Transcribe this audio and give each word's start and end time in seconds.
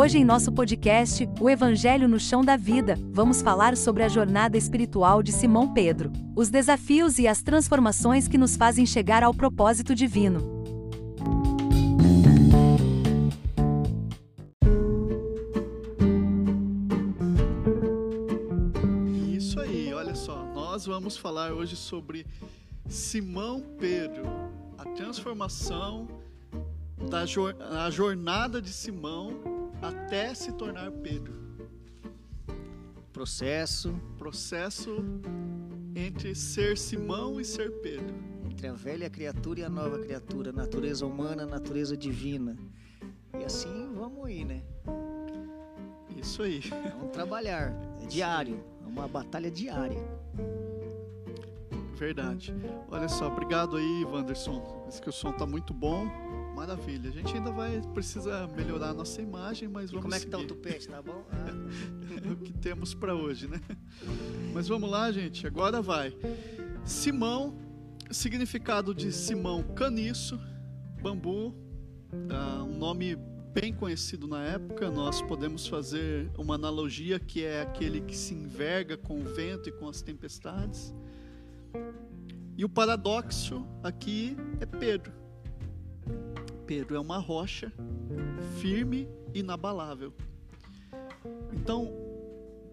Hoje, 0.00 0.16
em 0.16 0.24
nosso 0.24 0.52
podcast, 0.52 1.28
O 1.40 1.50
Evangelho 1.50 2.06
no 2.06 2.20
Chão 2.20 2.44
da 2.44 2.56
Vida, 2.56 2.94
vamos 3.10 3.42
falar 3.42 3.76
sobre 3.76 4.04
a 4.04 4.08
jornada 4.08 4.56
espiritual 4.56 5.24
de 5.24 5.32
Simão 5.32 5.74
Pedro, 5.74 6.12
os 6.36 6.48
desafios 6.48 7.18
e 7.18 7.26
as 7.26 7.42
transformações 7.42 8.28
que 8.28 8.38
nos 8.38 8.54
fazem 8.54 8.86
chegar 8.86 9.24
ao 9.24 9.34
propósito 9.34 9.96
divino. 9.96 10.38
Isso 19.36 19.58
aí, 19.58 19.92
olha 19.92 20.14
só, 20.14 20.44
nós 20.54 20.86
vamos 20.86 21.16
falar 21.16 21.52
hoje 21.52 21.74
sobre 21.74 22.24
Simão 22.88 23.60
Pedro, 23.80 24.22
a 24.78 24.84
transformação 24.84 26.06
da 27.10 27.90
jornada 27.90 28.62
de 28.62 28.70
Simão 28.70 29.57
até 29.82 30.34
se 30.34 30.52
tornar 30.52 30.90
Pedro. 30.90 31.34
Processo. 33.12 33.94
Processo 34.16 35.04
entre 35.94 36.34
ser 36.34 36.78
Simão 36.78 37.40
e 37.40 37.44
ser 37.44 37.70
Pedro. 37.80 38.14
Entre 38.50 38.66
a 38.66 38.72
velha 38.72 39.08
criatura 39.08 39.60
e 39.60 39.64
a 39.64 39.68
nova 39.68 39.98
criatura, 39.98 40.52
natureza 40.52 41.06
humana, 41.06 41.46
natureza 41.46 41.96
divina. 41.96 42.56
E 43.38 43.44
assim 43.44 43.92
vamos 43.94 44.28
ir, 44.30 44.44
né? 44.44 44.62
Isso 46.16 46.42
aí. 46.42 46.60
Vamos 46.98 47.12
trabalhar. 47.12 47.72
É 48.02 48.06
diário. 48.06 48.62
É 48.84 48.86
uma 48.86 49.06
batalha 49.06 49.50
diária. 49.50 50.02
Verdade. 51.94 52.54
Olha 52.90 53.08
só, 53.08 53.26
obrigado 53.26 53.76
aí, 53.76 54.04
Wanderson. 54.04 54.84
Diz 54.88 55.00
que 55.00 55.08
o 55.08 55.12
som 55.12 55.32
tá 55.32 55.44
muito 55.44 55.74
bom. 55.74 56.06
Maravilha. 56.58 57.08
A 57.08 57.12
gente 57.12 57.36
ainda 57.36 57.52
vai 57.52 57.80
precisa 57.94 58.48
melhorar 58.48 58.88
a 58.88 58.94
nossa 58.94 59.22
imagem, 59.22 59.68
mas 59.68 59.92
vamos 59.92 60.00
e 60.00 60.02
como 60.02 60.14
é 60.14 60.16
que 60.16 60.24
seguir. 60.24 60.32
tá 60.32 60.38
o 60.38 60.44
tupete, 60.44 60.88
tá 60.88 61.00
bom? 61.00 61.24
Ah. 61.30 62.32
o 62.32 62.36
que 62.36 62.52
temos 62.52 62.94
para 62.94 63.14
hoje, 63.14 63.46
né? 63.46 63.60
Mas 64.52 64.66
vamos 64.66 64.90
lá, 64.90 65.12
gente. 65.12 65.46
Agora 65.46 65.80
vai. 65.80 66.12
Simão, 66.84 67.56
significado 68.10 68.92
de 68.92 69.12
Simão 69.12 69.62
caniço, 69.62 70.40
bambu, 71.00 71.50
uh, 72.12 72.64
um 72.64 72.76
nome 72.76 73.16
bem 73.54 73.72
conhecido 73.72 74.26
na 74.26 74.42
época. 74.42 74.90
Nós 74.90 75.22
podemos 75.22 75.68
fazer 75.68 76.28
uma 76.36 76.56
analogia 76.56 77.20
que 77.20 77.44
é 77.44 77.62
aquele 77.62 78.00
que 78.00 78.16
se 78.16 78.34
enverga 78.34 78.96
com 78.96 79.20
o 79.20 79.24
vento 79.24 79.68
e 79.68 79.72
com 79.72 79.88
as 79.88 80.02
tempestades. 80.02 80.92
E 82.56 82.64
o 82.64 82.68
paradoxo 82.68 83.64
aqui 83.80 84.36
é 84.60 84.66
Pedro. 84.66 85.17
Pedro 86.68 86.96
é 86.96 87.00
uma 87.00 87.16
rocha 87.16 87.72
firme 88.60 89.08
e 89.32 89.40
inabalável. 89.40 90.12
Então, 91.50 91.90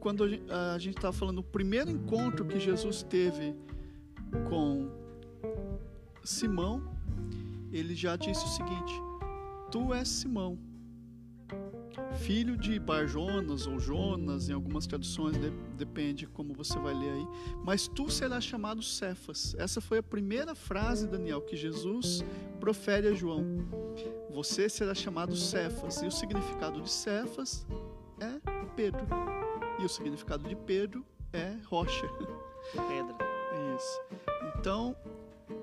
quando 0.01 0.25
a 0.25 0.77
gente 0.77 0.97
está 0.97 1.13
falando 1.13 1.37
o 1.37 1.43
primeiro 1.43 1.89
encontro 1.89 2.45
que 2.45 2.59
Jesus 2.59 3.03
teve 3.03 3.55
com 4.49 4.91
Simão, 6.25 6.83
ele 7.71 7.95
já 7.95 8.17
disse 8.17 8.43
o 8.43 8.49
seguinte: 8.49 8.93
Tu 9.71 9.93
és 9.93 10.09
Simão, 10.09 10.59
filho 12.15 12.57
de 12.57 12.79
Barjonas 12.79 13.67
ou 13.67 13.79
Jonas, 13.79 14.49
em 14.49 14.53
algumas 14.53 14.87
traduções, 14.87 15.37
de, 15.37 15.49
depende 15.77 16.25
como 16.27 16.53
você 16.53 16.77
vai 16.79 16.93
ler 16.93 17.11
aí, 17.11 17.27
mas 17.63 17.87
tu 17.87 18.09
serás 18.09 18.43
chamado 18.43 18.81
Cefas. 18.81 19.55
Essa 19.57 19.79
foi 19.81 19.99
a 19.99 20.03
primeira 20.03 20.55
frase, 20.55 21.07
Daniel, 21.07 21.41
que 21.41 21.55
Jesus 21.55 22.23
profere 22.59 23.09
a 23.09 23.13
João. 23.13 23.45
Você 24.31 24.67
será 24.67 24.93
chamado 24.93 25.35
Cefas. 25.35 26.01
E 26.01 26.07
o 26.07 26.11
significado 26.11 26.81
de 26.81 26.89
Cefas 26.89 27.65
é 28.19 28.39
Pedro. 28.75 29.05
E 29.79 29.85
o 29.85 29.89
significado 29.89 30.47
de 30.47 30.55
Pedro 30.55 31.05
é 31.31 31.55
rocha. 31.65 32.07
Pedra. 32.87 33.15
Isso. 33.75 34.01
Então, 34.57 34.95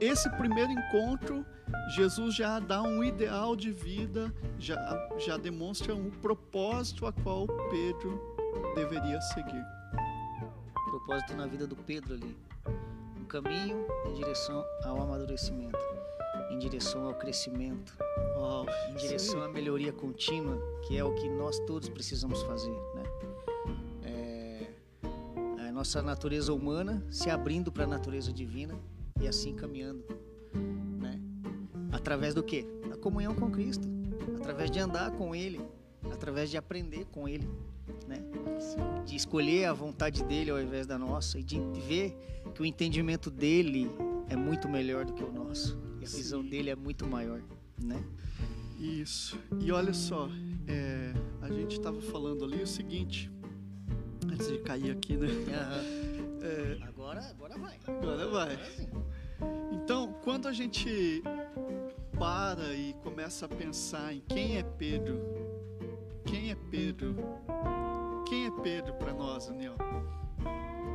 esse 0.01 0.31
primeiro 0.37 0.71
encontro, 0.71 1.45
Jesus 1.94 2.34
já 2.34 2.59
dá 2.59 2.83
um 2.83 3.05
ideal 3.05 3.55
de 3.55 3.71
vida, 3.71 4.33
já, 4.59 4.77
já 5.19 5.37
demonstra 5.37 5.94
um 5.94 6.10
propósito 6.10 7.06
a 7.06 7.12
qual 7.12 7.47
Pedro 7.71 8.21
deveria 8.75 9.21
seguir. 9.21 9.65
Propósito 10.91 11.34
na 11.34 11.47
vida 11.47 11.66
do 11.66 11.77
Pedro 11.77 12.15
ali. 12.15 12.37
Um 13.21 13.25
caminho 13.25 13.87
em 14.06 14.15
direção 14.15 14.65
ao 14.84 15.03
amadurecimento, 15.03 15.78
em 16.50 16.59
direção 16.59 17.06
ao 17.06 17.15
crescimento, 17.15 17.97
Uau, 18.37 18.66
em 18.91 18.94
direção 18.94 19.43
à 19.43 19.49
melhoria 19.49 19.93
contínua, 19.93 20.59
que 20.87 20.97
é 20.97 21.05
o 21.05 21.15
que 21.15 21.28
nós 21.28 21.59
todos 21.61 21.88
precisamos 21.88 22.43
fazer, 22.43 22.77
né? 22.94 23.03
É, 24.05 24.66
a 25.69 25.72
nossa 25.72 26.03
natureza 26.03 26.53
humana 26.53 27.05
se 27.11 27.31
abrindo 27.31 27.71
para 27.71 27.84
a 27.84 27.87
natureza 27.87 28.32
divina 28.32 28.78
e 29.21 29.28
assim 29.28 29.55
caminhando? 29.55 30.05
Através 31.93 32.35
do 32.35 32.43
quê? 32.43 32.67
Da 32.89 32.97
comunhão 32.97 33.35
com 33.35 33.51
Cristo, 33.51 33.87
através 34.41 34.71
de 34.71 34.79
andar 34.79 35.11
com 35.13 35.35
Ele, 35.35 35.61
através 36.11 36.51
de 36.51 36.57
aprender 36.57 37.05
com 37.07 37.29
Ele, 37.29 37.49
né? 38.09 38.19
De 39.05 39.15
escolher 39.15 39.67
a 39.67 39.73
vontade 39.73 40.25
dele 40.25 40.51
ao 40.51 40.61
invés 40.61 40.87
da 40.87 40.99
nossa 40.99 41.39
e 41.39 41.43
de 41.43 41.61
ver 41.87 42.17
que 42.55 42.63
o 42.63 42.65
entendimento 42.65 43.31
dele 43.31 43.91
é 44.29 44.37
muito 44.37 44.69
melhor 44.69 45.05
do 45.05 45.13
que 45.13 45.23
o 45.23 45.31
nosso 45.31 45.79
e 46.01 46.05
a 46.05 46.09
visão 46.09 46.43
Sim. 46.43 46.49
dele 46.49 46.71
é 46.71 46.77
muito 46.77 47.07
maior, 47.07 47.41
né? 47.81 48.03
Isso. 48.81 49.39
E 49.61 49.71
olha 49.71 49.93
só, 49.93 50.29
é, 50.67 51.13
a 51.41 51.49
gente 51.53 51.77
estava 51.77 52.01
falando 52.01 52.45
ali 52.45 52.63
o 52.63 52.67
seguinte, 52.67 53.31
antes 54.33 54.49
de 54.49 54.59
cair 54.59 54.91
aqui, 54.91 55.17
né? 55.17 55.29
É, 56.45 56.77
Agora, 56.89 57.21
agora 57.21 57.57
vai. 57.57 57.79
agora 57.87 58.27
vai. 58.29 58.53
Agora. 58.53 59.03
Então, 59.73 60.13
quando 60.25 60.49
a 60.49 60.53
gente 60.53 61.23
para 62.19 62.73
e 62.75 62.95
começa 63.03 63.47
a 63.47 63.49
pensar 63.49 64.12
em 64.15 64.21
quem 64.28 64.59
é 64.59 64.62
Pedro, 64.62 65.21
quem 66.25 66.50
é 66.50 66.55
Pedro, 66.71 67.17
quem 68.28 68.47
é 68.47 68.50
Pedro 68.62 68.95
para 68.95 69.12
nós, 69.12 69.47
Daniel? 69.49 69.77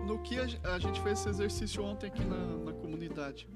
No 0.06 0.20
que 0.20 0.40
a, 0.40 0.48
ge- 0.48 0.60
a 0.64 0.80
gente 0.80 1.02
fez 1.02 1.20
esse 1.20 1.30
exercício 1.30 1.84
ontem 1.84 2.08
aqui 2.08 2.24
na, 2.24 2.38
na 2.38 2.72
comunidade. 2.72 3.48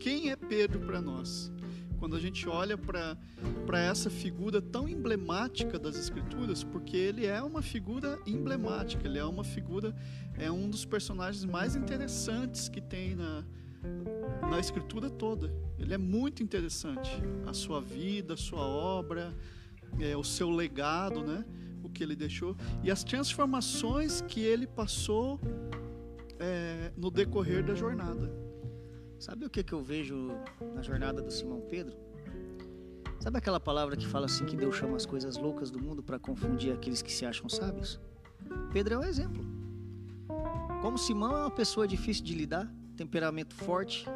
Quem 0.00 0.30
é 0.30 0.36
Pedro 0.36 0.80
para 0.80 1.00
nós? 1.00 1.52
Quando 1.98 2.16
a 2.16 2.20
gente 2.20 2.48
olha 2.48 2.76
para 2.76 3.78
essa 3.80 4.10
figura 4.10 4.60
tão 4.60 4.88
emblemática 4.88 5.78
das 5.78 5.96
Escrituras, 5.96 6.62
porque 6.62 6.96
ele 6.96 7.24
é 7.26 7.42
uma 7.42 7.62
figura 7.62 8.18
emblemática, 8.26 9.06
ele 9.06 9.18
é 9.18 9.24
uma 9.24 9.44
figura, 9.44 9.94
é 10.38 10.50
um 10.50 10.68
dos 10.68 10.84
personagens 10.84 11.44
mais 11.44 11.76
interessantes 11.76 12.68
que 12.68 12.80
tem 12.80 13.14
na, 13.14 13.44
na 14.50 14.58
escritura 14.58 15.10
toda. 15.10 15.52
Ele 15.78 15.94
é 15.94 15.98
muito 15.98 16.42
interessante. 16.42 17.10
A 17.46 17.52
sua 17.52 17.80
vida, 17.80 18.34
a 18.34 18.36
sua 18.36 18.66
obra, 18.66 19.34
é, 19.98 20.16
o 20.16 20.24
seu 20.24 20.50
legado, 20.50 21.22
né? 21.22 21.44
O 21.82 21.88
que 21.88 22.02
ele 22.02 22.16
deixou 22.16 22.56
e 22.82 22.90
as 22.90 23.04
transformações 23.04 24.20
que 24.22 24.40
ele 24.40 24.66
passou 24.66 25.38
é, 26.38 26.92
no 26.96 27.10
decorrer 27.10 27.64
da 27.64 27.74
jornada. 27.74 28.32
Sabe 29.18 29.46
o 29.46 29.50
que, 29.50 29.62
que 29.62 29.72
eu 29.72 29.82
vejo 29.82 30.32
na 30.74 30.82
jornada 30.82 31.22
do 31.22 31.30
Simão 31.30 31.60
Pedro? 31.60 31.96
Sabe 33.20 33.38
aquela 33.38 33.60
palavra 33.60 33.96
que 33.96 34.06
fala 34.06 34.26
assim 34.26 34.44
que 34.44 34.56
Deus 34.56 34.76
chama 34.76 34.96
as 34.96 35.06
coisas 35.06 35.36
loucas 35.36 35.70
do 35.70 35.80
mundo 35.80 36.02
para 36.02 36.18
confundir 36.18 36.72
aqueles 36.72 37.00
que 37.00 37.12
se 37.12 37.24
acham 37.24 37.48
sábios? 37.48 38.00
Pedro 38.72 38.94
é 38.94 38.98
um 38.98 39.04
exemplo. 39.04 39.42
Como 40.82 40.98
Simão 40.98 41.34
é 41.34 41.40
uma 41.40 41.50
pessoa 41.50 41.88
difícil 41.88 42.24
de 42.24 42.34
lidar, 42.34 42.70
temperamento 42.94 43.54
forte, 43.54 44.06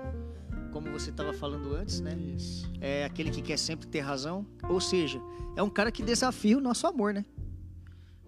como 0.72 0.90
você 0.90 1.10
estava 1.10 1.32
falando 1.32 1.74
antes, 1.74 2.00
né? 2.00 2.14
Isso. 2.14 2.70
É 2.80 3.04
aquele 3.04 3.30
que 3.30 3.42
quer 3.42 3.56
sempre 3.58 3.86
ter 3.86 4.00
razão. 4.00 4.46
Ou 4.68 4.80
seja, 4.80 5.20
é 5.56 5.62
um 5.62 5.70
cara 5.70 5.90
que 5.90 6.02
desafia 6.02 6.56
o 6.56 6.60
nosso 6.60 6.86
amor, 6.86 7.12
né? 7.12 7.24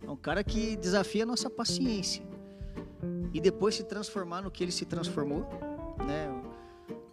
É 0.02 0.10
um 0.10 0.16
cara 0.16 0.42
que 0.42 0.76
desafia 0.76 1.22
a 1.22 1.26
nossa 1.26 1.48
paciência. 1.50 2.22
E 3.32 3.40
depois 3.40 3.74
se 3.76 3.84
transformar 3.84 4.42
no 4.42 4.50
que 4.50 4.64
ele 4.64 4.72
se 4.72 4.84
transformou, 4.84 5.46
né? 6.06 6.28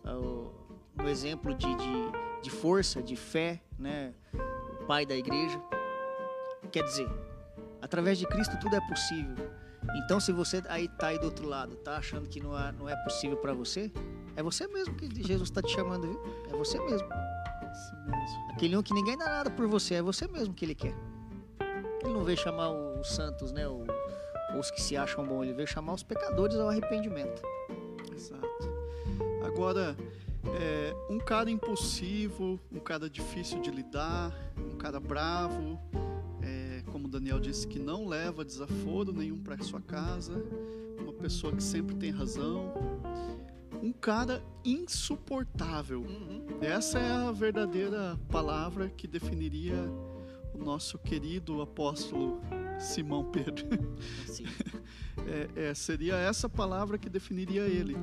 O, 0.06 0.10
o- 0.10 1.04
o 1.04 1.07
exemplo 1.07 1.54
de, 1.54 1.68
de, 1.75 2.42
de 2.42 2.50
força, 2.50 3.04
de 3.04 3.16
fé, 3.16 3.62
né? 3.78 4.13
O 4.81 4.86
pai 4.86 5.06
da 5.06 5.16
igreja. 5.16 5.62
Quer 6.72 6.84
dizer, 6.84 7.07
através 7.81 8.18
de 8.18 8.25
Cristo 8.25 8.57
tudo 8.60 8.75
é 8.75 8.81
possível. 8.88 9.36
Então, 9.95 10.19
se 10.19 10.31
você 10.31 10.62
aí 10.68 10.88
tá 10.88 11.07
aí 11.07 11.19
do 11.19 11.25
outro 11.25 11.47
lado, 11.47 11.75
tá 11.77 11.97
achando 11.97 12.27
que 12.27 12.39
não 12.41 12.57
é, 12.57 12.71
não 12.74 12.89
é 12.89 12.95
possível 13.03 13.38
para 13.38 13.53
você, 13.53 13.91
é 14.35 14.44
você 14.44 14.68
mesmo 14.68 14.94
que 14.95 15.07
Jesus 15.24 15.50
está 15.50 15.62
te 15.62 15.71
chamando, 15.71 16.07
viu? 16.07 16.21
É 16.51 16.56
você 16.57 16.79
mesmo. 16.79 17.07
Aquele 18.51 18.75
um 18.75 18.81
que 18.83 18.94
ninguém 18.94 19.18
dá 19.18 19.25
nada 19.25 19.50
por 19.51 19.68
você, 19.68 19.95
é 19.95 20.01
você 20.01 20.27
mesmo 20.27 20.53
que 20.53 20.65
ele 20.65 20.75
quer. 20.75 20.95
Ele 22.03 22.13
não 22.13 22.24
veio 22.24 22.38
chamar 22.38 22.69
os 22.71 23.07
santos, 23.15 23.51
né? 23.51 23.68
o- 23.68 23.85
os 24.59 24.71
que 24.71 24.81
se 24.81 24.95
acham 24.97 25.25
bons, 25.25 25.44
ele 25.44 25.53
veio 25.53 25.68
chamar 25.68 25.94
os 25.94 26.03
pecadores 26.03 26.56
ao 26.57 26.69
arrependimento. 26.69 27.41
Exato. 28.15 28.47
Agora, 29.45 29.95
é, 30.59 30.95
um 31.09 31.19
cara 31.19 31.50
impulsivo, 31.51 32.59
um 32.71 32.79
cara 32.79 33.09
difícil 33.09 33.59
de 33.62 33.69
lidar, 33.69 34.33
um 34.57 34.77
cara 34.77 35.00
bravo, 35.00 35.79
como 37.07 37.12
Daniel 37.12 37.39
disse, 37.39 37.65
que 37.65 37.80
não 37.80 38.06
leva 38.06 38.44
desaforo 38.44 39.13
nenhum 39.13 39.39
para 39.39 39.57
sua 39.63 39.80
casa, 39.80 40.33
uma 41.00 41.13
pessoa 41.13 41.56
que 41.56 41.63
sempre 41.63 41.95
tem 41.95 42.12
razão, 42.12 42.74
um 43.81 43.94
cara 43.94 44.44
insuportável. 44.65 46.01
Uhum. 46.01 46.45
Essa 46.59 47.00
é 47.00 47.12
a 47.12 47.31
verdadeira 47.31 48.19
palavra 48.30 48.89
que 48.89 49.07
definiria 49.07 49.75
o 50.54 50.57
nosso 50.57 50.98
querido 50.98 51.62
apóstolo 51.62 52.42
Simão 52.77 53.24
Pedro. 53.31 53.65
É, 55.30 55.69
é, 55.69 55.74
seria 55.74 56.15
essa 56.15 56.48
palavra 56.48 56.98
que 56.98 57.10
definiria 57.10 57.63
ele. 57.63 57.98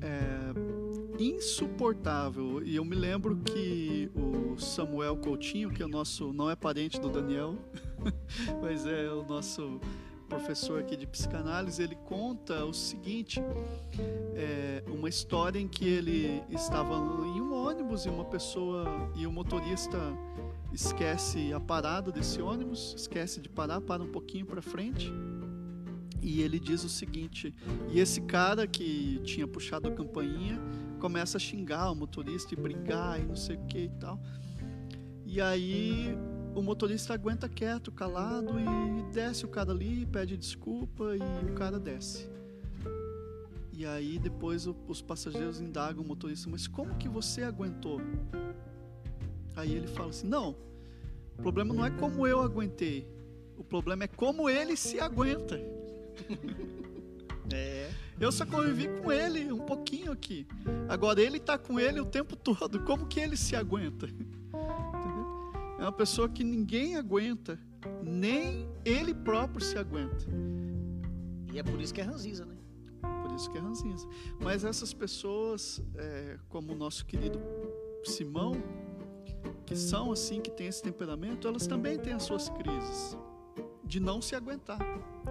É, 0.00 0.48
insuportável. 1.18 2.62
E 2.64 2.76
eu 2.76 2.84
me 2.84 2.94
lembro 2.94 3.36
que 3.36 4.10
o 4.14 4.56
Samuel 4.58 5.16
Coutinho, 5.16 5.70
que 5.70 5.82
é 5.82 5.86
o 5.86 5.88
nosso, 5.88 6.32
não 6.32 6.48
é 6.48 6.56
parente 6.56 7.00
do 7.00 7.08
Daniel, 7.08 7.56
mas 8.62 8.86
é 8.86 9.10
o 9.10 9.22
nosso 9.22 9.80
professor 10.28 10.80
aqui 10.80 10.96
de 10.96 11.06
psicanálise, 11.06 11.82
ele 11.82 11.96
conta 11.96 12.64
o 12.64 12.72
seguinte: 12.72 13.40
é, 14.34 14.82
uma 14.86 15.08
história 15.08 15.58
em 15.58 15.66
que 15.66 15.88
ele 15.88 16.42
estava 16.50 16.94
em 16.94 17.40
um 17.40 17.54
ônibus 17.54 18.04
e 18.04 18.08
uma 18.08 18.24
pessoa 18.24 19.10
e 19.16 19.26
o 19.26 19.32
motorista 19.32 19.98
esquece 20.72 21.52
a 21.52 21.60
parada 21.60 22.12
desse 22.12 22.40
ônibus, 22.40 22.94
esquece 22.96 23.40
de 23.40 23.48
parar, 23.48 23.80
para 23.80 24.02
um 24.02 24.12
pouquinho 24.12 24.46
para 24.46 24.60
frente. 24.60 25.10
E 26.20 26.42
ele 26.42 26.58
diz 26.58 26.84
o 26.84 26.88
seguinte: 26.88 27.54
e 27.90 27.98
esse 27.98 28.20
cara 28.20 28.66
que 28.66 29.20
tinha 29.24 29.46
puxado 29.46 29.88
a 29.88 29.92
campainha 29.92 30.60
começa 31.00 31.36
a 31.36 31.40
xingar 31.40 31.90
o 31.90 31.94
motorista 31.94 32.54
e 32.54 32.56
brigar 32.56 33.20
e 33.20 33.24
não 33.24 33.36
sei 33.36 33.56
o 33.56 33.66
que 33.66 33.84
e 33.84 33.88
tal. 34.00 34.20
E 35.24 35.40
aí 35.40 36.16
o 36.58 36.62
motorista 36.62 37.14
aguenta 37.14 37.48
quieto, 37.48 37.92
calado 37.92 38.54
e 38.58 39.12
desce 39.12 39.44
o 39.44 39.48
cara 39.48 39.70
ali, 39.70 40.04
pede 40.06 40.36
desculpa 40.36 41.14
e 41.16 41.50
o 41.50 41.54
cara 41.54 41.78
desce. 41.78 42.28
E 43.72 43.86
aí 43.86 44.18
depois 44.18 44.66
os 44.66 45.00
passageiros 45.00 45.60
indagam 45.60 46.02
o 46.02 46.06
motorista, 46.06 46.50
mas 46.50 46.66
como 46.66 46.96
que 46.96 47.08
você 47.08 47.44
aguentou? 47.44 48.00
Aí 49.54 49.72
ele 49.72 49.86
fala 49.86 50.10
assim: 50.10 50.26
não, 50.26 50.56
o 51.38 51.42
problema 51.42 51.72
não 51.72 51.86
é 51.86 51.90
como 51.90 52.26
eu 52.26 52.40
aguentei, 52.40 53.06
o 53.56 53.62
problema 53.62 54.04
é 54.04 54.08
como 54.08 54.50
ele 54.50 54.76
se 54.76 54.98
aguenta. 54.98 55.58
É. 57.50 57.90
Eu 58.20 58.30
só 58.30 58.44
convivi 58.44 58.88
com 59.00 59.10
ele 59.10 59.50
um 59.50 59.60
pouquinho 59.60 60.12
aqui. 60.12 60.46
Agora 60.86 61.18
ele 61.18 61.40
tá 61.40 61.56
com 61.56 61.80
ele 61.80 61.98
o 61.98 62.04
tempo 62.04 62.36
todo. 62.36 62.80
Como 62.80 63.06
que 63.06 63.18
ele 63.18 63.38
se 63.38 63.56
aguenta? 63.56 64.06
É 65.78 65.82
uma 65.82 65.92
pessoa 65.92 66.28
que 66.28 66.42
ninguém 66.42 66.96
aguenta, 66.96 67.58
nem 68.02 68.68
ele 68.84 69.14
próprio 69.14 69.64
se 69.64 69.78
aguenta. 69.78 70.26
E 71.52 71.58
é 71.58 71.62
por 71.62 71.80
isso 71.80 71.94
que 71.94 72.00
é 72.00 72.04
ranziza, 72.04 72.44
né? 72.44 72.56
Por 73.22 73.32
isso 73.32 73.50
que 73.50 73.56
é 73.56 73.60
ranzinza. 73.60 74.06
Mas 74.40 74.64
essas 74.64 74.92
pessoas, 74.92 75.80
é, 75.94 76.38
como 76.48 76.72
o 76.72 76.76
nosso 76.76 77.06
querido 77.06 77.40
Simão, 78.04 78.52
que 79.64 79.76
são 79.76 80.10
assim, 80.10 80.40
que 80.40 80.50
têm 80.50 80.66
esse 80.66 80.82
temperamento, 80.82 81.46
elas 81.46 81.66
também 81.66 81.98
têm 81.98 82.12
as 82.12 82.24
suas 82.24 82.48
crises 82.48 83.16
de 83.84 84.00
não 84.00 84.20
se 84.20 84.34
aguentar. 84.34 84.78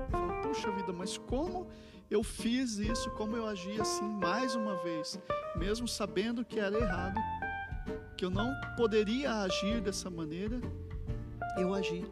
Fala, 0.10 0.42
Puxa 0.42 0.72
vida, 0.72 0.94
mas 0.94 1.18
como 1.18 1.68
eu 2.10 2.24
fiz 2.24 2.78
isso, 2.78 3.12
como 3.12 3.36
eu 3.36 3.46
agi 3.46 3.80
assim 3.80 4.06
mais 4.06 4.56
uma 4.56 4.76
vez, 4.78 5.20
mesmo 5.56 5.88
sabendo 5.88 6.46
que 6.46 6.60
era 6.60 6.78
errado, 6.78 7.20
que 8.18 8.26
eu 8.26 8.30
não 8.30 8.54
poderia 8.76 9.42
agir 9.42 9.82
dessa 9.82 10.10
maneira, 10.10 10.60
eu 11.58 11.74
agi. 11.74 12.06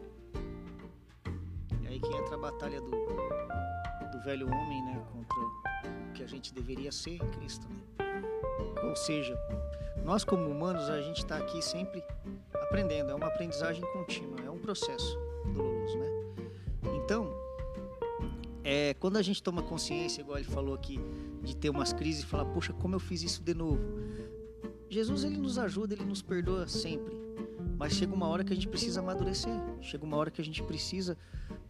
E 1.82 1.86
aí 1.86 2.00
que 2.00 2.12
entra 2.14 2.34
a 2.34 2.38
batalha 2.38 2.80
do, 2.80 2.90
do 2.90 4.20
velho 4.24 4.46
homem, 4.46 4.82
né? 4.84 5.04
Contra 5.12 5.38
o 5.38 6.12
que 6.14 6.22
a 6.22 6.26
gente 6.26 6.52
deveria 6.54 6.92
ser 6.92 7.16
em 7.16 7.30
Cristo, 7.30 7.66
né? 7.68 7.86
Ou 8.84 8.94
seja, 8.94 9.38
nós 10.04 10.24
como 10.24 10.48
humanos, 10.48 10.88
a 10.88 11.00
gente 11.00 11.18
está 11.18 11.36
aqui 11.38 11.62
sempre 11.62 12.02
aprendendo. 12.54 13.10
É 13.10 13.14
uma 13.14 13.26
aprendizagem 13.26 13.82
contínua, 13.92 14.40
é 14.44 14.50
um 14.50 14.58
processo 14.58 15.18
doloroso, 15.52 15.98
né? 15.98 16.06
Então, 16.94 17.28
é, 18.62 18.94
quando 18.94 19.16
a 19.16 19.22
gente 19.22 19.42
toma 19.42 19.62
consciência, 19.62 20.20
igual 20.20 20.38
ele 20.38 20.46
falou 20.46 20.74
aqui, 20.74 21.00
de 21.42 21.56
ter 21.56 21.70
umas 21.70 21.92
crises 21.92 22.24
e 22.24 22.26
falar, 22.26 22.44
poxa, 22.46 22.72
como 22.72 22.94
eu 22.94 23.00
fiz 23.00 23.22
isso 23.22 23.42
de 23.42 23.54
novo? 23.54 23.80
Jesus, 24.88 25.24
ele 25.24 25.36
nos 25.36 25.58
ajuda, 25.58 25.94
ele 25.94 26.04
nos 26.04 26.22
perdoa 26.22 26.66
sempre. 26.68 27.16
Mas 27.78 27.92
chega 27.92 28.14
uma 28.14 28.26
hora 28.26 28.44
que 28.44 28.52
a 28.52 28.56
gente 28.56 28.68
precisa 28.68 29.00
amadurecer. 29.00 29.52
Chega 29.80 30.04
uma 30.04 30.16
hora 30.16 30.30
que 30.30 30.40
a 30.40 30.44
gente 30.44 30.62
precisa 30.62 31.16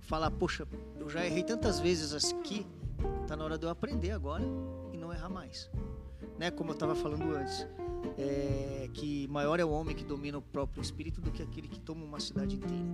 falar, 0.00 0.30
poxa, 0.30 0.66
eu 0.98 1.08
já 1.08 1.24
errei 1.24 1.42
tantas 1.42 1.80
vezes 1.80 2.14
aqui, 2.32 2.66
tá 3.26 3.36
na 3.36 3.44
hora 3.44 3.58
de 3.58 3.64
eu 3.64 3.70
aprender 3.70 4.12
agora 4.12 4.44
e 4.92 4.96
não 4.96 5.12
errar 5.12 5.28
mais. 5.28 5.70
Né? 6.38 6.50
Como 6.50 6.70
eu 6.70 6.74
estava 6.74 6.94
falando 6.94 7.34
antes, 7.34 7.66
é, 8.18 8.88
que 8.92 9.26
maior 9.28 9.58
é 9.58 9.64
o 9.64 9.70
homem 9.70 9.96
que 9.96 10.04
domina 10.04 10.38
o 10.38 10.42
próprio 10.42 10.80
espírito 10.80 11.20
do 11.20 11.30
que 11.30 11.42
aquele 11.42 11.66
que 11.66 11.80
toma 11.80 12.04
uma 12.04 12.20
cidade 12.20 12.54
inteira. 12.54 12.84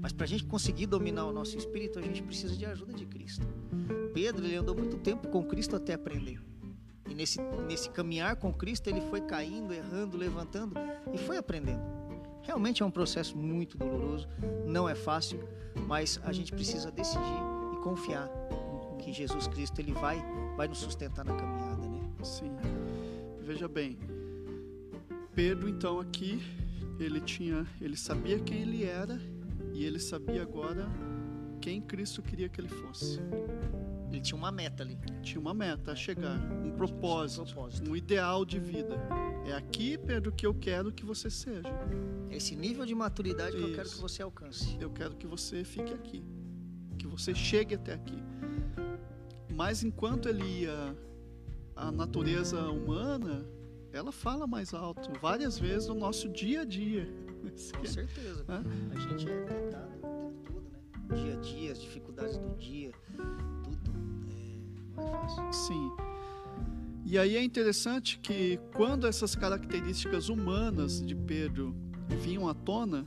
Mas 0.00 0.12
para 0.12 0.24
a 0.24 0.28
gente 0.28 0.44
conseguir 0.44 0.86
dominar 0.86 1.26
o 1.26 1.32
nosso 1.32 1.56
espírito, 1.56 1.98
a 1.98 2.02
gente 2.02 2.22
precisa 2.22 2.56
de 2.56 2.64
ajuda 2.64 2.92
de 2.92 3.04
Cristo. 3.04 3.46
Pedro 4.14 4.44
ele 4.44 4.56
andou 4.56 4.74
muito 4.74 4.96
tempo 4.98 5.28
com 5.28 5.44
Cristo 5.44 5.76
até 5.76 5.94
aprender. 5.94 6.40
Nesse, 7.22 7.40
nesse 7.68 7.88
caminhar 7.88 8.34
com 8.34 8.52
Cristo, 8.52 8.88
ele 8.88 9.00
foi 9.02 9.20
caindo, 9.20 9.72
errando, 9.72 10.16
levantando 10.16 10.74
e 11.14 11.18
foi 11.18 11.36
aprendendo. 11.36 11.80
Realmente 12.42 12.82
é 12.82 12.84
um 12.84 12.90
processo 12.90 13.38
muito 13.38 13.78
doloroso, 13.78 14.26
não 14.66 14.88
é 14.88 14.96
fácil, 14.96 15.38
mas 15.86 16.20
a 16.24 16.32
gente 16.32 16.50
precisa 16.50 16.90
decidir 16.90 17.22
e 17.74 17.76
confiar 17.76 18.28
que 18.98 19.12
Jesus 19.12 19.46
Cristo 19.46 19.78
ele 19.78 19.92
vai, 19.92 20.20
vai 20.56 20.66
nos 20.66 20.78
sustentar 20.78 21.24
na 21.24 21.36
caminhada, 21.36 21.86
né? 21.86 22.00
Sim. 22.24 22.50
Veja 23.40 23.68
bem, 23.68 23.96
Pedro 25.32 25.68
então 25.68 26.00
aqui, 26.00 26.42
ele 26.98 27.20
tinha, 27.20 27.64
ele 27.80 27.96
sabia 27.96 28.40
quem 28.40 28.62
ele 28.62 28.82
era 28.82 29.16
e 29.72 29.84
ele 29.84 30.00
sabia 30.00 30.42
agora 30.42 30.88
quem 31.60 31.80
Cristo 31.80 32.20
queria 32.20 32.48
que 32.48 32.60
ele 32.60 32.68
fosse. 32.68 33.20
Ele 34.12 34.20
tinha 34.20 34.36
uma 34.36 34.52
meta 34.52 34.82
ali. 34.82 34.98
Tinha 35.22 35.40
uma 35.40 35.54
meta 35.54 35.92
a 35.92 35.96
chegar, 35.96 36.38
um 36.62 36.70
propósito, 36.72 37.42
Um 37.42 37.44
propósito. 37.46 37.90
um 37.90 37.96
ideal 37.96 38.44
de 38.44 38.58
vida. 38.60 38.96
É 39.46 39.54
aqui, 39.54 39.96
Pedro, 39.96 40.30
que 40.30 40.46
eu 40.46 40.54
quero 40.54 40.92
que 40.92 41.04
você 41.04 41.30
seja. 41.30 41.68
Esse 42.30 42.54
nível 42.54 42.84
de 42.84 42.94
maturidade 42.94 43.56
que 43.56 43.62
eu 43.62 43.70
quero 43.74 43.86
Isso. 43.86 43.96
que 43.96 44.02
você 44.02 44.22
alcance. 44.22 44.76
Eu 44.80 44.90
quero 44.90 45.14
que 45.16 45.26
você 45.26 45.64
fique 45.64 45.92
aqui, 45.92 46.22
que 46.98 47.06
você 47.06 47.34
chegue 47.34 47.74
até 47.74 47.94
aqui. 47.94 48.18
Mas 49.54 49.82
enquanto 49.82 50.28
ele 50.28 50.44
ia, 50.62 50.96
a 51.76 51.90
natureza 51.90 52.60
humana, 52.70 53.44
ela 53.92 54.12
fala 54.12 54.46
mais 54.46 54.72
alto, 54.72 55.10
várias 55.20 55.58
vezes 55.58 55.88
no 55.88 55.94
nosso 55.94 56.28
dia 56.28 56.62
a 56.62 56.64
dia. 56.64 57.06
Isso 57.54 57.72
Com 57.74 57.84
é- 57.84 57.86
certeza. 57.88 58.44
Hã? 58.48 58.62
A 58.94 58.98
gente 58.98 59.28
é 59.30 59.42
tentado 59.42 59.96
o 59.98 60.00
tempo 60.00 60.52
todo, 60.52 60.62
né? 60.70 61.22
Dia 61.22 61.34
a 61.34 61.40
dia, 61.40 61.72
as 61.72 61.80
dificuldades 61.80 62.38
do 62.38 62.54
dia, 62.56 62.92
fácil. 65.02 65.52
Sim. 65.52 65.92
E 67.04 67.18
aí 67.18 67.36
é 67.36 67.42
interessante 67.42 68.18
que 68.18 68.58
quando 68.74 69.06
essas 69.06 69.34
características 69.34 70.28
humanas 70.28 71.04
de 71.04 71.14
Pedro 71.14 71.74
vinham 72.08 72.48
à 72.48 72.54
tona, 72.54 73.06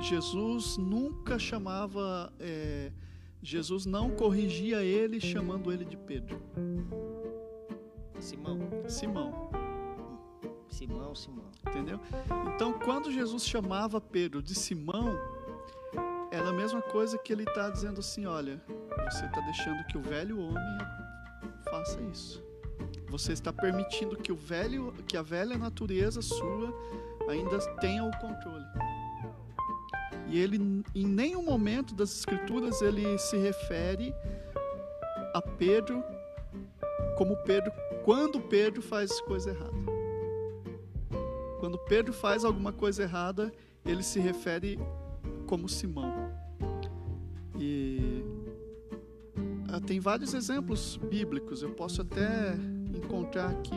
Jesus 0.00 0.76
nunca 0.76 1.38
chamava, 1.38 2.32
é, 2.40 2.90
Jesus 3.42 3.86
não 3.86 4.10
corrigia 4.10 4.82
ele 4.82 5.20
chamando 5.20 5.70
ele 5.70 5.84
de 5.84 5.96
Pedro, 5.96 6.40
Simão, 8.18 8.58
Simão, 8.88 9.50
Simão, 10.68 11.14
Simão. 11.14 11.44
entendeu? 11.68 12.00
Então 12.54 12.72
quando 12.72 13.12
Jesus 13.12 13.46
chamava 13.46 14.00
Pedro 14.00 14.42
de 14.42 14.54
Simão, 14.54 15.16
era 16.30 16.48
a 16.48 16.52
mesma 16.52 16.82
coisa 16.82 17.16
que 17.18 17.32
ele 17.32 17.44
está 17.44 17.70
dizendo 17.70 18.00
assim, 18.00 18.26
olha, 18.26 18.60
você 19.10 19.24
está 19.26 19.40
deixando 19.42 19.84
que 19.86 19.96
o 19.96 20.02
velho 20.02 20.40
homem 20.40 20.78
faça 21.84 22.00
isso. 22.10 22.42
Você 23.08 23.32
está 23.32 23.52
permitindo 23.52 24.16
que 24.16 24.32
o 24.32 24.36
velho, 24.36 24.92
que 25.06 25.16
a 25.16 25.22
velha 25.22 25.58
natureza 25.58 26.22
sua 26.22 26.74
ainda 27.28 27.58
tenha 27.76 28.02
o 28.02 28.10
controle. 28.18 28.64
E 30.26 30.38
ele 30.40 30.56
em 30.94 31.06
nenhum 31.06 31.44
momento 31.44 31.94
das 31.94 32.10
escrituras 32.16 32.80
ele 32.80 33.18
se 33.18 33.36
refere 33.36 34.14
a 35.34 35.42
Pedro 35.42 36.02
como 37.16 37.36
Pedro 37.44 37.70
quando 38.02 38.40
Pedro 38.40 38.80
faz 38.80 39.20
coisa 39.20 39.50
errada. 39.50 39.84
Quando 41.60 41.78
Pedro 41.78 42.12
faz 42.12 42.44
alguma 42.44 42.72
coisa 42.72 43.02
errada, 43.02 43.52
ele 43.84 44.02
se 44.02 44.18
refere 44.18 44.78
como 45.46 45.68
Simão. 45.68 46.23
Tem 49.84 50.00
vários 50.00 50.34
exemplos 50.34 50.96
bíblicos. 50.96 51.62
Eu 51.62 51.70
posso 51.70 52.02
até 52.02 52.54
encontrar 52.94 53.50
aqui. 53.50 53.76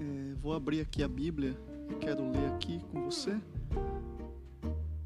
É, 0.00 0.34
vou 0.40 0.52
abrir 0.52 0.80
aqui 0.80 1.02
a 1.02 1.08
Bíblia. 1.08 1.56
Quero 2.00 2.30
ler 2.30 2.46
aqui 2.52 2.80
com 2.90 3.04
você. 3.04 3.40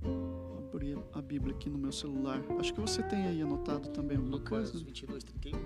Vou 0.02 0.68
abrir 0.72 0.98
a 1.12 1.22
Bíblia 1.22 1.54
aqui 1.54 1.70
no 1.70 1.78
meu 1.78 1.92
celular. 1.92 2.42
Acho 2.58 2.72
que 2.74 2.80
você 2.80 3.02
tem 3.02 3.26
aí 3.26 3.42
anotado 3.42 3.88
também 3.90 4.16
alguma 4.16 4.36
Lucas 4.36 4.70
coisa. 4.70 4.84
22, 4.84 5.24
31. 5.24 5.58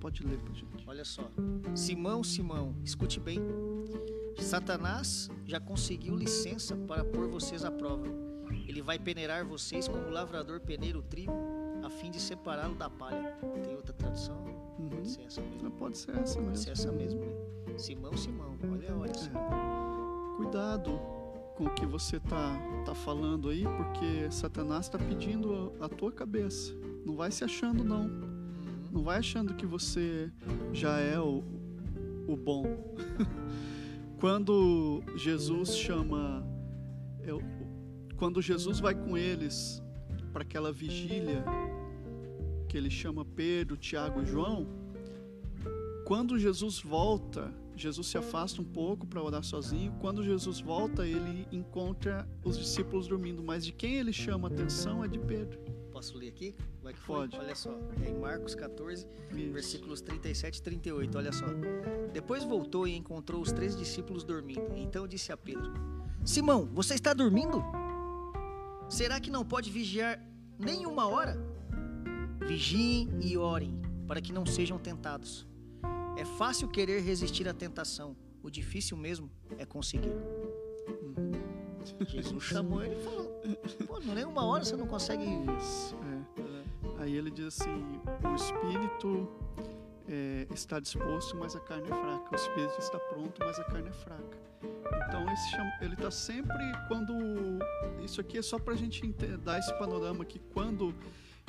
Pode 0.00 0.24
ler 0.24 0.38
pra 0.38 0.54
gente. 0.54 0.84
Olha 0.86 1.04
só. 1.04 1.30
Simão, 1.74 2.24
Simão, 2.24 2.74
escute 2.84 3.20
bem. 3.20 3.40
Satanás 4.38 5.28
já 5.44 5.60
conseguiu 5.60 6.16
licença 6.16 6.76
para 6.76 7.04
pôr 7.04 7.28
vocês 7.28 7.64
à 7.64 7.70
prova. 7.70 8.06
Ele 8.66 8.80
vai 8.80 8.98
peneirar 8.98 9.44
vocês 9.44 9.88
como 9.88 10.04
o 10.04 10.10
lavrador 10.10 10.60
peneira 10.60 10.98
o 10.98 11.02
trigo, 11.02 11.32
a 11.88 11.90
fim 11.90 12.10
de 12.10 12.20
separá-lo 12.20 12.74
da 12.74 12.88
palha. 12.90 13.34
Tem 13.64 13.74
outra 13.74 13.92
tradução? 13.94 14.36
Uhum. 14.78 14.88
Pode 14.90 15.08
ser 15.08 15.22
essa 15.22 15.40
mesmo. 15.40 15.70
Pode 15.72 15.98
ser 15.98 16.10
essa 16.16 16.40
Pode 16.40 16.58
ser 16.58 16.70
mesmo. 16.70 16.72
essa 16.72 16.92
mesmo. 16.92 17.20
né? 17.20 17.78
Simão, 17.78 18.16
Simão. 18.16 18.54
Olha, 18.70 18.94
olha 18.96 19.14
só. 19.14 19.30
Cuidado 20.36 20.90
com 21.56 21.64
o 21.64 21.70
que 21.74 21.84
você 21.86 22.20
tá, 22.20 22.56
tá 22.84 22.94
falando 22.94 23.48
aí, 23.48 23.64
porque 23.64 24.30
Satanás 24.30 24.86
está 24.86 24.98
pedindo 24.98 25.72
a, 25.80 25.86
a 25.86 25.88
tua 25.88 26.12
cabeça. 26.12 26.72
Não 27.04 27.16
vai 27.16 27.30
se 27.30 27.42
achando, 27.42 27.82
não. 27.82 28.02
Uhum. 28.02 28.88
Não 28.92 29.02
vai 29.02 29.18
achando 29.18 29.54
que 29.54 29.66
você 29.66 30.30
já 30.72 30.98
é 31.00 31.18
o, 31.18 31.42
o 32.28 32.36
bom. 32.36 32.64
quando 34.20 35.02
Jesus 35.16 35.76
chama. 35.76 36.46
eu- 37.22 37.42
quando 38.16 38.42
Jesus 38.42 38.80
vai 38.80 38.94
com 38.94 39.16
eles 39.16 39.80
para 40.32 40.42
aquela 40.42 40.72
vigília, 40.72 41.44
que 42.68 42.76
ele 42.76 42.90
chama 42.90 43.24
Pedro, 43.24 43.76
Tiago 43.76 44.22
e 44.22 44.26
João, 44.26 44.66
quando 46.04 46.38
Jesus 46.38 46.80
volta, 46.80 47.52
Jesus 47.76 48.06
se 48.06 48.18
afasta 48.18 48.60
um 48.60 48.64
pouco 48.64 49.06
para 49.06 49.22
orar 49.22 49.42
sozinho. 49.42 49.92
Quando 50.00 50.22
Jesus 50.22 50.60
volta, 50.60 51.06
ele 51.06 51.46
encontra 51.52 52.28
os 52.42 52.58
discípulos 52.58 53.06
dormindo, 53.06 53.42
mas 53.42 53.64
de 53.64 53.72
quem 53.72 53.96
ele 53.96 54.12
chama 54.12 54.48
atenção 54.48 55.04
é 55.04 55.08
de 55.08 55.18
Pedro. 55.18 55.58
Posso 55.92 56.16
ler 56.16 56.28
aqui? 56.28 56.54
Como 56.78 56.88
é 56.88 56.92
que 56.92 56.98
foi? 56.98 57.16
Pode. 57.16 57.36
Olha 57.36 57.54
só. 57.54 57.76
É 58.04 58.08
em 58.08 58.18
Marcos 58.18 58.54
14, 58.54 59.06
Isso. 59.32 59.52
versículos 59.52 60.00
37 60.00 60.56
e 60.56 60.62
38. 60.62 61.18
Olha 61.18 61.32
só. 61.32 61.46
Depois 62.12 62.44
voltou 62.44 62.86
e 62.86 62.96
encontrou 62.96 63.40
os 63.40 63.52
três 63.52 63.76
discípulos 63.76 64.24
dormindo. 64.24 64.76
Então 64.76 65.06
disse 65.06 65.32
a 65.32 65.36
Pedro: 65.36 65.72
Simão, 66.24 66.68
você 66.72 66.94
está 66.94 67.12
dormindo? 67.12 67.62
Será 68.88 69.20
que 69.20 69.30
não 69.30 69.44
pode 69.44 69.70
vigiar 69.70 70.24
nem 70.58 70.86
uma 70.86 71.06
hora? 71.06 71.36
Vigiem 72.48 73.08
e 73.20 73.36
orem, 73.36 73.78
para 74.06 74.20
que 74.22 74.32
não 74.32 74.46
sejam 74.46 74.78
tentados. 74.78 75.46
É 76.16 76.24
fácil 76.24 76.66
querer 76.66 77.00
resistir 77.02 77.46
à 77.46 77.52
tentação, 77.52 78.16
o 78.42 78.50
difícil 78.50 78.96
mesmo 78.96 79.30
é 79.58 79.66
conseguir. 79.66 80.08
Uhum. 80.08 81.30
Jesus 82.06 82.42
chamou 82.42 82.82
ele 82.82 82.94
e 82.94 83.04
falou: 83.04 83.42
Pô, 83.86 83.98
nem 84.14 84.24
uma 84.24 84.44
hora 84.44 84.64
você 84.64 84.76
não 84.76 84.86
consegue. 84.86 85.22
Isso, 85.58 85.94
é. 85.96 87.02
Aí 87.02 87.14
ele 87.14 87.30
diz 87.30 87.46
assim: 87.60 87.84
o 88.24 88.34
espírito 88.34 89.28
é, 90.08 90.46
está 90.52 90.80
disposto, 90.80 91.36
mas 91.36 91.54
a 91.54 91.60
carne 91.60 91.84
é 91.86 91.94
fraca. 91.94 92.30
O 92.32 92.34
espírito 92.34 92.78
está 92.78 92.98
pronto, 92.98 93.38
mas 93.40 93.58
a 93.58 93.64
carne 93.64 93.88
é 93.88 93.92
fraca. 93.92 94.38
Então 95.06 95.24
ele 95.80 95.94
está 95.94 96.10
sempre 96.10 96.56
quando 96.88 97.12
isso 98.02 98.20
aqui 98.20 98.38
é 98.38 98.42
só 98.42 98.58
para 98.58 98.74
a 98.74 98.76
gente 98.76 99.06
ente- 99.06 99.36
dar 99.38 99.58
esse 99.58 99.72
panorama 99.78 100.24
que 100.24 100.38
quando 100.52 100.92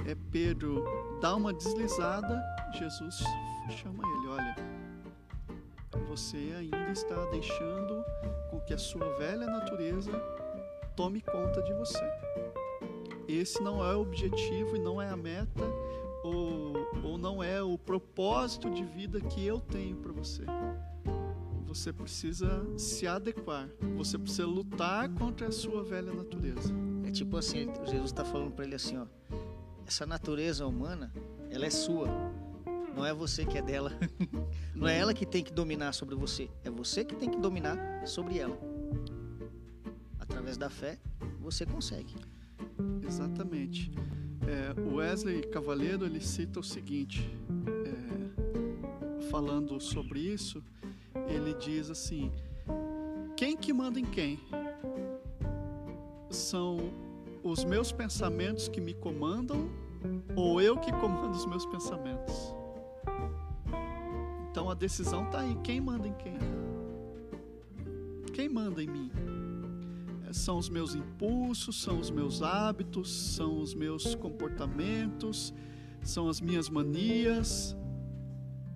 é, 0.06 0.15
Pedro 0.32 0.84
dá 1.22 1.36
uma 1.36 1.53
deslizada, 1.53 2.41
Jesus 2.77 3.18
chama 3.70 4.03
ele, 4.03 4.27
olha, 4.27 4.56
você 6.08 6.53
ainda 6.58 6.91
está 6.91 7.25
deixando 7.25 8.03
com 8.50 8.60
que 8.62 8.74
a 8.74 8.77
sua 8.77 9.18
velha 9.18 9.46
natureza 9.46 10.12
tome 10.96 11.22
conta 11.22 11.62
de 11.62 11.74
você 11.74 12.03
esse 13.29 13.62
não 13.62 13.86
é 13.86 13.96
o 13.96 14.01
objetivo 14.01 14.75
e 14.75 14.79
não 14.79 15.00
é 15.00 15.08
a 15.08 15.15
meta 15.15 15.63
ou, 16.24 16.74
ou 17.03 17.18
não 17.18 17.44
é 17.44 17.62
o 17.62 17.77
propósito 17.77 18.70
de 18.72 18.84
vida 18.84 19.22
que 19.22 19.46
eu 19.46 19.60
tenho 19.60 19.98
para 19.98 20.12
você. 20.12 20.44
Você 21.68 21.94
precisa 21.94 22.65
se 22.75 23.06
adequar, 23.06 23.70
você 23.96 24.18
precisa 24.18 24.48
lutar 24.48 25.08
contra 25.10 25.48
a 25.48 25.51
sua 25.51 25.84
velha 25.84 26.12
natureza. 26.12 26.74
É 27.06 27.12
tipo 27.12 27.38
assim, 27.38 27.70
Jesus 27.86 28.06
está 28.06 28.25
falando 28.25 28.51
para 28.51 28.65
ele 28.65 28.75
assim, 28.75 28.98
ó. 28.98 29.06
Essa 29.89 30.05
natureza 30.05 30.67
humana, 30.67 31.12
ela 31.50 31.65
é 31.65 31.69
sua. 31.72 32.08
Não 32.96 33.03
é 33.03 33.12
você 33.12 33.43
que 33.43 33.58
é 33.58 33.62
dela. 33.63 33.91
Não 34.75 34.88
é 34.88 34.96
ela 34.96 35.15
que 35.15 35.25
tem 35.25 35.43
que 35.43 35.51
dominar 35.51 35.93
sobre 35.93 36.13
você. 36.13 36.48
É 36.63 36.69
você 36.69 37.03
que 37.03 37.15
tem 37.15 37.27
que 37.27 37.39
dominar 37.39 38.05
sobre 38.05 38.38
ela. 38.38 38.55
Através 40.19 40.58
da 40.58 40.69
fé, 40.69 41.00
você 41.39 41.65
consegue. 41.65 42.13
Exatamente. 43.03 43.91
É, 44.48 44.79
Wesley 44.79 45.41
Cavaleiro 45.48 46.05
ele 46.05 46.22
cita 46.22 46.60
o 46.60 46.63
seguinte, 46.63 47.27
é, 47.84 49.24
falando 49.31 49.79
sobre 49.79 50.19
isso, 50.19 50.63
ele 51.27 51.55
diz 51.55 51.89
assim: 51.89 52.31
quem 53.36 53.58
que 53.58 53.74
manda 53.74 54.00
em 54.00 54.05
quem? 54.05 54.39
São 56.29 57.08
os 57.43 57.63
meus 57.63 57.91
pensamentos 57.91 58.67
que 58.67 58.81
me 58.81 58.93
comandam 58.93 59.69
ou 60.36 60.62
eu 60.62 60.77
que 60.77 60.91
comando 60.91 61.36
os 61.36 61.46
meus 61.46 61.65
pensamentos? 61.65 62.53
Então 64.50 64.69
a 64.69 64.74
decisão 64.74 65.25
está 65.25 65.41
aí. 65.41 65.55
Quem 65.63 65.79
manda 65.79 66.08
em 66.08 66.13
quem? 66.13 66.38
Quem 68.34 68.50
manda 68.50 68.81
em 68.84 68.88
mim? 68.88 69.12
são 70.31 70.58
os 70.58 70.69
meus 70.69 70.93
impulsos, 70.93 71.81
são 71.81 72.00
os 72.00 72.12
meus 72.12 72.41
hábitos, 72.41 73.12
são 73.12 73.60
os 73.60 73.74
meus 73.74 74.15
comportamentos, 74.15 75.53
são 76.03 76.29
as 76.29 76.39
minhas 76.39 76.69
manias, 76.69 77.75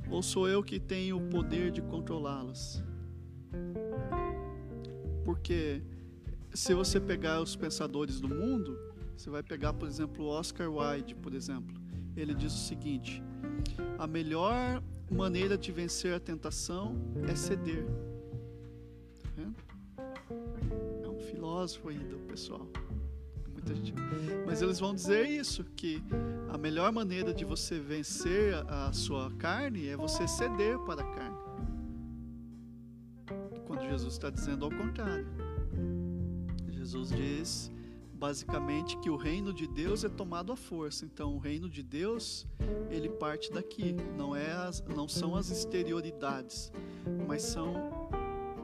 ou 0.09 0.21
sou 0.21 0.47
eu 0.47 0.63
que 0.63 0.79
tenho 0.79 1.17
o 1.17 1.29
poder 1.29 1.71
de 1.71 1.81
controlá-las? 1.81 2.83
Porque 5.23 5.81
se 6.53 6.73
você 6.73 6.99
pegar 6.99 7.41
os 7.41 7.55
pensadores 7.55 8.19
do 8.19 8.29
mundo, 8.29 8.77
você 9.17 9.29
vai 9.29 9.41
pegar, 9.41 9.73
por 9.73 9.87
exemplo, 9.87 10.25
Oscar 10.25 10.71
Wilde, 10.71 11.15
por 11.15 11.33
exemplo. 11.33 11.75
Ele 12.15 12.33
diz 12.33 12.53
o 12.53 12.67
seguinte: 12.67 13.23
a 13.97 14.05
melhor 14.05 14.81
maneira 15.09 15.57
de 15.57 15.71
vencer 15.71 16.13
a 16.13 16.19
tentação 16.19 16.95
é 17.27 17.35
ceder. 17.35 17.85
Tá? 19.35 20.03
É 21.03 21.07
um 21.07 21.19
filósofo 21.19 21.89
aí 21.89 21.97
do 21.97 22.17
pessoal. 22.27 22.67
Muita 23.51 23.75
gente. 23.75 23.93
Mas 24.45 24.61
eles 24.61 24.79
vão 24.79 24.93
dizer 24.93 25.27
isso, 25.27 25.63
que 25.75 26.03
a 26.49 26.57
melhor 26.57 26.91
maneira 26.91 27.33
de 27.33 27.45
você 27.45 27.79
vencer 27.79 28.55
a 28.67 28.91
sua 28.93 29.31
carne 29.31 29.87
é 29.87 29.97
você 29.97 30.27
ceder 30.27 30.77
para 30.79 31.01
a 31.01 31.15
carne. 31.15 31.37
Quando 33.65 33.81
Jesus 33.89 34.13
está 34.13 34.29
dizendo 34.29 34.65
ao 34.65 34.71
contrário. 34.71 35.42
Jesus 36.83 37.11
diz 37.11 37.71
basicamente 38.13 38.97
que 38.97 39.09
o 39.09 39.15
reino 39.15 39.53
de 39.53 39.65
Deus 39.65 40.03
é 40.03 40.09
tomado 40.09 40.51
à 40.51 40.55
força. 40.57 41.05
Então, 41.05 41.33
o 41.33 41.39
reino 41.39 41.69
de 41.69 41.81
Deus, 41.81 42.45
ele 42.89 43.07
parte 43.07 43.49
daqui. 43.49 43.95
Não, 44.17 44.35
é 44.35 44.51
as, 44.51 44.81
não 44.81 45.07
são 45.07 45.33
as 45.33 45.49
exterioridades, 45.49 46.73
mas 47.25 47.41
são 47.41 47.73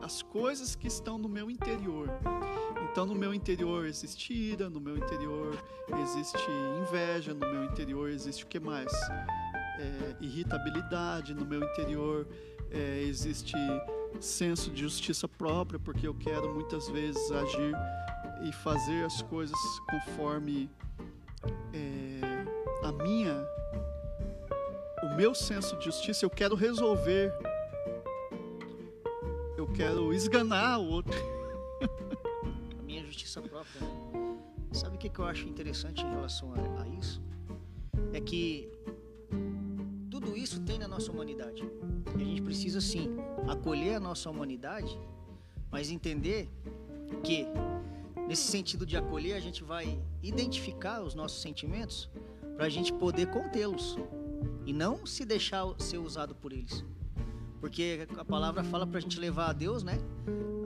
as 0.02 0.22
coisas 0.22 0.76
que 0.76 0.88
estão 0.88 1.18
no 1.18 1.30
meu 1.30 1.50
interior. 1.50 2.10
Então, 2.92 3.06
no 3.06 3.16
meu 3.16 3.34
interior 3.34 3.86
existe 3.86 4.34
ira, 4.34 4.70
no 4.70 4.82
meu 4.82 4.98
interior 4.98 5.58
existe 6.02 6.44
inveja, 6.82 7.34
no 7.34 7.40
meu 7.40 7.64
interior 7.64 8.10
existe 8.10 8.44
o 8.44 8.48
que 8.48 8.60
mais? 8.60 8.92
É, 9.80 10.18
irritabilidade, 10.20 11.34
no 11.34 11.46
meu 11.46 11.64
interior 11.64 12.28
é, 12.70 13.02
existe 13.02 13.56
senso 14.20 14.70
de 14.72 14.82
justiça 14.82 15.28
própria, 15.28 15.80
porque 15.80 16.08
eu 16.08 16.14
quero 16.14 16.54
muitas 16.54 16.90
vezes 16.90 17.32
agir 17.32 17.74
e 18.44 18.52
fazer 18.52 19.06
as 19.06 19.22
coisas 19.22 19.58
conforme 19.90 20.70
é, 21.74 22.20
a 22.84 22.92
minha, 22.92 23.46
o 25.04 25.16
meu 25.16 25.34
senso 25.34 25.78
de 25.78 25.86
justiça. 25.86 26.26
Eu 26.26 26.30
quero 26.30 26.56
resolver, 26.56 27.32
eu 29.58 29.68
quero 29.68 30.14
esganar 30.14 30.80
o 30.80 30.86
outro. 30.86 31.14
A 32.80 32.82
minha 32.82 33.06
justiça 33.06 33.40
própria. 33.42 33.82
Né? 33.82 34.38
Sabe 34.72 34.96
o 34.96 35.00
que, 35.00 35.12
eu 35.20 35.26
acho 35.26 35.48
interessante 35.48 36.04
em 36.04 36.10
relação 36.10 36.54
a, 36.54 36.84
a 36.84 36.88
isso? 36.88 37.22
É 38.14 38.20
que 38.20 38.72
tudo 40.10 40.36
isso 40.36 40.62
tem 40.62 40.78
na 40.78 40.88
nossa 40.88 41.12
humanidade. 41.12 41.64
E 42.18 42.22
a 42.22 42.26
gente 42.26 42.42
precisa, 42.42 42.82
sim, 42.82 43.16
acolher 43.48 43.96
a 43.96 44.00
nossa 44.00 44.30
humanidade, 44.30 45.00
mas 45.72 45.92
entender 45.92 46.50
que, 47.24 47.46
nesse 48.30 48.44
sentido 48.44 48.86
de 48.86 48.96
acolher, 48.96 49.34
a 49.34 49.40
gente 49.40 49.64
vai 49.64 50.00
identificar 50.22 51.02
os 51.02 51.16
nossos 51.16 51.42
sentimentos 51.42 52.08
para 52.56 52.68
a 52.68 52.70
gente 52.70 52.94
poder 52.94 53.26
contê-los 53.32 53.98
e 54.68 54.72
não 54.72 55.04
se 55.04 55.26
deixar 55.26 55.66
ser 55.80 55.98
usado 55.98 56.36
por 56.36 56.54
eles. 56.54 56.86
Porque 57.60 58.08
a 58.16 58.24
palavra 58.24 58.64
fala 58.64 58.86
para 58.86 59.00
a 59.00 59.02
gente 59.02 59.20
levar 59.20 59.50
a 59.50 59.54
Deus, 59.54 59.82
né? 59.82 59.98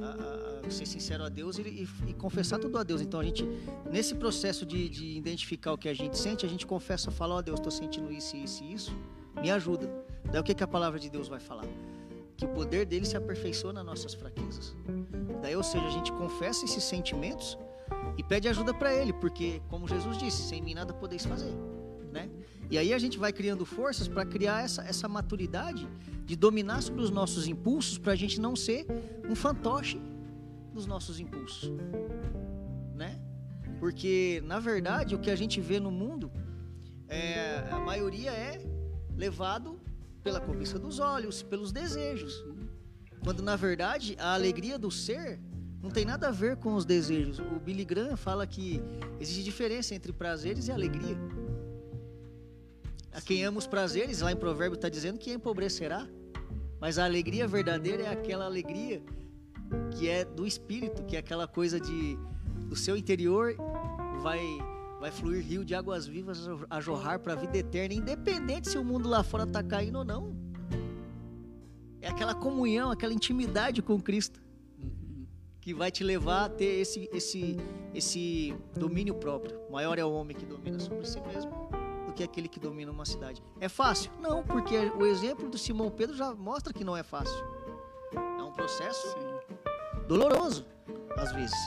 a- 0.01 0.67
a- 0.67 0.69
ser 0.69 0.85
sincero 0.85 1.23
a 1.23 1.29
Deus 1.29 1.57
e, 1.57 1.61
e, 1.61 1.87
e, 2.09 2.13
confessar 2.13 2.59
tudo 2.59 2.77
a 2.77 2.83
Deus. 2.83 2.99
Então 3.01 3.19
a 3.19 3.23
gente, 3.23 3.45
nesse 3.89 4.13
processo 4.15 4.65
de, 4.65 4.89
de 4.89 5.17
identificar 5.17 5.71
o 5.71 5.77
que 5.77 5.87
a 5.87 5.93
gente 5.93 6.17
sente, 6.17 6.45
a 6.45 6.49
gente 6.49 6.65
confessa, 6.65 7.11
fala, 7.11 7.35
ó 7.35 7.37
oh, 7.37 7.41
Deus, 7.41 7.59
estou 7.59 7.71
sentindo 7.71 8.11
isso, 8.11 8.35
isso 8.35 8.63
e 8.63 8.73
isso, 8.73 8.95
me 9.41 9.49
ajuda. 9.49 9.89
Daí 10.25 10.41
o 10.41 10.43
que, 10.43 10.53
que 10.53 10.63
a 10.63 10.67
palavra 10.67 10.99
de 10.99 11.09
Deus 11.09 11.29
vai 11.29 11.39
falar? 11.39 11.65
Que 12.35 12.45
o 12.45 12.49
poder 12.49 12.85
dele 12.85 13.05
se 13.05 13.15
aperfeiçoa 13.15 13.71
nas 13.71 13.85
nossas 13.85 14.13
fraquezas. 14.13 14.75
Daí, 15.43 15.57
ou 15.57 15.61
seja, 15.61 15.85
a 15.85 15.89
gente 15.89 16.09
confessa 16.13 16.63
esses 16.63 16.81
sentimentos 16.85 17.57
e 18.17 18.23
pede 18.23 18.47
ajuda 18.47 18.73
para 18.73 18.93
ele, 18.93 19.11
porque, 19.11 19.61
como 19.67 19.85
Jesus 19.85 20.17
disse, 20.17 20.41
sem 20.43 20.61
mim 20.61 20.73
nada 20.73 20.93
podeis 20.93 21.25
fazer, 21.25 21.53
né? 22.13 22.29
E 22.71 22.77
aí 22.77 22.93
a 22.93 22.97
gente 22.97 23.19
vai 23.19 23.33
criando 23.33 23.65
forças 23.65 24.07
para 24.07 24.25
criar 24.25 24.63
essa, 24.63 24.83
essa 24.83 25.05
maturidade 25.09 25.85
de 26.25 26.37
dominar 26.37 26.81
sobre 26.81 27.01
os 27.01 27.09
nossos 27.09 27.45
impulsos 27.45 27.97
para 27.97 28.13
a 28.13 28.15
gente 28.15 28.39
não 28.39 28.55
ser 28.55 28.87
um 29.29 29.35
fantoche 29.35 29.99
dos 30.73 30.87
nossos 30.87 31.19
impulsos, 31.19 31.73
né? 32.95 33.19
Porque 33.81 34.41
na 34.45 34.61
verdade 34.61 35.13
o 35.13 35.19
que 35.19 35.29
a 35.29 35.35
gente 35.35 35.59
vê 35.59 35.77
no 35.77 35.91
mundo 35.91 36.31
é, 37.09 37.67
a 37.69 37.81
maioria 37.81 38.31
é 38.31 38.61
levado 39.13 39.77
pela 40.23 40.39
cobiça 40.39 40.79
dos 40.79 40.99
olhos, 40.99 41.43
pelos 41.43 41.73
desejos, 41.73 42.45
quando 43.23 43.41
na 43.41 43.55
verdade 43.55 44.15
a 44.19 44.33
alegria 44.33 44.77
do 44.77 44.91
ser 44.91 45.39
não 45.81 45.89
tem 45.89 46.05
nada 46.05 46.29
a 46.29 46.31
ver 46.31 46.55
com 46.57 46.75
os 46.75 46.85
desejos. 46.85 47.39
O 47.39 47.59
Billy 47.59 47.83
Graham 47.83 48.15
fala 48.15 48.47
que 48.47 48.81
existe 49.19 49.43
diferença 49.43 49.93
entre 49.93 50.13
prazeres 50.13 50.67
e 50.67 50.71
alegria. 50.71 51.17
A 53.11 53.21
quem 53.21 53.43
ama 53.43 53.59
os 53.59 53.67
prazeres, 53.67 54.21
lá 54.21 54.31
em 54.31 54.35
Provérbio 54.35 54.75
está 54.75 54.87
dizendo 54.87 55.19
que 55.19 55.31
empobrecerá. 55.33 56.07
Mas 56.79 56.97
a 56.97 57.05
alegria 57.05 57.47
verdadeira 57.47 58.03
é 58.03 58.09
aquela 58.09 58.45
alegria 58.45 59.01
que 59.91 60.07
é 60.07 60.23
do 60.25 60.47
espírito, 60.47 61.03
que 61.03 61.15
é 61.15 61.19
aquela 61.19 61.47
coisa 61.47 61.79
de 61.79 62.17
do 62.67 62.75
seu 62.75 62.95
interior 62.95 63.55
vai 64.21 64.41
vai 64.99 65.11
fluir 65.11 65.43
rio 65.43 65.65
de 65.65 65.75
águas 65.75 66.07
vivas 66.07 66.47
a 66.69 66.79
jorrar 66.79 67.19
para 67.19 67.33
a 67.33 67.35
vida 67.35 67.57
eterna, 67.57 67.93
independente 67.93 68.69
se 68.69 68.77
o 68.77 68.85
mundo 68.85 69.09
lá 69.09 69.21
fora 69.21 69.43
está 69.43 69.61
caindo 69.61 69.97
ou 69.97 70.05
não. 70.05 70.42
É 72.03 72.09
aquela 72.09 72.35
comunhão, 72.35 72.91
aquela 72.91 73.13
intimidade 73.13 73.81
com 73.81 73.99
Cristo 73.99 74.43
que 75.61 75.73
vai 75.73 75.89
te 75.89 76.03
levar 76.03 76.43
a 76.43 76.49
ter 76.49 76.81
esse 76.81 77.09
esse 77.13 77.57
esse 77.93 78.53
domínio 78.75 79.15
próprio. 79.15 79.57
maior 79.71 79.97
é 79.97 80.03
o 80.03 80.11
homem 80.11 80.35
que 80.35 80.45
domina 80.45 80.77
sobre 80.77 81.05
si 81.07 81.21
mesmo 81.21 81.69
do 82.05 82.11
que 82.11 82.21
aquele 82.21 82.49
que 82.49 82.59
domina 82.59 82.91
uma 82.91 83.05
cidade. 83.05 83.41
É 83.61 83.69
fácil? 83.69 84.11
Não, 84.19 84.43
porque 84.43 84.77
o 84.77 85.05
exemplo 85.05 85.49
do 85.49 85.57
Simão 85.57 85.89
Pedro 85.89 86.13
já 86.13 86.35
mostra 86.35 86.73
que 86.73 86.83
não 86.83 86.97
é 86.97 87.03
fácil. 87.03 87.41
É 88.13 88.43
um 88.43 88.51
processo 88.51 89.07
Sim. 89.07 89.55
doloroso, 90.05 90.65
às 91.15 91.31
vezes. 91.31 91.57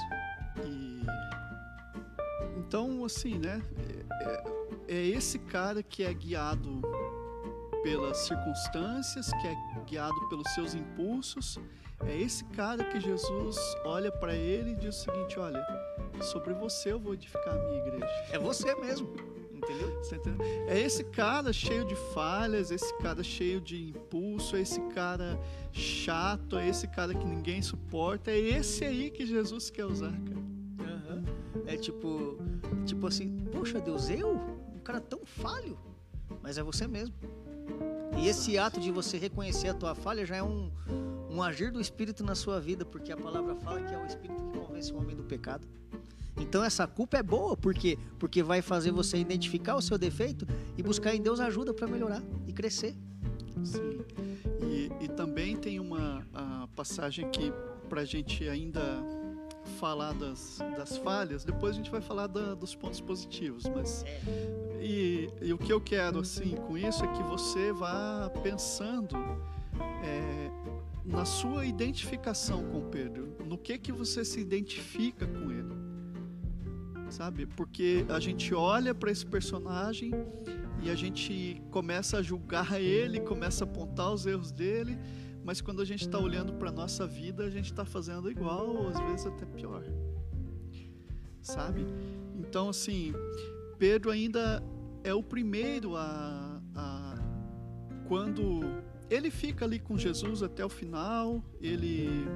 E... 0.67 1.01
Então, 2.59 3.03
assim, 3.07 3.39
né? 3.39 3.63
É, 3.79 4.93
é, 4.93 4.97
é 4.99 5.07
esse 5.07 5.39
cara 5.39 5.83
que 5.83 6.03
é 6.03 6.13
guiado 6.13 6.83
pelas 7.87 8.17
circunstâncias, 8.17 9.31
que 9.41 9.47
é 9.47 9.57
guiado 9.87 10.29
pelos 10.29 10.53
seus 10.55 10.75
impulsos. 10.75 11.57
É 12.05 12.21
esse 12.21 12.45
cara 12.47 12.83
que 12.83 12.99
Jesus 12.99 13.57
olha 13.85 14.11
para 14.11 14.35
ele 14.35 14.73
e 14.73 14.75
diz 14.75 14.97
o 14.97 15.05
seguinte: 15.05 15.39
Olha, 15.39 15.65
sobre 16.21 16.53
você 16.53 16.91
eu 16.91 16.99
vou 16.99 17.15
edificar 17.15 17.55
a 17.55 17.59
minha 17.63 17.79
igreja. 17.79 18.07
É 18.33 18.39
você 18.41 18.75
mesmo. 18.75 19.15
Entendeu? 19.55 20.03
É 20.67 20.81
esse 20.81 21.05
cara 21.05 21.53
cheio 21.53 21.85
de 21.85 21.95
falhas, 22.13 22.73
esse 22.73 22.93
cara 22.99 23.23
cheio 23.23 23.61
de 23.61 23.91
impulso, 23.91 24.57
é 24.57 24.63
esse 24.63 24.81
cara 24.89 25.39
chato, 25.73 26.59
é 26.59 26.69
esse 26.69 26.89
cara 26.89 27.15
que 27.15 27.25
ninguém 27.25 27.63
suporta, 27.63 28.33
é 28.33 28.39
esse 28.39 28.85
aí 28.85 29.11
que 29.11 29.25
Jesus 29.25 29.71
quer 29.71 29.85
usar, 29.85 30.13
cara. 30.13 30.39
Uhum. 30.41 31.25
É 31.67 31.77
tipo, 31.77 32.37
tipo 32.85 33.07
assim, 33.07 33.45
poxa 33.53 33.81
Deus, 33.81 34.11
eu? 34.11 34.35
Um 34.75 34.81
cara 34.81 35.01
tão 35.01 35.25
falho, 35.25 35.79
mas 36.43 36.59
é 36.59 36.63
você 36.63 36.87
mesmo. 36.87 37.15
E 38.19 38.29
esse 38.29 38.57
ato 38.57 38.81
de 38.81 38.91
você 38.91 39.19
reconhecer 39.19 39.69
a 39.69 39.75
tua 39.75 39.95
falha 39.95 40.25
já 40.25 40.37
é 40.37 40.43
um, 40.43 40.71
um 41.31 41.43
agir 41.43 41.71
do 41.71 41.81
Espírito 41.81 42.25
na 42.25 42.35
sua 42.35 42.61
vida, 42.61 42.85
porque 42.85 43.13
a 43.13 43.17
palavra 43.17 43.55
fala 43.57 43.83
que 43.83 43.95
é 43.95 43.99
o 43.99 44.07
Espírito 44.07 44.43
que 44.45 44.59
convence 44.59 44.93
o 44.93 44.97
homem 44.97 45.15
do 45.15 45.23
pecado. 45.23 45.67
Então 46.39 46.63
essa 46.63 46.87
culpa 46.87 47.19
é 47.19 47.23
boa, 47.23 47.57
por 47.57 47.75
quê? 47.75 47.99
Porque 48.19 48.43
vai 48.43 48.61
fazer 48.61 48.91
você 48.91 49.17
identificar 49.19 49.77
o 49.77 49.83
seu 49.83 49.97
defeito 49.97 50.47
e 50.77 50.83
buscar 50.83 51.15
em 51.15 51.23
Deus 51.23 51.41
ajuda 51.41 51.73
para 51.73 51.87
melhorar 51.87 52.23
e 52.47 52.53
crescer. 52.53 52.95
Sim. 53.65 54.01
E, 54.63 54.91
e 55.05 55.09
também 55.09 55.57
tem 55.57 55.81
uma 55.81 56.27
passagem 56.75 57.31
que 57.31 57.53
para 57.89 58.03
a 58.03 58.05
gente 58.05 58.49
ainda 58.49 58.81
falar 59.67 60.13
das, 60.15 60.59
das 60.77 60.97
falhas, 60.99 61.45
depois 61.45 61.75
a 61.75 61.77
gente 61.77 61.91
vai 61.91 62.01
falar 62.01 62.27
da, 62.27 62.55
dos 62.55 62.75
pontos 62.75 63.01
positivos, 63.01 63.65
mas 63.65 64.05
e, 64.81 65.29
e, 65.43 65.53
o 65.53 65.59
que 65.59 65.73
eu 65.73 65.81
quero 65.81 66.21
assim 66.21 66.57
com 66.57 66.79
isso 66.79 67.05
é 67.05 67.09
que 67.09 67.23
você 67.23 67.73
vá 67.73 68.31
pensando 68.43 69.17
é, 70.05 70.51
na 71.05 71.25
sua 71.25 71.67
identificação 71.67 72.65
com 72.65 72.89
Pedro, 72.89 73.37
no 73.45 73.59
que 73.59 73.79
que 73.79 73.93
você 73.93 74.25
se 74.25 74.41
identifica 74.41 75.27
com 75.27 75.51
ele 75.51 75.87
sabe? 77.11 77.47
Porque 77.47 78.05
a 78.09 78.21
gente 78.21 78.55
olha 78.55 78.95
para 78.95 79.11
esse 79.11 79.25
personagem 79.25 80.13
e 80.83 80.91
a 80.91 80.95
gente 80.95 81.63
começa 81.71 82.19
a 82.19 82.23
julgar 82.23 82.81
ele, 82.81 83.21
começa 83.21 83.65
a 83.65 83.67
apontar 83.67 84.13
os 84.13 84.27
erros 84.27 84.53
dele, 84.53 84.99
mas 85.47 85.61
quando 85.61 85.81
a 85.81 85.85
gente 85.85 86.01
está 86.01 86.19
olhando 86.19 86.55
para 86.55 86.73
nossa 86.73 87.07
vida, 87.07 87.45
a 87.45 87.51
gente 87.51 87.67
está 87.67 87.85
fazendo 87.85 88.29
igual, 88.29 88.67
ou 88.67 88.89
às 88.89 88.99
vezes 88.99 89.27
até 89.27 89.47
pior, 89.47 89.85
sabe? 91.41 91.87
Então, 92.35 92.69
assim, 92.69 93.15
Pedro 93.79 94.11
ainda 94.11 94.61
é 95.05 95.15
o 95.15 95.23
primeiro 95.23 95.95
a, 95.97 96.61
a 96.75 97.15
quando 98.09 98.61
ele 99.09 99.31
fica 99.31 99.65
ali 99.65 99.79
com 99.79 99.97
Jesus 99.97 100.43
até 100.43 100.65
o 100.65 100.69
final, 100.69 101.41
ele 101.61 102.27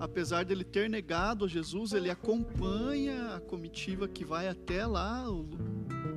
apesar 0.00 0.42
dele 0.42 0.64
ter 0.64 0.88
negado 0.88 1.44
a 1.44 1.48
Jesus, 1.48 1.92
ele 1.92 2.08
acompanha 2.08 3.34
a 3.34 3.40
comitiva 3.40 4.08
que 4.08 4.24
vai 4.24 4.48
até 4.48 4.86
lá, 4.86 5.24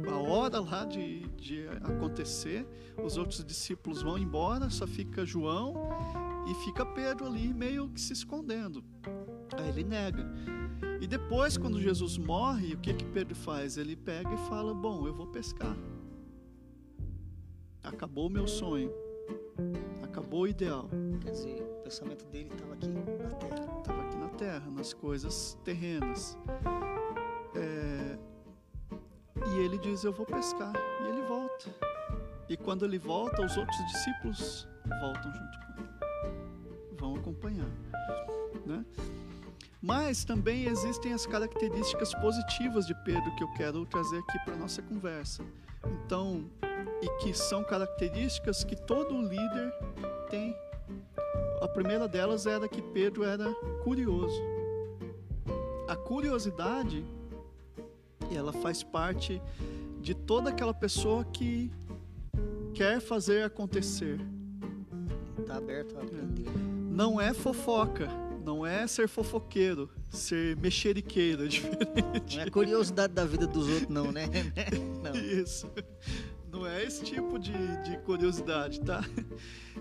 a 0.09 0.17
hora 0.17 0.61
lá 0.61 0.85
de, 0.85 1.27
de 1.35 1.67
acontecer. 1.83 2.65
Os 3.03 3.17
outros 3.17 3.43
discípulos 3.43 4.01
vão 4.01 4.17
embora, 4.17 4.69
só 4.69 4.87
fica 4.87 5.25
João 5.25 6.28
e 6.49 6.55
fica 6.55 6.83
Pedro 6.85 7.27
ali 7.27 7.53
meio 7.53 7.87
que 7.89 8.01
se 8.01 8.13
escondendo. 8.13 8.83
Aí 9.55 9.69
ele 9.69 9.83
nega. 9.83 10.25
E 10.99 11.07
depois, 11.07 11.57
quando 11.57 11.79
Jesus 11.79 12.17
morre, 12.17 12.73
o 12.73 12.77
que 12.79 12.93
que 12.93 13.05
Pedro 13.05 13.35
faz? 13.35 13.77
Ele 13.77 13.95
pega 13.95 14.33
e 14.33 14.37
fala: 14.49 14.73
Bom, 14.73 15.05
eu 15.07 15.13
vou 15.13 15.27
pescar. 15.27 15.77
Acabou 17.83 18.27
o 18.27 18.29
meu 18.29 18.47
sonho. 18.47 18.91
Acabou 20.01 20.41
o 20.41 20.47
ideal. 20.47 20.89
Quer 21.21 21.31
dizer, 21.31 21.61
o 21.61 21.83
pensamento 21.83 22.25
dele 22.27 22.49
estava 22.51 22.73
aqui 22.73 22.87
na 22.87 23.01
terra. 23.01 23.77
Estava 23.77 24.01
aqui 24.01 24.17
na 24.17 24.29
terra, 24.29 24.71
nas 24.71 24.93
coisas 24.93 25.57
terrenas. 25.63 26.37
É... 27.55 28.17
E 29.55 29.59
ele 29.59 29.77
diz: 29.77 30.03
Eu 30.03 30.11
vou 30.11 30.25
pescar. 30.25 30.73
E 31.03 31.09
ele 31.09 31.21
volta. 31.27 31.69
E 32.49 32.57
quando 32.57 32.83
ele 32.83 32.97
volta, 32.97 33.45
os 33.45 33.55
outros 33.55 33.77
discípulos 33.85 34.67
voltam 34.99 35.31
junto 35.31 35.59
com 35.59 35.81
ele. 35.81 35.88
Acompanhar. 37.15 37.69
Né? 38.65 38.85
Mas 39.81 40.25
também 40.25 40.65
existem 40.65 41.13
as 41.13 41.25
características 41.25 42.13
positivas 42.15 42.85
de 42.85 42.93
Pedro 43.05 43.33
que 43.35 43.43
eu 43.43 43.53
quero 43.53 43.85
trazer 43.85 44.17
aqui 44.17 44.39
para 44.43 44.55
nossa 44.55 44.81
conversa. 44.81 45.43
Então, 46.05 46.49
e 47.01 47.23
que 47.23 47.33
são 47.33 47.63
características 47.63 48.63
que 48.63 48.75
todo 48.75 49.21
líder 49.21 49.73
tem. 50.29 50.55
A 51.61 51.67
primeira 51.67 52.07
delas 52.07 52.45
era 52.45 52.67
que 52.67 52.81
Pedro 52.81 53.23
era 53.23 53.53
curioso. 53.83 54.41
A 55.87 55.95
curiosidade, 55.95 57.05
ela 58.35 58.51
faz 58.51 58.83
parte 58.83 59.41
de 60.01 60.13
toda 60.13 60.49
aquela 60.49 60.73
pessoa 60.73 61.23
que 61.25 61.71
quer 62.73 62.99
fazer 62.99 63.43
acontecer. 63.43 64.19
Está 65.39 65.55
aberto 65.57 65.97
a 65.97 66.01
aprender. 66.01 66.68
Não 66.99 67.21
é 67.21 67.33
fofoca, 67.33 68.09
não 68.43 68.67
é 68.67 68.85
ser 68.85 69.07
fofoqueiro, 69.07 69.89
ser 70.09 70.57
mexeriqueiro, 70.57 71.45
é 71.45 71.47
diferente. 71.47 72.35
Não 72.35 72.43
é 72.43 72.49
curiosidade 72.49 73.13
da 73.13 73.23
vida 73.23 73.47
dos 73.47 73.69
outros, 73.69 73.87
não, 73.87 74.11
né? 74.11 74.25
Não. 75.01 75.15
Isso. 75.15 75.71
Não 76.51 76.67
é 76.67 76.83
esse 76.83 77.01
tipo 77.05 77.39
de, 77.39 77.53
de 77.83 77.97
curiosidade, 77.99 78.81
tá? 78.81 79.01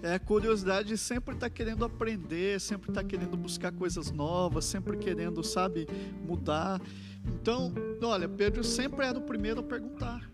É 0.00 0.14
a 0.14 0.18
curiosidade 0.20 0.90
de 0.90 0.96
sempre 0.96 1.34
estar 1.34 1.48
tá 1.48 1.50
querendo 1.50 1.84
aprender, 1.84 2.60
sempre 2.60 2.88
estar 2.88 3.02
tá 3.02 3.08
querendo 3.08 3.36
buscar 3.36 3.72
coisas 3.72 4.12
novas, 4.12 4.64
sempre 4.66 4.96
querendo, 4.96 5.42
sabe, 5.42 5.88
mudar. 6.24 6.80
Então, 7.26 7.74
olha, 8.00 8.28
Pedro 8.28 8.62
sempre 8.62 9.04
era 9.04 9.18
o 9.18 9.22
primeiro 9.22 9.58
a 9.58 9.64
perguntar. 9.64 10.27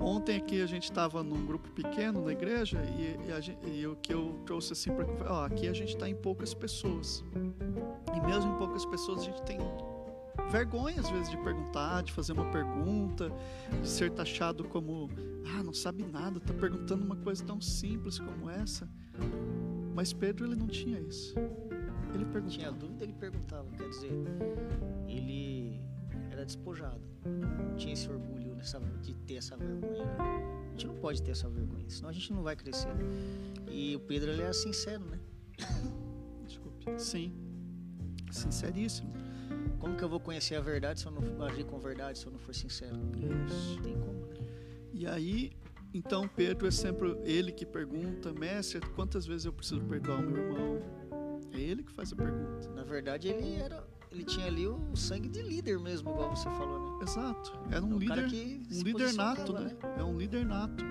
Ontem 0.00 0.36
aqui 0.36 0.62
a 0.62 0.66
gente 0.66 0.84
estava 0.84 1.22
num 1.22 1.44
grupo 1.44 1.68
pequeno 1.72 2.24
na 2.24 2.32
igreja 2.32 2.78
e, 2.98 3.30
e, 3.30 3.42
gente, 3.42 3.66
e 3.66 3.86
o 3.86 3.94
que 3.96 4.14
eu 4.14 4.40
trouxe 4.46 4.72
assim 4.72 4.90
para 4.90 5.06
ó, 5.30 5.44
aqui 5.44 5.68
a 5.68 5.74
gente 5.74 5.94
está 5.94 6.08
em 6.08 6.14
poucas 6.14 6.54
pessoas 6.54 7.22
e 8.16 8.26
mesmo 8.26 8.54
em 8.54 8.56
poucas 8.56 8.86
pessoas 8.86 9.20
a 9.20 9.24
gente 9.24 9.42
tem 9.42 9.58
vergonha 10.50 11.00
às 11.00 11.10
vezes 11.10 11.28
de 11.28 11.36
perguntar, 11.36 12.02
de 12.02 12.12
fazer 12.12 12.32
uma 12.32 12.50
pergunta, 12.50 13.30
de 13.82 13.88
ser 13.88 14.10
taxado 14.10 14.64
como 14.64 15.10
ah 15.54 15.62
não 15.62 15.74
sabe 15.74 16.02
nada, 16.02 16.38
está 16.38 16.54
perguntando 16.54 17.04
uma 17.04 17.16
coisa 17.16 17.44
tão 17.44 17.60
simples 17.60 18.18
como 18.18 18.48
essa. 18.48 18.88
Mas 19.94 20.12
Pedro 20.14 20.46
ele 20.46 20.56
não 20.56 20.66
tinha 20.66 20.98
isso. 20.98 21.34
Ele 22.14 22.24
perguntava. 22.24 22.48
Tinha 22.48 22.72
dúvida, 22.72 23.04
ele 23.04 23.12
perguntava. 23.12 23.68
Quer 23.76 23.88
dizer, 23.88 24.12
ele 25.06 25.80
era 26.30 26.44
despojado, 26.44 27.02
tinha 27.76 27.92
esse 27.92 28.08
orgulho 28.08 28.49
essa, 28.60 28.80
de 29.02 29.14
ter 29.14 29.34
essa 29.34 29.56
vergonha. 29.56 30.04
Né? 30.04 30.68
A 30.68 30.70
gente 30.70 30.86
não 30.86 30.96
pode 30.96 31.22
ter 31.22 31.32
essa 31.32 31.48
vergonha, 31.48 31.88
senão 31.88 32.08
a 32.08 32.12
gente 32.12 32.32
não 32.32 32.42
vai 32.42 32.56
crescer. 32.56 32.88
E 33.70 33.96
o 33.96 34.00
Pedro 34.00 34.30
ele 34.30 34.42
é 34.42 34.52
sincero, 34.52 35.04
né? 35.04 35.18
Desculpe. 36.46 36.98
Sim. 36.98 37.32
Sinceríssimo. 38.30 39.12
Como 39.78 39.96
que 39.96 40.04
eu 40.04 40.08
vou 40.08 40.20
conhecer 40.20 40.54
a 40.56 40.60
verdade 40.60 41.00
se 41.00 41.06
eu 41.06 41.12
não 41.12 41.42
agir 41.42 41.64
com 41.64 41.78
verdade, 41.78 42.18
se 42.18 42.26
eu 42.26 42.32
não 42.32 42.38
for 42.38 42.54
sincero? 42.54 42.96
Isso. 43.16 43.76
Não 43.76 43.82
tem 43.82 43.98
como, 43.98 44.26
né? 44.26 44.36
E 44.92 45.06
aí, 45.06 45.52
então 45.92 46.28
Pedro 46.28 46.68
é 46.68 46.70
sempre 46.70 47.16
ele 47.24 47.50
que 47.50 47.64
pergunta, 47.64 48.32
mestre, 48.32 48.80
quantas 48.94 49.26
vezes 49.26 49.46
eu 49.46 49.52
preciso 49.52 49.82
perdoar 49.82 50.20
o 50.20 50.22
meu 50.22 50.36
irmão? 50.36 50.82
É 51.52 51.58
ele 51.58 51.82
que 51.82 51.92
faz 51.92 52.12
a 52.12 52.16
pergunta. 52.16 52.68
Na 52.70 52.84
verdade, 52.84 53.28
ele 53.28 53.56
era 53.56 53.82
ele 54.10 54.24
tinha 54.24 54.46
ali 54.46 54.66
o 54.66 54.96
sangue 54.96 55.28
de 55.28 55.40
líder 55.40 55.78
mesmo, 55.78 56.10
igual 56.10 56.34
você 56.34 56.50
falou, 56.50 56.98
né? 56.98 57.04
Exato. 57.04 57.52
Era 57.70 57.84
um, 57.84 57.92
é 57.92 57.94
um 57.94 57.98
líder, 57.98 58.24
um 58.72 58.82
líder 58.82 59.14
nato, 59.14 59.52
né? 59.52 59.60
né? 59.60 59.76
É 59.98 60.02
um 60.02 60.18
líder 60.18 60.44
nato. 60.44 60.84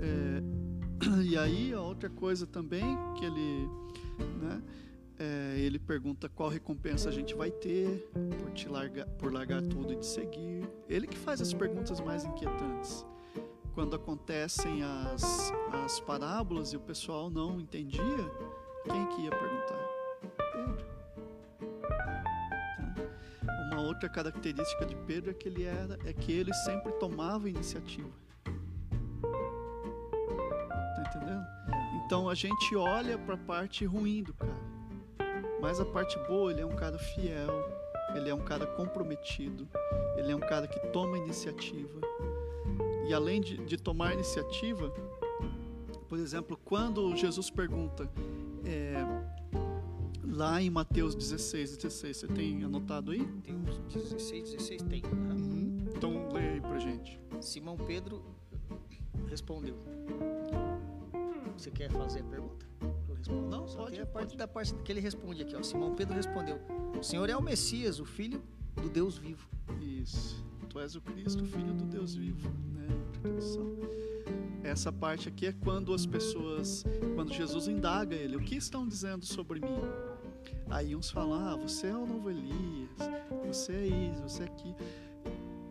É, 0.00 1.22
e 1.24 1.36
aí 1.38 1.72
a 1.72 1.80
outra 1.80 2.10
coisa 2.10 2.46
também 2.46 2.84
que 3.16 3.24
ele, 3.24 3.68
né? 4.42 4.62
É, 5.18 5.58
ele 5.58 5.78
pergunta 5.78 6.28
qual 6.28 6.50
recompensa 6.50 7.08
a 7.08 7.12
gente 7.12 7.34
vai 7.34 7.50
ter 7.50 8.06
por 8.38 8.50
te 8.50 8.68
largar, 8.68 9.06
por 9.06 9.32
largar 9.32 9.62
tudo 9.62 9.94
e 9.94 9.96
te 9.96 10.04
seguir. 10.04 10.68
Ele 10.86 11.06
que 11.06 11.16
faz 11.16 11.40
as 11.40 11.54
perguntas 11.54 12.00
mais 12.00 12.24
inquietantes. 12.26 13.04
Quando 13.72 13.96
acontecem 13.96 14.82
as, 14.82 15.52
as 15.84 16.00
parábolas 16.00 16.74
e 16.74 16.76
o 16.76 16.80
pessoal 16.80 17.30
não 17.30 17.58
entendia, 17.58 18.30
quem 18.84 19.06
que 19.08 19.22
ia 19.22 19.30
perguntar? 19.30 19.85
Outra 23.80 24.08
característica 24.08 24.84
de 24.84 24.94
Pedro 24.94 25.30
é 25.30 25.34
que 25.34 25.48
ele 25.48 25.64
era, 25.64 25.98
é 26.04 26.12
que 26.12 26.32
ele 26.32 26.52
sempre 26.52 26.92
tomava 26.92 27.48
iniciativa. 27.48 28.10
Tá 29.22 31.04
entendendo? 31.08 31.46
Então 32.04 32.28
a 32.28 32.34
gente 32.34 32.76
olha 32.76 33.18
para 33.18 33.34
a 33.34 33.38
parte 33.38 33.84
ruim 33.84 34.22
do 34.22 34.34
cara, 34.34 34.60
mas 35.60 35.80
a 35.80 35.84
parte 35.84 36.18
boa, 36.28 36.50
ele 36.52 36.60
é 36.60 36.66
um 36.66 36.76
cara 36.76 36.98
fiel, 36.98 37.68
ele 38.14 38.30
é 38.30 38.34
um 38.34 38.44
cara 38.44 38.66
comprometido, 38.66 39.68
ele 40.16 40.30
é 40.32 40.36
um 40.36 40.40
cara 40.40 40.66
que 40.66 40.78
toma 40.88 41.18
iniciativa. 41.18 42.00
E 43.08 43.14
além 43.14 43.40
de, 43.40 43.56
de 43.58 43.76
tomar 43.76 44.14
iniciativa, 44.14 44.92
por 46.08 46.18
exemplo, 46.18 46.58
quando 46.64 47.14
Jesus 47.16 47.50
pergunta, 47.50 48.08
é, 48.64 48.94
lá 50.36 50.60
em 50.60 50.68
Mateus 50.68 51.14
16, 51.14 51.78
16. 51.78 52.16
Você 52.16 52.26
tem 52.28 52.62
anotado 52.62 53.10
aí? 53.10 53.20
Mateus 53.20 54.12
16, 54.12 54.52
16 54.52 54.82
tem. 54.82 55.02
Né? 55.02 55.34
Uhum. 55.34 55.78
Então 55.96 56.32
lê 56.32 56.50
aí 56.50 56.60
pra 56.60 56.78
gente. 56.78 57.18
Simão 57.40 57.76
Pedro 57.76 58.22
respondeu. 59.28 59.76
Você 61.56 61.70
quer 61.70 61.90
fazer 61.90 62.20
a 62.20 62.24
pergunta? 62.24 62.66
Eu 63.08 63.14
respondo. 63.14 63.48
Não, 63.48 63.66
só 63.66 63.84
pode, 63.84 64.00
a 64.00 64.06
parte 64.06 64.26
pode. 64.26 64.36
da 64.36 64.46
parte 64.46 64.74
que 64.74 64.92
ele 64.92 65.00
responde 65.00 65.42
aqui. 65.42 65.56
Ó. 65.56 65.62
Simão 65.62 65.94
Pedro 65.94 66.14
respondeu: 66.14 66.60
O 66.98 67.02
Senhor 67.02 67.30
é 67.30 67.36
o 67.36 67.42
Messias, 67.42 67.98
o 67.98 68.04
Filho 68.04 68.42
do 68.74 68.90
Deus 68.90 69.16
vivo. 69.16 69.48
Isso. 69.80 70.44
Tu 70.68 70.78
és 70.78 70.94
o 70.94 71.00
Cristo, 71.00 71.46
Filho 71.46 71.72
do 71.72 71.84
Deus 71.86 72.14
vivo. 72.14 72.50
Né? 72.74 72.86
Essa 74.62 74.92
parte 74.92 75.28
aqui 75.28 75.46
é 75.46 75.52
quando 75.52 75.94
as 75.94 76.04
pessoas, 76.04 76.84
quando 77.14 77.32
Jesus 77.32 77.68
indaga 77.68 78.14
ele: 78.14 78.36
O 78.36 78.40
que 78.40 78.56
estão 78.56 78.86
dizendo 78.86 79.24
sobre 79.24 79.60
mim? 79.60 79.80
Aí 80.70 80.96
uns 80.96 81.10
falam, 81.10 81.34
ah, 81.48 81.56
você 81.56 81.88
é 81.88 81.96
o 81.96 82.06
novo 82.06 82.30
Elias, 82.30 82.98
você 83.46 83.72
é 83.72 83.86
isso, 83.86 84.22
você 84.22 84.42
é 84.42 84.46
aqui. 84.46 84.74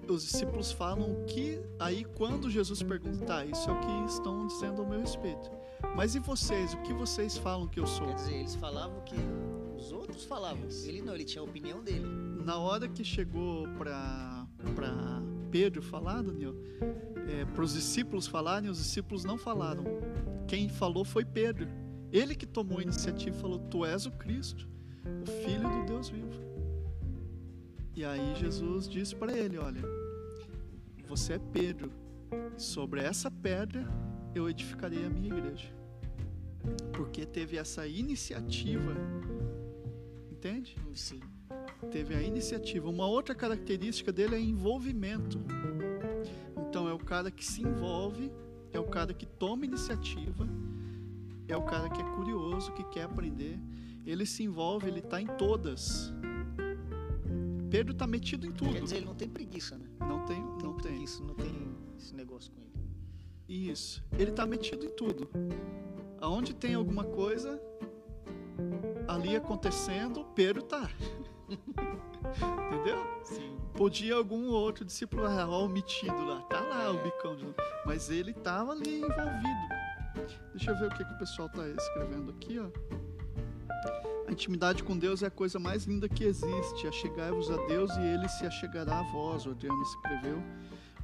Os 0.07 0.23
discípulos 0.23 0.71
falam 0.71 1.25
que, 1.25 1.59
aí 1.79 2.05
quando 2.15 2.49
Jesus 2.49 2.83
pergunta, 2.83 3.25
tá, 3.25 3.45
isso 3.45 3.69
é 3.69 3.73
o 3.73 3.79
que 3.79 4.11
estão 4.13 4.47
dizendo 4.47 4.81
ao 4.81 4.87
meu 4.87 4.99
respeito. 4.99 5.51
Mas 5.95 6.15
e 6.15 6.19
vocês, 6.19 6.73
o 6.73 6.77
que 6.83 6.93
vocês 6.93 7.37
falam 7.37 7.67
que 7.67 7.79
eu 7.79 7.87
sou? 7.87 8.07
Quer 8.07 8.15
dizer, 8.15 8.33
eles 8.35 8.55
falavam 8.55 9.01
que 9.01 9.15
os 9.75 9.91
outros 9.91 10.23
falavam, 10.25 10.67
ele 10.83 11.01
não, 11.01 11.15
ele 11.15 11.25
tinha 11.25 11.41
a 11.41 11.45
opinião 11.45 11.83
dele. 11.83 12.05
Na 12.43 12.57
hora 12.57 12.87
que 12.87 13.03
chegou 13.03 13.67
para 13.77 14.45
para 14.73 15.21
Pedro 15.51 15.81
falar, 15.81 16.21
Daniel, 16.21 16.55
é, 17.27 17.45
para 17.45 17.63
os 17.63 17.73
discípulos 17.73 18.27
falarem, 18.27 18.69
os 18.69 18.77
discípulos 18.77 19.23
não 19.23 19.37
falaram. 19.37 19.83
Quem 20.47 20.69
falou 20.69 21.03
foi 21.03 21.25
Pedro. 21.25 21.67
Ele 22.11 22.35
que 22.35 22.45
tomou 22.45 22.79
a 22.79 22.81
iniciativa 22.81 23.35
e 23.35 23.39
falou: 23.39 23.59
Tu 23.59 23.85
és 23.85 24.05
o 24.05 24.11
Cristo, 24.11 24.67
o 25.21 25.25
Filho 25.43 25.69
do 25.69 25.85
Deus 25.85 26.09
vivo. 26.09 26.39
E 27.95 28.03
aí 28.03 28.35
Jesus 28.35 28.87
disse 28.87 29.15
para 29.15 29.31
ele: 29.37 29.57
Olha, 29.57 29.81
você 31.07 31.33
é 31.33 31.39
Pedro, 31.39 31.91
sobre 32.57 33.01
essa 33.01 33.29
pedra 33.29 33.87
eu 34.33 34.49
edificarei 34.49 35.05
a 35.05 35.09
minha 35.09 35.27
igreja. 35.27 35.73
Porque 36.93 37.25
teve 37.25 37.57
essa 37.57 37.87
iniciativa, 37.87 38.95
entende? 40.31 40.75
Sim. 40.93 41.21
Teve 41.91 42.15
a 42.15 42.21
iniciativa. 42.21 42.89
Uma 42.89 43.05
outra 43.05 43.35
característica 43.35 44.11
dele 44.11 44.35
é 44.35 44.39
envolvimento. 44.39 45.39
Então 46.67 46.89
é 46.89 46.93
o 46.93 46.99
cara 46.99 47.29
que 47.29 47.45
se 47.45 47.61
envolve, 47.61 48.31
é 48.73 48.79
o 48.79 48.85
cara 48.85 49.13
que 49.13 49.25
toma 49.25 49.63
iniciativa 49.63 50.47
é 51.47 51.55
o 51.55 51.63
cara 51.63 51.89
que 51.89 52.01
é 52.01 52.03
curioso, 52.15 52.71
que 52.73 52.83
quer 52.85 53.03
aprender. 53.03 53.59
Ele 54.05 54.25
se 54.25 54.43
envolve, 54.43 54.87
ele 54.87 54.99
está 54.99 55.19
em 55.19 55.25
todas. 55.25 56.13
Pedro 57.69 57.93
está 57.93 58.05
metido 58.05 58.45
em 58.45 58.51
tudo. 58.51 58.73
Quer 58.73 58.81
dizer, 58.81 58.97
ele 58.97 59.05
não 59.05 59.15
tem 59.15 59.27
preguiça, 59.27 59.77
né? 59.77 59.85
Não 59.99 60.23
tem, 60.25 60.39
não, 60.39 60.57
não 60.57 60.77
tem. 60.77 60.91
Preguiça, 60.91 61.23
não 61.23 61.33
tem 61.33 61.75
esse 61.97 62.15
negócio 62.15 62.51
com 62.51 62.61
ele. 62.61 63.69
Isso. 63.69 64.03
Ele 64.17 64.29
está 64.29 64.45
metido 64.45 64.85
em 64.85 64.89
tudo. 64.89 65.29
Aonde 66.21 66.53
tem 66.53 66.75
alguma 66.75 67.03
coisa 67.03 67.61
ali 69.07 69.35
acontecendo, 69.35 70.23
Pedro 70.35 70.63
está. 70.63 70.89
Entendeu? 72.67 73.05
Sim. 73.23 73.57
Podia 73.73 74.15
algum 74.15 74.47
outro 74.49 74.85
discípulo, 74.85 75.23
ó, 75.23 75.65
o 75.65 75.69
metido 75.69 76.25
lá, 76.25 76.41
tá 76.43 76.61
lá 76.61 76.91
o 76.91 77.03
bicão 77.03 77.35
de 77.35 77.45
Mas 77.85 78.09
ele 78.09 78.31
estava 78.31 78.71
ali 78.71 79.01
envolvido. 79.01 79.75
Deixa 80.53 80.71
eu 80.71 80.79
ver 80.79 80.87
o 80.87 80.89
que, 80.95 81.03
que 81.03 81.13
o 81.13 81.17
pessoal 81.17 81.47
está 81.47 81.67
escrevendo 81.67 82.31
aqui, 82.31 82.57
ó. 82.57 82.69
A 84.27 84.31
intimidade 84.31 84.83
com 84.83 84.97
Deus 84.97 85.21
é 85.21 85.27
a 85.27 85.31
coisa 85.31 85.59
mais 85.59 85.85
linda 85.85 86.09
que 86.09 86.23
existe. 86.23 86.87
Achegai-vos 86.87 87.51
a 87.51 87.57
Deus 87.67 87.91
e 87.97 88.01
Ele 88.01 88.27
se 88.27 88.45
achegará 88.45 88.99
a 88.99 89.03
vós. 89.11 89.45
O 89.45 89.51
Adriano 89.51 89.81
escreveu. 89.83 90.41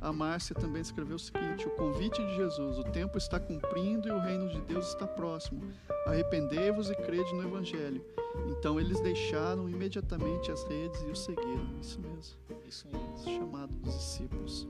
A 0.01 0.11
Márcia 0.11 0.55
também 0.55 0.81
escreveu 0.81 1.15
o 1.15 1.19
seguinte: 1.19 1.67
O 1.67 1.71
convite 1.71 2.25
de 2.25 2.35
Jesus, 2.35 2.79
o 2.79 2.83
tempo 2.83 3.19
está 3.19 3.39
cumprindo 3.39 4.07
e 4.07 4.11
o 4.11 4.19
reino 4.19 4.49
de 4.49 4.59
Deus 4.61 4.87
está 4.87 5.05
próximo. 5.05 5.61
Arrependei-vos 6.07 6.89
e 6.89 6.95
crede 6.95 7.31
no 7.35 7.43
Evangelho. 7.43 8.03
Então 8.47 8.79
eles 8.79 8.99
deixaram 9.01 9.69
imediatamente 9.69 10.51
as 10.51 10.63
redes 10.63 10.99
e 11.01 11.11
o 11.11 11.15
seguiram. 11.15 11.69
Isso 11.79 11.99
mesmo. 11.99 12.37
Isso 12.67 12.87
mesmo. 12.87 13.39
Chamado 13.39 13.75
dos 13.75 13.93
discípulos. 13.93 14.67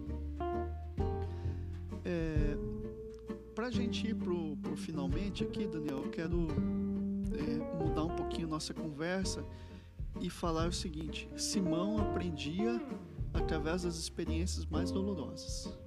É, 2.03 2.57
para 3.55 3.67
a 3.67 3.71
gente 3.71 4.07
ir 4.07 4.15
pro, 4.15 4.57
pro 4.57 4.75
finalmente 4.75 5.43
aqui, 5.43 5.65
Daniel, 5.65 5.99
eu 6.03 6.09
quero 6.09 6.47
é, 7.47 7.83
mudar 7.83 8.03
um 8.05 8.15
pouquinho 8.15 8.47
nossa 8.47 8.73
conversa 8.73 9.43
e 10.19 10.29
falar 10.29 10.67
o 10.67 10.73
seguinte: 10.73 11.29
Simão 11.35 11.97
aprendia 11.97 12.81
através 13.33 13.83
das 13.83 13.95
experiências 13.95 14.65
mais 14.65 14.91
dolorosas. 14.91 15.77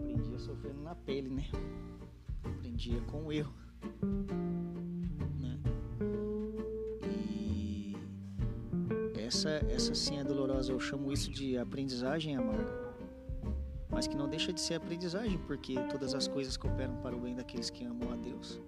Aprendia 0.00 0.38
sofrendo 0.38 0.82
na 0.82 0.94
pele, 0.94 1.28
né? 1.28 1.44
Aprendia 2.44 3.00
com 3.02 3.26
o 3.26 3.32
erro. 3.32 3.52
Né? 5.40 5.58
E 7.08 7.96
essa, 9.18 9.50
essa 9.68 9.94
sim 9.94 10.18
é 10.18 10.24
dolorosa. 10.24 10.72
Eu 10.72 10.80
chamo 10.80 11.12
isso 11.12 11.30
de 11.30 11.58
aprendizagem 11.58 12.36
amarga 12.36 12.81
mas 13.92 14.06
que 14.06 14.16
não 14.16 14.26
deixa 14.26 14.52
de 14.52 14.60
ser 14.60 14.74
aprendizagem, 14.74 15.38
porque 15.46 15.74
todas 15.90 16.14
as 16.14 16.26
coisas 16.26 16.56
cooperam 16.56 16.96
para 16.96 17.14
o 17.14 17.20
bem 17.20 17.34
daqueles 17.34 17.68
que 17.68 17.84
amam 17.84 18.10
a 18.10 18.16
Deus. 18.16 18.58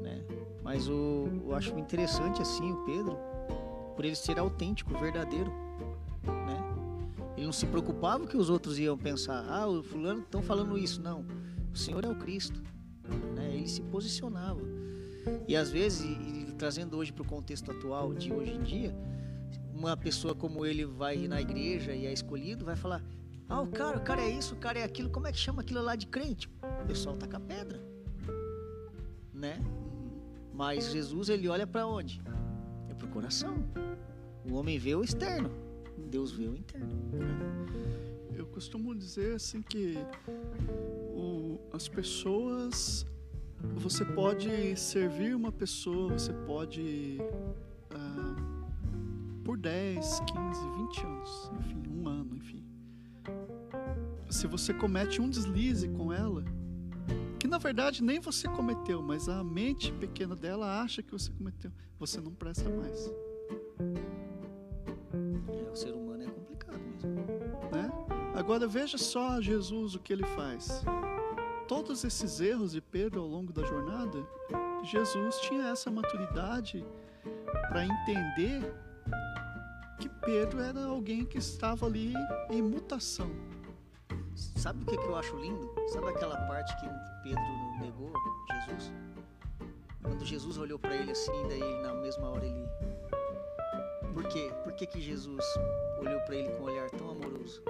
Né? 0.00 0.24
Mas 0.62 0.88
o, 0.88 1.28
eu 1.44 1.54
acho 1.56 1.76
interessante 1.76 2.40
assim 2.40 2.70
o 2.70 2.84
Pedro, 2.84 3.18
por 3.96 4.04
ele 4.04 4.14
ser 4.14 4.38
autêntico, 4.38 4.96
verdadeiro. 4.96 5.50
Né? 6.22 6.56
Ele 7.36 7.46
não 7.46 7.52
se 7.52 7.66
preocupava 7.66 8.28
que 8.28 8.36
os 8.36 8.48
outros 8.48 8.78
iam 8.78 8.96
pensar. 8.96 9.44
Ah, 9.48 9.66
o 9.66 9.82
fulano 9.82 10.20
estão 10.20 10.40
falando 10.40 10.78
isso. 10.78 11.02
Não. 11.02 11.26
O 11.72 11.76
Senhor 11.76 12.04
é 12.04 12.08
o 12.08 12.14
Cristo. 12.14 12.62
Né? 13.34 13.50
Ele 13.54 13.68
se 13.68 13.82
posicionava. 13.82 14.60
E 15.48 15.56
às 15.56 15.70
vezes, 15.70 16.02
e, 16.02 16.52
trazendo 16.52 16.96
hoje 16.96 17.12
para 17.12 17.22
o 17.22 17.26
contexto 17.26 17.72
atual 17.72 18.14
de 18.14 18.32
hoje 18.32 18.52
em 18.52 18.62
dia, 18.62 18.94
uma 19.74 19.96
pessoa 19.96 20.34
como 20.34 20.64
ele 20.64 20.84
vai 20.84 21.26
na 21.26 21.40
igreja 21.40 21.92
e 21.92 22.06
é 22.06 22.12
escolhido, 22.12 22.64
vai 22.64 22.76
falar: 22.76 23.02
Ah, 23.50 23.62
o 23.62 23.66
cara, 23.66 23.98
o 23.98 24.00
cara 24.00 24.22
é 24.22 24.30
isso, 24.30 24.54
o 24.54 24.56
cara 24.56 24.78
é 24.78 24.84
aquilo, 24.84 25.10
como 25.10 25.26
é 25.26 25.32
que 25.32 25.38
chama 25.38 25.62
aquilo 25.62 25.82
lá 25.82 25.96
de 25.96 26.06
crente? 26.06 26.48
O 26.84 26.86
pessoal 26.86 27.16
taca 27.16 27.40
pedra. 27.40 27.82
Né? 29.34 29.60
Mas 30.54 30.92
Jesus, 30.92 31.28
ele 31.28 31.48
olha 31.48 31.66
para 31.66 31.84
onde? 31.84 32.22
É 32.88 32.94
para 32.94 33.08
o 33.08 33.10
coração. 33.10 33.56
O 34.48 34.54
homem 34.54 34.78
vê 34.78 34.94
o 34.94 35.02
externo, 35.02 35.50
Deus 35.98 36.30
vê 36.30 36.46
o 36.46 36.54
interno. 36.54 36.96
Eu 38.32 38.46
costumo 38.46 38.94
dizer 38.94 39.34
assim 39.34 39.60
que 39.62 39.98
o, 41.12 41.58
as 41.72 41.88
pessoas 41.88 43.04
você 43.74 44.04
pode 44.04 44.76
servir 44.76 45.34
uma 45.34 45.50
pessoa, 45.50 46.12
você 46.12 46.32
pode 46.32 47.18
ah, 47.90 48.36
por 49.44 49.58
10, 49.58 50.20
15, 50.20 50.70
20 50.76 51.04
anos, 51.04 51.50
enfim, 51.58 51.72
ano, 51.72 51.79
enfim. 51.79 51.79
Se 54.30 54.46
você 54.46 54.72
comete 54.72 55.20
um 55.20 55.28
deslize 55.28 55.88
com 55.88 56.12
ela, 56.12 56.44
que 57.38 57.48
na 57.48 57.58
verdade 57.58 58.02
nem 58.02 58.20
você 58.20 58.48
cometeu, 58.48 59.02
mas 59.02 59.28
a 59.28 59.42
mente 59.42 59.92
pequena 59.92 60.36
dela 60.36 60.80
acha 60.80 61.02
que 61.02 61.12
você 61.12 61.30
cometeu, 61.32 61.72
você 61.98 62.20
não 62.20 62.32
presta 62.32 62.68
mais. 62.70 63.12
É, 65.48 65.70
o 65.70 65.76
ser 65.76 65.92
humano 65.92 66.22
é 66.22 66.26
complicado 66.26 66.80
mesmo. 66.80 67.10
Né? 67.72 67.90
Agora 68.34 68.66
veja 68.66 68.96
só 68.96 69.40
Jesus 69.40 69.94
o 69.94 69.98
que 69.98 70.12
ele 70.12 70.26
faz 70.28 70.84
todos 71.70 72.02
esses 72.02 72.40
erros 72.40 72.72
de 72.72 72.80
Pedro 72.80 73.20
ao 73.20 73.28
longo 73.28 73.52
da 73.52 73.64
jornada, 73.64 74.26
Jesus 74.82 75.36
tinha 75.42 75.68
essa 75.68 75.88
maturidade 75.88 76.84
para 77.68 77.84
entender 77.86 78.74
que 80.00 80.08
Pedro 80.08 80.58
era 80.58 80.86
alguém 80.86 81.24
que 81.24 81.38
estava 81.38 81.86
ali 81.86 82.12
em 82.50 82.60
mutação. 82.60 83.30
Sabe 84.60 84.82
o 84.82 84.86
que, 84.86 84.96
que 84.96 85.04
eu 85.04 85.16
acho 85.16 85.36
lindo? 85.36 85.72
Sabe 85.88 86.08
aquela 86.08 86.36
parte 86.46 86.76
que 86.76 86.86
Pedro 87.22 87.42
negou 87.80 88.12
Jesus? 88.66 88.92
Quando 90.02 90.24
Jesus 90.24 90.58
olhou 90.58 90.78
para 90.78 90.94
ele 90.94 91.12
assim, 91.12 91.32
daí 91.48 91.60
ele, 91.60 91.82
na 91.82 91.94
mesma 91.94 92.28
hora 92.28 92.44
ele. 92.44 92.68
Por 94.12 94.24
quê? 94.24 94.52
Por 94.62 94.72
que, 94.74 94.86
que 94.86 95.00
Jesus 95.00 95.44
olhou 95.98 96.20
para 96.20 96.36
ele 96.36 96.50
com 96.50 96.64
um 96.64 96.66
olhar 96.66 96.90
tão 96.90 97.10
amoroso? 97.10 97.62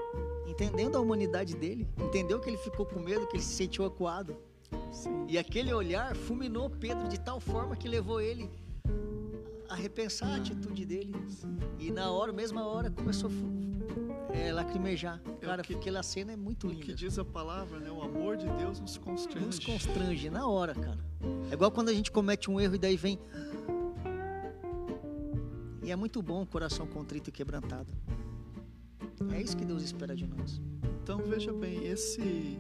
entendendo 0.61 0.97
a 0.97 1.01
humanidade 1.01 1.57
dele, 1.57 1.89
entendeu 1.99 2.39
que 2.39 2.51
ele 2.51 2.59
ficou 2.59 2.85
com 2.85 3.01
medo, 3.01 3.27
que 3.27 3.37
ele 3.37 3.43
se 3.43 3.55
sentiu 3.55 3.85
acuado. 3.85 4.37
Sim. 4.93 5.25
E 5.29 5.39
aquele 5.39 5.73
olhar 5.73 6.15
fulminou 6.15 6.69
Pedro 6.69 7.09
de 7.09 7.19
tal 7.19 7.41
forma 7.41 7.77
que 7.77 7.89
levou 7.89 8.21
ele 8.21 8.51
a 9.69 9.75
repensar 9.75 10.29
a 10.33 10.37
atitude 10.37 10.85
dele. 10.85 11.15
Sim. 11.29 11.57
E 11.79 11.91
na 11.91 12.11
hora, 12.11 12.33
mesma 12.33 12.67
hora, 12.67 12.91
começou 12.91 13.31
a 13.31 13.33
é, 14.35 14.53
lacrimejar. 14.53 15.21
É 15.41 15.47
Cara, 15.47 15.63
que, 15.63 15.75
aquela 15.75 16.03
cena 16.03 16.33
é 16.33 16.37
muito 16.37 16.67
linda. 16.69 16.83
O 16.83 16.85
que 16.87 16.95
diz 16.95 17.19
a 17.19 17.25
palavra, 17.25 17.79
né? 17.79 17.91
O 17.91 18.03
amor 18.03 18.37
de 18.37 18.47
Deus 18.53 18.81
nos 18.81 18.97
constrange. 18.97 19.47
Nos 19.47 19.59
constrange, 19.59 20.31
na 20.31 20.47
hora, 20.47 20.75
cara. 20.75 20.99
É 21.51 21.55
igual 21.55 21.71
quando 21.71 21.89
a 21.89 21.93
gente 21.93 22.11
comete 22.11 22.51
um 22.51 22.61
erro 22.61 22.75
e 22.75 22.79
daí 22.79 22.97
vem. 22.97 23.19
E 25.83 25.91
é 25.91 25.97
muito 25.97 26.23
bom 26.23 26.43
o 26.43 26.47
coração 26.47 26.87
contrito 26.87 27.31
e 27.31 27.33
quebrantado. 27.33 27.93
É 29.33 29.41
isso 29.41 29.57
que 29.57 29.65
Deus 29.65 29.83
espera 29.83 30.15
de 30.15 30.27
nós. 30.27 30.61
Então 31.03 31.19
veja 31.19 31.53
bem, 31.53 31.87
esse 31.87 32.59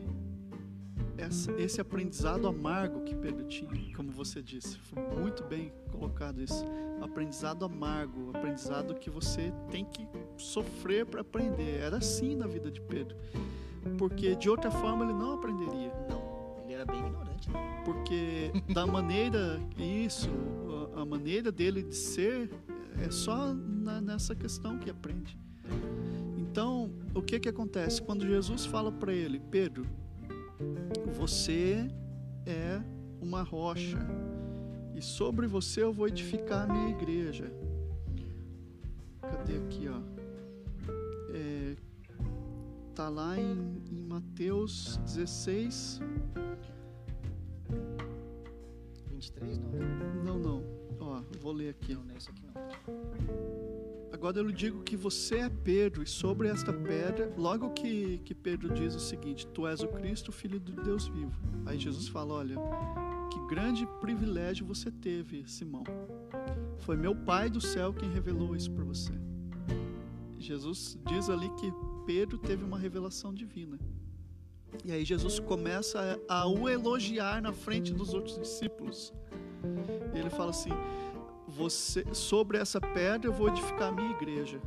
esse 1.58 1.80
aprendizado 1.80 2.48
amargo 2.48 3.02
que 3.02 3.14
Pedro 3.14 3.44
tinha, 3.44 3.70
como 3.94 4.10
você 4.10 4.42
disse, 4.42 4.78
foi 4.78 5.02
muito 5.18 5.44
bem 5.44 5.70
colocado 5.92 6.40
isso. 6.40 6.64
Aprendizado 7.02 7.64
amargo, 7.64 8.30
aprendizado 8.34 8.94
que 8.94 9.10
você 9.10 9.52
tem 9.70 9.84
que 9.84 10.08
sofrer 10.40 11.06
para 11.06 11.20
aprender. 11.20 11.80
Era 11.80 11.98
assim 11.98 12.34
na 12.36 12.46
vida 12.46 12.70
de 12.70 12.80
Pedro, 12.80 13.16
porque 13.98 14.34
de 14.34 14.48
outra 14.48 14.70
forma 14.70 15.04
ele 15.04 15.12
não 15.12 15.34
aprenderia. 15.34 15.92
Não, 16.08 16.56
ele 16.64 16.74
era 16.74 16.84
bem 16.84 17.00
ignorante. 17.00 17.50
Né? 17.50 17.82
Porque 17.84 18.50
da 18.72 18.86
maneira 18.86 19.60
isso, 19.78 20.30
a 20.96 21.04
maneira 21.04 21.50
dele 21.52 21.82
de 21.82 21.94
ser 21.96 22.50
é 23.02 23.10
só 23.10 23.54
na, 23.54 24.00
nessa 24.00 24.34
questão 24.34 24.78
que 24.78 24.90
aprende. 24.90 25.38
Então, 26.38 26.90
o 27.14 27.22
que 27.22 27.38
que 27.38 27.48
acontece? 27.48 28.02
Quando 28.02 28.26
Jesus 28.26 28.66
fala 28.66 28.90
para 28.90 29.12
ele, 29.12 29.38
Pedro, 29.38 29.86
você 31.12 31.88
é 32.44 32.82
uma 33.20 33.42
rocha 33.42 33.98
e 34.94 35.00
sobre 35.00 35.46
você 35.46 35.82
eu 35.82 35.92
vou 35.92 36.08
edificar 36.08 36.68
a 36.68 36.72
minha 36.72 36.90
igreja. 36.90 37.52
Cadê 39.22 39.56
aqui, 39.56 39.88
ó? 39.88 40.19
É, 43.00 43.02
tá 43.02 43.08
lá 43.08 43.38
em, 43.38 43.82
em 43.90 44.02
Mateus 44.02 44.98
16. 45.06 46.00
23, 49.08 49.58
não? 49.58 49.70
Não, 50.22 50.38
não. 50.38 50.64
Ó, 51.00 51.22
vou 51.40 51.52
ler 51.52 51.70
aqui. 51.70 51.94
Não, 51.94 52.04
não 52.04 52.14
é 52.14 52.18
isso 52.18 52.30
aqui 52.30 52.42
não. 52.44 52.52
Agora 54.12 54.36
eu 54.38 54.44
lhe 54.44 54.52
digo 54.52 54.82
que 54.82 54.98
você 54.98 55.36
é 55.36 55.48
Pedro, 55.48 56.02
e 56.02 56.06
sobre 56.06 56.48
esta 56.48 56.74
pedra, 56.74 57.32
logo 57.38 57.70
que, 57.70 58.18
que 58.18 58.34
Pedro 58.34 58.74
diz 58.74 58.94
o 58.94 59.00
seguinte: 59.00 59.46
Tu 59.46 59.66
és 59.66 59.80
o 59.80 59.88
Cristo, 59.88 60.30
filho 60.30 60.60
de 60.60 60.72
Deus 60.72 61.08
vivo. 61.08 61.40
Aí 61.64 61.78
Jesus 61.78 62.06
fala: 62.06 62.34
Olha, 62.34 62.56
que 63.32 63.46
grande 63.46 63.86
privilégio 63.98 64.66
você 64.66 64.90
teve, 64.90 65.48
Simão. 65.48 65.84
Foi 66.80 66.96
meu 66.96 67.16
Pai 67.16 67.48
do 67.48 67.62
céu 67.62 67.94
quem 67.94 68.12
revelou 68.12 68.54
isso 68.54 68.70
para 68.70 68.84
você. 68.84 69.12
Jesus 70.38 70.98
diz 71.06 71.30
ali 71.30 71.48
que 71.50 71.72
Pedro 72.06 72.38
teve 72.38 72.64
uma 72.64 72.78
revelação 72.78 73.32
divina. 73.32 73.78
E 74.84 74.92
aí 74.92 75.04
Jesus 75.04 75.38
começa 75.38 76.20
a, 76.28 76.46
o 76.46 76.68
elogiar 76.68 77.42
na 77.42 77.52
frente 77.52 77.92
dos 77.92 78.14
outros 78.14 78.38
discípulos. 78.38 79.12
E 80.14 80.18
ele 80.18 80.30
fala 80.30 80.50
assim: 80.50 80.70
você, 81.46 82.04
sobre 82.14 82.58
essa 82.58 82.80
pedra 82.80 83.28
eu 83.28 83.32
vou 83.32 83.48
edificar 83.48 83.88
a 83.88 83.92
minha 83.92 84.10
igreja. 84.10 84.60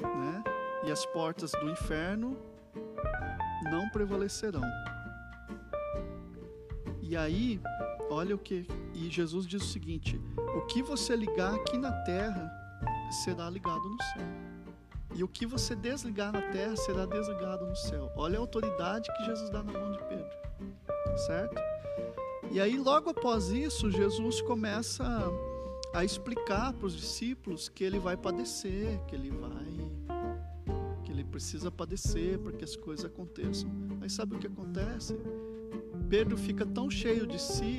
Né? 0.00 0.44
E 0.86 0.90
as 0.90 1.04
portas 1.06 1.52
do 1.52 1.70
inferno 1.70 2.36
não 3.70 3.88
prevalecerão. 3.90 4.62
E 7.02 7.16
aí, 7.16 7.60
olha 8.08 8.34
o 8.34 8.38
que. 8.38 8.66
E 8.94 9.10
Jesus 9.10 9.46
diz 9.46 9.62
o 9.62 9.66
seguinte: 9.66 10.20
o 10.56 10.62
que 10.62 10.82
você 10.82 11.14
ligar 11.14 11.54
aqui 11.54 11.76
na 11.76 11.92
terra 12.04 12.50
será 13.24 13.50
ligado 13.50 13.88
no 13.88 14.02
céu. 14.02 14.49
E 15.20 15.22
o 15.22 15.28
que 15.28 15.44
você 15.44 15.76
desligar 15.76 16.32
na 16.32 16.40
terra 16.40 16.74
será 16.76 17.04
desligado 17.04 17.66
no 17.66 17.76
céu. 17.76 18.10
Olha 18.16 18.38
a 18.38 18.40
autoridade 18.40 19.06
que 19.18 19.24
Jesus 19.26 19.50
dá 19.50 19.62
na 19.62 19.70
mão 19.70 19.92
de 19.92 19.98
Pedro. 20.04 20.30
Certo? 21.26 21.60
E 22.50 22.58
aí, 22.58 22.78
logo 22.78 23.10
após 23.10 23.50
isso, 23.50 23.90
Jesus 23.90 24.40
começa 24.40 25.04
a 25.92 26.02
explicar 26.06 26.72
para 26.72 26.86
os 26.86 26.96
discípulos 26.96 27.68
que 27.68 27.84
ele 27.84 27.98
vai 27.98 28.16
padecer, 28.16 28.98
que 29.08 29.14
ele 29.14 29.30
vai. 29.30 29.90
que 31.04 31.12
ele 31.12 31.24
precisa 31.24 31.70
padecer 31.70 32.38
para 32.38 32.52
que 32.52 32.64
as 32.64 32.74
coisas 32.74 33.04
aconteçam. 33.04 33.70
Aí 34.00 34.08
sabe 34.08 34.36
o 34.36 34.38
que 34.38 34.46
acontece? 34.46 35.20
Pedro 36.08 36.38
fica 36.38 36.64
tão 36.64 36.88
cheio 36.90 37.26
de 37.26 37.38
si, 37.38 37.76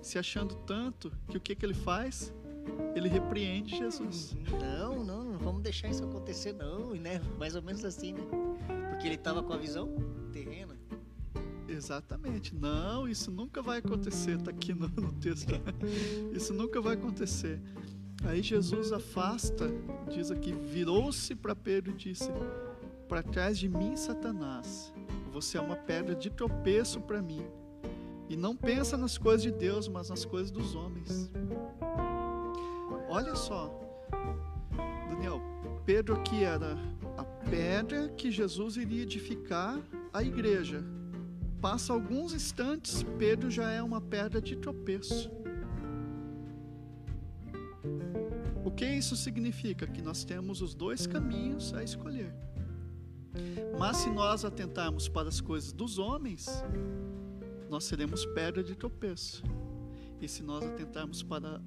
se 0.00 0.18
achando 0.18 0.54
tanto, 0.66 1.12
que 1.28 1.36
o 1.36 1.40
que, 1.42 1.54
que 1.54 1.66
ele 1.66 1.74
faz? 1.74 2.32
Ele 2.94 3.10
repreende 3.10 3.76
Jesus. 3.76 4.34
Não, 4.58 5.04
não 5.04 5.23
vamos 5.44 5.62
deixar 5.62 5.88
isso 5.88 6.02
acontecer, 6.02 6.52
não, 6.54 6.94
né? 6.94 7.20
Mais 7.38 7.54
ou 7.54 7.62
menos 7.62 7.84
assim, 7.84 8.14
né? 8.14 8.22
Porque 8.90 9.06
ele 9.06 9.16
estava 9.16 9.42
com 9.42 9.52
a 9.52 9.56
visão 9.56 9.94
terrena. 10.32 10.74
Exatamente. 11.68 12.54
Não, 12.54 13.06
isso 13.06 13.30
nunca 13.30 13.62
vai 13.62 13.78
acontecer. 13.78 14.38
Está 14.38 14.50
aqui 14.50 14.72
no, 14.72 14.88
no 14.88 15.12
texto. 15.12 15.52
Isso 16.32 16.52
nunca 16.52 16.80
vai 16.80 16.94
acontecer. 16.94 17.60
Aí 18.24 18.42
Jesus 18.42 18.92
afasta, 18.92 19.68
diz 20.10 20.30
aqui, 20.30 20.52
virou-se 20.52 21.34
para 21.34 21.54
Pedro 21.56 21.92
e 21.92 21.94
disse: 21.94 22.30
Para 23.08 23.22
trás 23.22 23.58
de 23.58 23.68
mim, 23.68 23.96
Satanás, 23.96 24.92
você 25.32 25.58
é 25.58 25.60
uma 25.60 25.76
pedra 25.76 26.14
de 26.14 26.30
tropeço 26.30 27.00
para 27.00 27.20
mim. 27.20 27.44
E 28.28 28.36
não 28.36 28.56
pensa 28.56 28.96
nas 28.96 29.18
coisas 29.18 29.42
de 29.42 29.50
Deus, 29.50 29.88
mas 29.88 30.08
nas 30.10 30.24
coisas 30.24 30.50
dos 30.50 30.74
homens. 30.74 31.30
Olha 33.08 33.34
só, 33.34 33.83
Pedro 35.86 36.14
aqui 36.14 36.42
era 36.42 36.76
a 37.16 37.24
pedra 37.24 38.08
que 38.08 38.30
Jesus 38.30 38.76
iria 38.76 39.02
edificar 39.02 39.80
a 40.12 40.22
igreja 40.22 40.84
passa 41.64 41.94
alguns 41.94 42.34
instantes, 42.34 43.02
Pedro 43.18 43.50
já 43.50 43.70
é 43.70 43.82
uma 43.82 43.98
pedra 43.98 44.38
de 44.38 44.54
tropeço. 44.54 45.30
O 48.62 48.70
que 48.70 48.84
isso 48.84 49.16
significa? 49.16 49.86
Que 49.86 50.02
nós 50.02 50.24
temos 50.24 50.60
os 50.60 50.74
dois 50.74 51.06
caminhos 51.06 51.72
a 51.72 51.82
escolher. 51.82 52.34
Mas 53.78 53.96
se 53.96 54.10
nós 54.10 54.44
atentarmos 54.44 55.08
para 55.08 55.30
as 55.30 55.40
coisas 55.40 55.72
dos 55.72 55.96
homens, 55.98 56.46
nós 57.70 57.84
seremos 57.84 58.26
pedra 58.26 58.62
de 58.62 58.74
tropeço. 58.74 59.42
E 60.20 60.28
se 60.28 60.42
nós 60.42 60.66
atentarmos 60.66 61.22
para 61.22 61.62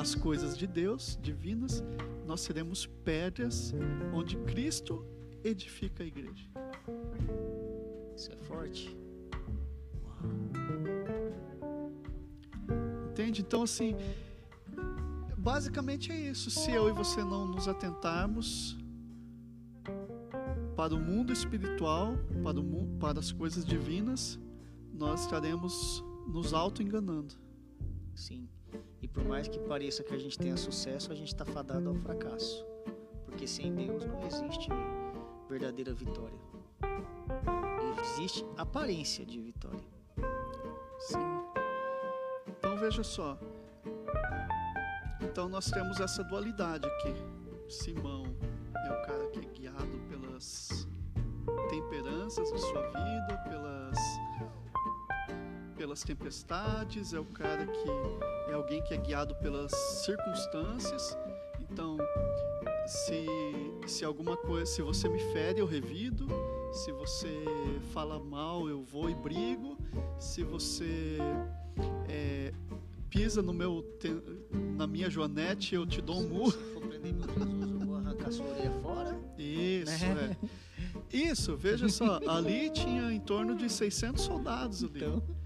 as 0.00 0.14
coisas 0.14 0.56
de 0.56 0.66
Deus, 0.66 1.18
divinas, 1.20 1.84
nós 2.26 2.40
seremos 2.40 2.86
pedras 3.04 3.74
onde 4.14 4.34
Cristo 4.38 5.04
edifica 5.44 6.02
a 6.02 6.06
igreja. 6.06 6.48
Isso 8.16 8.32
é 8.32 8.36
forte. 8.36 8.96
Entende? 13.10 13.42
Então, 13.42 13.62
assim, 13.62 13.94
basicamente 15.36 16.10
é 16.10 16.18
isso. 16.18 16.50
Se 16.50 16.70
eu 16.70 16.88
e 16.88 16.92
você 16.92 17.22
não 17.22 17.46
nos 17.46 17.68
atentarmos 17.68 18.78
para 20.76 20.94
o 20.94 20.98
mundo 20.98 21.30
espiritual, 21.30 22.16
para, 22.42 22.58
o 22.58 22.62
mundo, 22.62 22.98
para 22.98 23.18
as 23.18 23.32
coisas 23.32 23.66
divinas, 23.66 24.40
nós 24.94 25.24
estaremos 25.24 26.02
nos 26.26 26.54
auto-enganando. 26.54 27.34
Sim. 28.14 28.48
E 29.02 29.08
por 29.08 29.24
mais 29.24 29.48
que 29.48 29.58
pareça 29.58 30.02
que 30.02 30.14
a 30.14 30.18
gente 30.18 30.38
tenha 30.38 30.56
sucesso, 30.56 31.10
a 31.10 31.14
gente 31.14 31.28
está 31.28 31.44
fadado 31.44 31.88
ao 31.88 31.94
fracasso. 31.94 32.64
Porque 33.24 33.46
sem 33.46 33.74
Deus 33.74 34.04
não 34.04 34.26
existe 34.26 34.68
verdadeira 35.48 35.92
vitória. 35.94 36.38
Existe 38.00 38.44
aparência 38.56 39.24
de 39.24 39.40
vitória. 39.40 39.84
Sim. 40.98 41.18
Então 42.46 42.76
veja 42.76 43.02
só. 43.02 43.38
Então 45.22 45.48
nós 45.48 45.70
temos 45.70 46.00
essa 46.00 46.22
dualidade 46.24 46.86
aqui. 46.86 47.14
Simão 47.68 48.24
é 48.74 48.92
o 48.92 49.02
cara 49.06 49.26
que 49.28 49.38
é 49.38 49.42
guiado 49.42 49.98
pelas 50.08 50.88
temperanças 51.68 52.52
de 52.52 52.58
sua 52.58 52.82
vida, 52.88 53.44
pelas 53.48 53.69
pelas 55.90 56.04
tempestades, 56.04 57.12
é 57.12 57.18
o 57.18 57.24
cara 57.24 57.66
que 57.66 57.90
é 58.48 58.54
alguém 58.54 58.80
que 58.84 58.94
é 58.94 58.96
guiado 58.96 59.34
pelas 59.34 59.72
circunstâncias. 60.04 61.18
Então, 61.58 61.98
se, 62.86 63.26
se 63.88 64.04
alguma 64.04 64.36
coisa, 64.36 64.66
se 64.66 64.82
você 64.82 65.08
me 65.08 65.18
fere, 65.32 65.58
eu 65.58 65.66
revido. 65.66 66.28
Se 66.72 66.92
você 66.92 67.42
fala 67.92 68.20
mal, 68.20 68.68
eu 68.68 68.84
vou 68.84 69.10
e 69.10 69.14
brigo. 69.16 69.76
Se 70.16 70.44
você 70.44 71.18
é, 72.08 72.52
pisa 73.08 73.42
no 73.42 73.52
meu, 73.52 73.84
na 74.76 74.86
minha 74.86 75.10
joanete, 75.10 75.74
eu 75.74 75.84
te 75.84 76.00
dou 76.00 76.20
um 76.20 76.28
murro. 76.28 76.52
Se 76.52 76.72
for 76.72 76.86
prender 76.86 77.12
meu 77.12 77.28
Jesus, 77.28 77.80
eu 77.80 77.86
vou 77.86 77.96
arrancar 77.96 78.30
sua 78.30 78.46
orelha 78.46 78.70
fora. 78.80 79.20
Isso, 79.36 80.04
é. 80.04 80.36
Isso, 81.12 81.56
veja 81.56 81.88
só, 81.88 82.20
ali 82.28 82.70
tinha 82.70 83.12
em 83.12 83.18
torno 83.18 83.56
de 83.56 83.68
600 83.68 84.22
soldados 84.22 84.84
ali. 84.84 84.98
Então... 84.98 85.39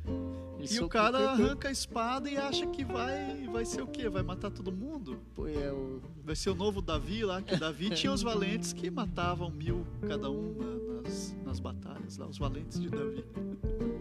E 0.70 0.81
o 0.81 0.88
cara 0.88 1.31
arranca 1.31 1.68
a 1.68 1.70
espada 1.70 2.31
e 2.31 2.37
acha 2.37 2.66
que 2.66 2.85
vai, 2.85 3.46
vai 3.53 3.64
ser 3.64 3.83
o 3.83 3.87
quê? 3.87 4.09
Vai 4.09 4.22
matar 4.22 4.50
todo 4.50 4.72
mundo? 4.72 5.20
Pô, 5.35 5.46
é 5.46 5.70
o... 5.72 6.00
Vai 6.24 6.35
ser 6.35 6.50
o 6.50 6.55
novo 6.55 6.81
Davi 6.81 7.24
lá, 7.24 7.42
que 7.42 7.57
Davi 7.57 7.90
tinha 7.90 8.12
os 8.12 8.22
valentes 8.24 8.72
que 8.72 8.90
matavam 8.90 9.50
mil 9.50 9.87
cada 10.09 10.31
um 10.31 10.55
na, 10.55 11.03
nas, 11.03 11.37
nas 11.44 11.61
batalhas 11.61 12.16
lá, 12.16 12.27
os 12.27 12.38
valentes 12.38 12.81
de 12.81 12.88
Davi. 12.88 13.24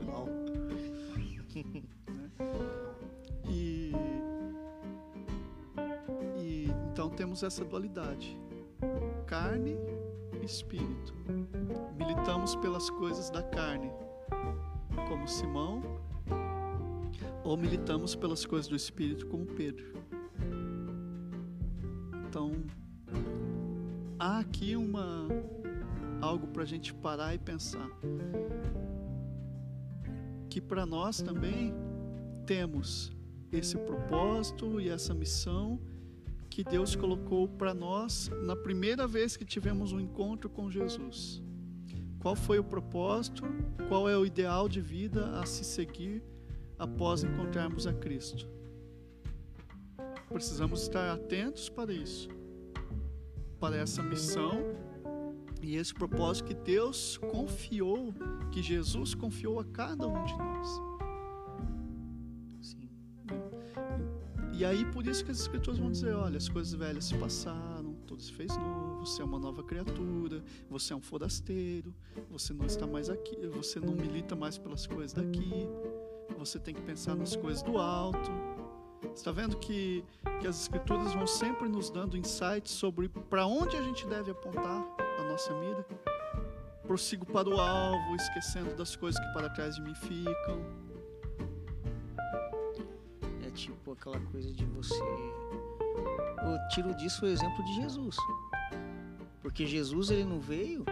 Uau. 0.08 0.30
e, 3.49 3.91
e 6.38 6.71
então 6.91 7.10
temos 7.10 7.43
essa 7.43 7.65
dualidade: 7.65 8.38
carne 9.26 9.76
e 10.41 10.45
espírito. 10.45 11.13
Militamos 11.97 12.56
pelas 12.56 12.89
coisas 12.89 13.30
da 13.30 13.43
carne, 13.43 13.91
como 15.08 15.28
Simão 15.28 15.84
ou 17.43 17.58
militamos 17.58 18.15
pelas 18.15 18.45
coisas 18.45 18.67
do 18.67 18.75
Espírito, 18.75 19.27
como 19.27 19.45
Pedro. 19.45 19.93
Então, 22.27 22.51
há 24.17 24.39
aqui 24.39 24.75
uma 24.75 25.27
algo 26.21 26.47
para 26.47 26.63
a 26.63 26.65
gente 26.65 26.93
parar 26.93 27.36
e 27.36 27.38
pensar 27.38 27.89
que 30.49 30.62
para 30.62 30.86
nós 30.86 31.21
também 31.21 31.73
temos 32.45 33.12
esse 33.51 33.77
propósito 33.77 34.79
e 34.79 34.89
essa 34.89 35.13
missão 35.13 35.79
que 36.49 36.63
Deus 36.63 36.95
colocou 36.95 37.47
para 37.47 37.73
nós 37.73 38.29
na 38.43 38.56
primeira 38.56 39.08
vez 39.08 39.36
que 39.36 39.43
tivemos 39.43 39.91
um 39.91 39.99
encontro 39.99 40.49
com 40.49 40.69
Jesus. 40.69 41.41
Qual 42.19 42.36
foi 42.36 42.58
o 42.58 42.63
propósito? 42.63 43.43
Qual 43.89 44.08
é 44.08 44.17
o 44.17 44.25
ideal 44.25 44.69
de 44.69 44.79
vida 44.79 45.39
a 45.39 45.45
se 45.45 45.63
seguir 45.63 46.23
após 46.84 47.24
encontrarmos 47.24 47.88
a 47.88 47.93
Cristo. 47.93 48.48
Precisamos 50.28 50.82
estar 50.82 51.13
atentos 51.13 51.69
para 51.69 51.93
isso, 51.93 52.28
para 53.60 53.78
essa 53.78 54.04
missão 54.04 54.76
e 55.62 55.78
esse 55.78 55.93
propósito 55.93 56.48
que 56.48 56.54
Deus 56.54 57.17
confiou, 57.17 58.13
que 58.52 58.62
Jesus 58.62 59.15
confiou 59.15 59.60
a 59.60 59.65
cada 59.65 60.08
um 60.08 60.26
de 60.26 60.38
nós. 60.38 60.82
Sim. 62.62 62.89
E 64.52 64.65
aí 64.65 64.84
por 64.91 65.08
isso 65.08 65.24
que 65.24 65.32
as 65.32 65.39
escrituras 65.39 65.80
vão 65.80 65.89
dizer, 65.89 66.13
olha, 66.13 66.38
as 66.38 66.50
coisas 66.50 66.74
velhas 66.74 67.06
se 67.06 67.17
passaram, 67.17 67.93
tudo 68.06 68.22
se 68.22 68.34
fez 68.34 68.56
novo, 68.58 69.06
você 69.06 69.22
é 69.22 69.26
uma 69.26 69.39
nova 69.39 69.63
criatura, 69.63 70.43
você 70.69 70.91
é 70.91 70.96
um 70.96 71.02
forasteiro, 71.02 71.96
você 72.30 72.54
não 72.54 72.65
está 72.65 72.86
mais 72.86 73.10
aqui, 73.10 73.48
você 73.48 73.80
não 73.80 73.93
milita 73.93 74.36
mais 74.36 74.58
pelas 74.58 74.86
coisas 74.86 75.13
daqui 75.13 75.67
você 76.45 76.60
tem 76.60 76.73
que 76.73 76.82
pensar 76.82 77.15
nas 77.15 77.36
coisas 77.36 77.63
do 77.63 77.77
alto. 77.77 78.32
Está 79.15 79.32
vendo 79.32 79.58
que, 79.58 80.03
que 80.41 80.47
as 80.47 80.62
escrituras 80.62 81.13
vão 81.13 81.25
sempre 81.25 81.69
nos 81.69 81.89
dando 81.89 82.17
insights 82.17 82.71
sobre 82.71 83.08
para 83.08 83.45
onde 83.45 83.77
a 83.77 83.82
gente 83.82 84.06
deve 84.08 84.32
apontar 84.32 84.84
a 85.19 85.23
nossa 85.23 85.53
mira? 85.53 85.86
Prossigo 86.86 87.25
para 87.25 87.47
o 87.47 87.60
alvo, 87.60 88.15
esquecendo 88.15 88.75
das 88.75 88.95
coisas 88.95 89.23
que 89.23 89.34
para 89.34 89.49
trás 89.49 89.75
de 89.75 89.82
mim 89.82 89.95
ficam. 89.95 90.60
É 93.45 93.49
tipo 93.51 93.93
aquela 93.93 94.19
coisa 94.19 94.51
de 94.51 94.65
você. 94.65 95.03
Eu 96.43 96.67
tiro 96.69 96.93
disso 96.95 97.25
o 97.25 97.27
exemplo 97.27 97.63
de 97.63 97.75
Jesus. 97.75 98.17
Porque 99.41 99.65
Jesus 99.65 100.10
ele 100.10 100.25
não 100.25 100.41
veio 100.41 100.84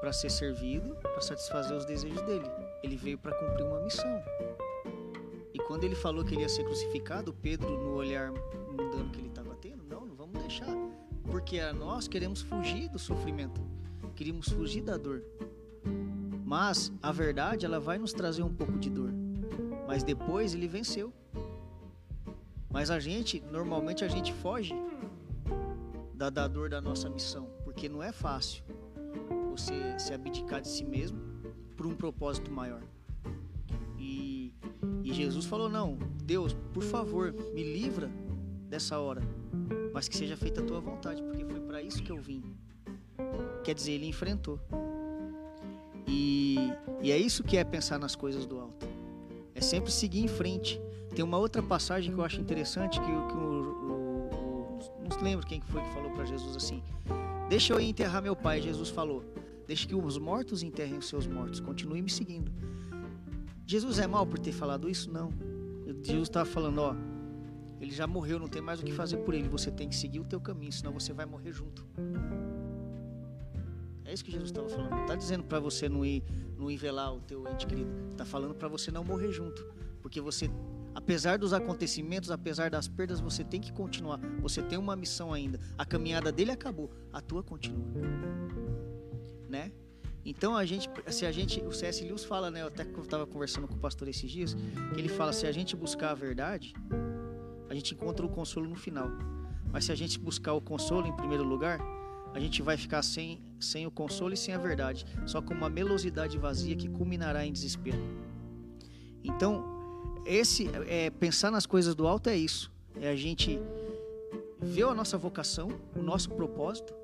para 0.00 0.12
ser 0.12 0.30
servido, 0.30 0.94
para 0.96 1.20
satisfazer 1.20 1.76
os 1.76 1.84
desejos 1.84 2.20
dele. 2.22 2.61
Ele 2.82 2.96
veio 2.96 3.18
para 3.18 3.32
cumprir 3.32 3.64
uma 3.64 3.80
missão. 3.80 4.22
E 5.54 5.58
quando 5.58 5.84
ele 5.84 5.94
falou 5.94 6.24
que 6.24 6.34
ele 6.34 6.42
ia 6.42 6.48
ser 6.48 6.64
crucificado, 6.64 7.32
Pedro, 7.32 7.70
no 7.70 7.94
olhar 7.94 8.32
mudando 8.32 9.10
que 9.12 9.20
ele 9.20 9.28
estava 9.28 9.54
tendo, 9.56 9.84
não, 9.84 10.06
não 10.06 10.14
vamos 10.14 10.40
deixar. 10.40 10.74
Porque 11.30 11.60
nós 11.72 12.08
queremos 12.08 12.42
fugir 12.42 12.88
do 12.88 12.98
sofrimento, 12.98 13.60
queríamos 14.16 14.48
fugir 14.48 14.82
da 14.82 14.96
dor. 14.96 15.22
Mas 16.44 16.92
a 17.02 17.12
verdade, 17.12 17.64
ela 17.64 17.78
vai 17.78 17.98
nos 17.98 18.12
trazer 18.12 18.42
um 18.42 18.52
pouco 18.52 18.78
de 18.78 18.90
dor. 18.90 19.10
Mas 19.86 20.02
depois 20.02 20.54
ele 20.54 20.68
venceu. 20.68 21.12
Mas 22.68 22.90
a 22.90 22.98
gente, 22.98 23.40
normalmente 23.50 24.04
a 24.04 24.08
gente 24.08 24.32
foge 24.32 24.74
da, 26.14 26.30
da 26.30 26.48
dor 26.48 26.70
da 26.70 26.80
nossa 26.80 27.08
missão, 27.08 27.48
porque 27.64 27.88
não 27.88 28.02
é 28.02 28.12
fácil 28.12 28.64
você 29.50 29.98
se 29.98 30.14
abdicar 30.14 30.60
de 30.60 30.68
si 30.68 30.84
mesmo 30.84 31.31
por 31.82 31.86
um 31.88 31.96
propósito 31.96 32.48
maior. 32.48 32.80
E, 33.98 34.54
e 35.02 35.12
Jesus 35.12 35.44
falou: 35.46 35.68
Não, 35.68 35.98
Deus, 36.22 36.54
por 36.72 36.84
favor, 36.84 37.34
me 37.52 37.64
livra 37.64 38.08
dessa 38.68 39.00
hora, 39.00 39.20
mas 39.92 40.06
que 40.06 40.16
seja 40.16 40.36
feita 40.36 40.60
a 40.60 40.64
tua 40.64 40.80
vontade, 40.80 41.20
porque 41.20 41.44
foi 41.44 41.60
para 41.60 41.82
isso 41.82 42.00
que 42.00 42.12
eu 42.12 42.18
vim. 42.18 42.44
Quer 43.64 43.74
dizer, 43.74 43.92
ele 43.92 44.06
enfrentou. 44.06 44.60
E, 46.06 46.56
e 47.00 47.10
é 47.10 47.18
isso 47.18 47.42
que 47.42 47.56
é 47.56 47.64
pensar 47.64 47.98
nas 47.98 48.14
coisas 48.14 48.46
do 48.46 48.60
alto. 48.60 48.86
É 49.52 49.60
sempre 49.60 49.90
seguir 49.90 50.22
em 50.22 50.28
frente. 50.28 50.80
Tem 51.14 51.24
uma 51.24 51.38
outra 51.38 51.62
passagem 51.62 52.12
que 52.12 52.18
eu 52.18 52.24
acho 52.24 52.40
interessante 52.40 53.00
que, 53.00 53.06
que 53.06 53.12
o, 53.12 53.18
o, 53.18 54.28
o, 54.30 55.08
não 55.10 55.20
lembro 55.20 55.44
quem 55.44 55.60
foi 55.60 55.82
que 55.82 55.92
falou 55.92 56.12
para 56.12 56.24
Jesus 56.26 56.56
assim: 56.56 56.80
Deixa 57.48 57.72
eu 57.72 57.80
ir 57.80 57.88
enterrar 57.88 58.22
meu 58.22 58.36
pai. 58.36 58.62
Jesus 58.62 58.88
falou: 58.88 59.24
Deixe 59.72 59.86
que 59.86 59.94
os 59.94 60.18
mortos 60.18 60.62
enterrem 60.62 60.98
os 60.98 61.08
seus 61.08 61.26
mortos. 61.26 61.58
Continue 61.58 62.02
me 62.02 62.10
seguindo. 62.10 62.52
Jesus 63.66 63.98
é 63.98 64.06
mal 64.06 64.26
por 64.26 64.38
ter 64.38 64.52
falado 64.52 64.86
isso? 64.86 65.10
Não. 65.10 65.32
Jesus 66.02 66.28
estava 66.28 66.44
falando, 66.44 66.82
ó, 66.82 66.94
ele 67.80 67.90
já 67.90 68.06
morreu, 68.06 68.38
não 68.38 68.48
tem 68.48 68.60
mais 68.60 68.80
o 68.80 68.84
que 68.84 68.92
fazer 68.92 69.16
por 69.24 69.32
ele. 69.32 69.48
Você 69.48 69.70
tem 69.70 69.88
que 69.88 69.96
seguir 69.96 70.20
o 70.20 70.24
teu 70.24 70.38
caminho, 70.38 70.70
senão 70.70 70.92
você 70.92 71.14
vai 71.14 71.24
morrer 71.24 71.54
junto. 71.54 71.86
É 74.04 74.12
isso 74.12 74.22
que 74.22 74.30
Jesus 74.30 74.50
estava 74.50 74.68
falando. 74.68 74.90
Não 74.90 75.00
está 75.04 75.16
dizendo 75.16 75.44
para 75.44 75.58
você 75.58 75.88
não 75.88 76.04
ir, 76.04 76.22
não 76.58 76.70
ir 76.70 76.76
velar 76.76 77.14
o 77.14 77.22
teu 77.22 77.48
ente 77.48 77.66
querido. 77.66 77.90
Está 78.10 78.26
falando 78.26 78.54
para 78.54 78.68
você 78.68 78.90
não 78.90 79.02
morrer 79.02 79.32
junto, 79.32 79.66
porque 80.02 80.20
você 80.20 80.50
Apesar 80.94 81.38
dos 81.38 81.54
acontecimentos, 81.54 82.30
apesar 82.30 82.68
das 82.68 82.86
perdas, 82.86 83.20
você 83.20 83.42
tem 83.42 83.58
que 83.58 83.72
continuar. 83.72 84.20
Você 84.42 84.60
tem 84.60 84.78
uma 84.78 84.94
missão 84.94 85.32
ainda. 85.32 85.58
A 85.78 85.86
caminhada 85.86 86.30
dele 86.30 86.50
acabou, 86.50 86.90
a 87.10 87.22
tua 87.22 87.42
continua. 87.42 87.82
Né? 89.52 89.70
Então 90.24 90.56
a 90.56 90.64
gente, 90.64 90.88
se 91.08 91.26
a 91.26 91.30
gente, 91.30 91.60
o 91.60 91.72
C.S. 91.72 92.02
Lewis 92.02 92.24
fala, 92.24 92.50
né? 92.50 92.62
Eu 92.62 92.68
até 92.68 92.84
estava 92.84 93.26
conversando 93.26 93.68
com 93.68 93.74
o 93.74 93.78
pastor 93.78 94.08
esses 94.08 94.30
dias, 94.30 94.56
que 94.94 94.98
ele 94.98 95.10
fala 95.10 95.30
se 95.30 95.46
a 95.46 95.52
gente 95.52 95.76
buscar 95.76 96.12
a 96.12 96.14
verdade, 96.14 96.72
a 97.68 97.74
gente 97.74 97.92
encontra 97.92 98.24
o 98.24 98.30
consolo 98.30 98.66
no 98.66 98.74
final. 98.74 99.10
Mas 99.70 99.84
se 99.84 99.92
a 99.92 99.94
gente 99.94 100.18
buscar 100.18 100.54
o 100.54 100.60
consolo 100.60 101.06
em 101.06 101.12
primeiro 101.12 101.44
lugar, 101.44 101.80
a 102.32 102.40
gente 102.40 102.62
vai 102.62 102.78
ficar 102.78 103.02
sem, 103.02 103.42
sem 103.60 103.86
o 103.86 103.90
consolo 103.90 104.32
e 104.32 104.38
sem 104.38 104.54
a 104.54 104.58
verdade, 104.58 105.04
só 105.26 105.42
com 105.42 105.52
uma 105.52 105.68
melosidade 105.68 106.38
vazia 106.38 106.74
que 106.74 106.88
culminará 106.88 107.44
em 107.44 107.52
desespero. 107.52 107.98
Então, 109.22 109.62
esse 110.24 110.70
é, 110.86 111.10
pensar 111.10 111.50
nas 111.50 111.66
coisas 111.66 111.94
do 111.94 112.06
alto 112.06 112.30
é 112.30 112.36
isso. 112.36 112.72
É 112.98 113.10
a 113.10 113.16
gente 113.16 113.60
ver 114.62 114.84
a 114.84 114.94
nossa 114.94 115.18
vocação, 115.18 115.68
o 115.94 116.00
nosso 116.00 116.30
propósito 116.30 116.94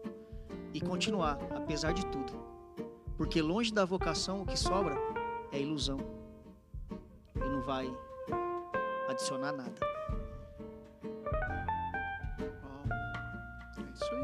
e 0.73 0.81
continuar, 0.81 1.39
apesar 1.55 1.93
de 1.93 2.05
tudo. 2.07 2.33
Porque 3.17 3.43
longe 3.43 3.73
da 3.73 3.85
vocação, 3.85 4.43
o 4.43 4.47
que 4.47 4.57
sobra 4.57 4.97
é 5.51 5.61
ilusão. 5.61 5.99
E 7.35 7.41
não 7.41 7.63
vai 7.63 7.93
adicionar 9.09 9.53
nada. 9.53 9.75
é 13.77 13.93
isso 13.93 14.15
aí. 14.15 14.21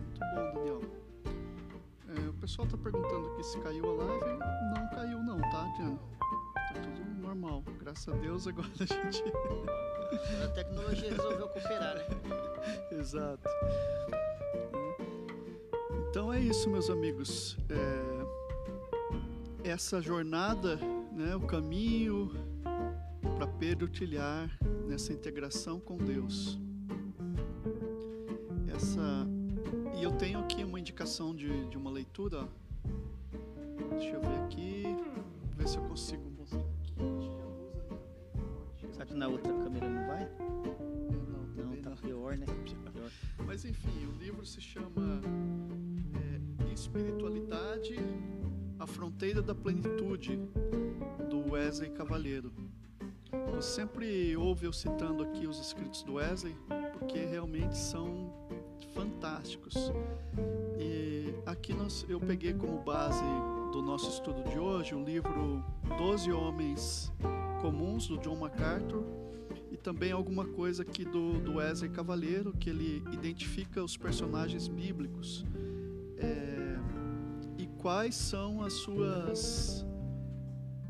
Muito 0.00 0.20
bom, 0.34 0.52
Daniel. 0.54 0.80
É, 2.08 2.28
o 2.28 2.34
pessoal 2.34 2.66
está 2.66 2.78
perguntando 2.78 3.28
aqui 3.28 3.44
se 3.44 3.60
caiu 3.60 3.84
a 3.84 4.04
live. 4.04 4.38
Não 4.74 4.88
caiu 4.90 5.22
não, 5.22 5.40
tá, 5.50 5.62
Diana? 5.76 5.98
Tá 6.74 6.80
tudo 6.80 7.20
normal. 7.20 7.62
Graças 7.78 8.08
a 8.08 8.16
Deus 8.16 8.46
agora 8.48 8.68
a 8.80 8.84
gente. 8.84 9.22
A 10.42 10.48
tecnologia 10.48 11.10
resolveu 11.10 11.48
cooperar, 11.48 11.96
né? 11.96 12.04
Exato. 12.92 13.48
Então 16.16 16.32
é 16.32 16.40
isso, 16.40 16.70
meus 16.70 16.88
amigos. 16.88 17.58
É, 17.68 18.24
essa 19.68 20.00
jornada, 20.00 20.76
né, 21.12 21.36
o 21.36 21.42
caminho 21.42 22.32
para 23.36 23.46
Pedro 23.46 23.86
trilhar 23.86 24.50
nessa 24.88 25.12
integração 25.12 25.78
com 25.78 25.98
Deus. 25.98 26.58
Essa 28.74 29.26
e 29.94 30.02
eu 30.02 30.10
tenho 30.12 30.38
aqui 30.38 30.64
uma 30.64 30.80
indicação 30.80 31.36
de, 31.36 31.66
de 31.66 31.76
uma 31.76 31.90
leitura. 31.90 32.48
Deixa 33.90 34.16
eu 34.16 34.20
ver 34.22 34.38
aqui, 34.46 34.84
ver 35.54 35.68
se 35.68 35.76
eu 35.76 35.82
consigo 35.82 36.30
mostrar 36.30 36.60
aqui. 36.60 36.94
Será 38.90 39.04
que 39.04 39.12
na 39.12 39.28
outra 39.28 39.52
câmera 39.52 39.86
não 39.86 40.06
vai? 40.06 40.26
Não, 40.38 41.66
Não, 41.66 41.76
tá 41.82 41.90
não. 41.90 41.96
pior, 41.98 42.38
né? 42.38 42.46
Pior. 42.94 43.10
Mas 43.46 43.66
enfim, 43.66 44.06
o 44.06 44.12
livro 44.18 44.46
se 44.46 44.62
chama 44.62 45.20
Espiritualidade, 46.86 47.96
a 48.78 48.86
Fronteira 48.86 49.42
da 49.42 49.54
Plenitude, 49.54 50.38
do 51.28 51.52
Wesley 51.52 51.90
Cavalheiro. 51.90 52.52
Você 53.50 53.80
sempre 53.80 54.36
ouve 54.36 54.66
eu 54.66 54.72
citando 54.72 55.24
aqui 55.24 55.48
os 55.48 55.58
escritos 55.58 56.04
do 56.04 56.14
Wesley, 56.14 56.56
porque 56.92 57.18
realmente 57.24 57.76
são 57.76 58.32
fantásticos. 58.94 59.74
E 60.78 61.34
aqui 61.44 61.74
nós, 61.74 62.06
eu 62.08 62.20
peguei 62.20 62.54
como 62.54 62.78
base 62.78 63.24
do 63.72 63.82
nosso 63.82 64.08
estudo 64.08 64.48
de 64.48 64.56
hoje 64.56 64.94
o 64.94 65.02
livro 65.02 65.64
Doze 65.98 66.30
Homens 66.30 67.12
Comuns, 67.60 68.06
do 68.06 68.16
John 68.18 68.36
MacArthur, 68.36 69.02
e 69.72 69.76
também 69.76 70.12
alguma 70.12 70.44
coisa 70.44 70.82
aqui 70.82 71.04
do, 71.04 71.40
do 71.40 71.56
Wesley 71.56 71.90
Cavaleiro, 71.90 72.52
que 72.52 72.70
ele 72.70 73.02
identifica 73.12 73.82
os 73.82 73.96
personagens 73.96 74.68
bíblicos 74.68 75.44
é, 76.18 76.65
quais 77.86 78.16
são 78.16 78.64
as 78.64 78.72
suas 78.72 79.86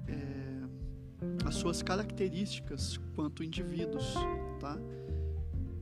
é, 0.09 1.47
as 1.47 1.55
suas 1.57 1.82
características 1.82 2.99
quanto 3.14 3.44
indivíduos, 3.44 4.14
tá? 4.59 4.78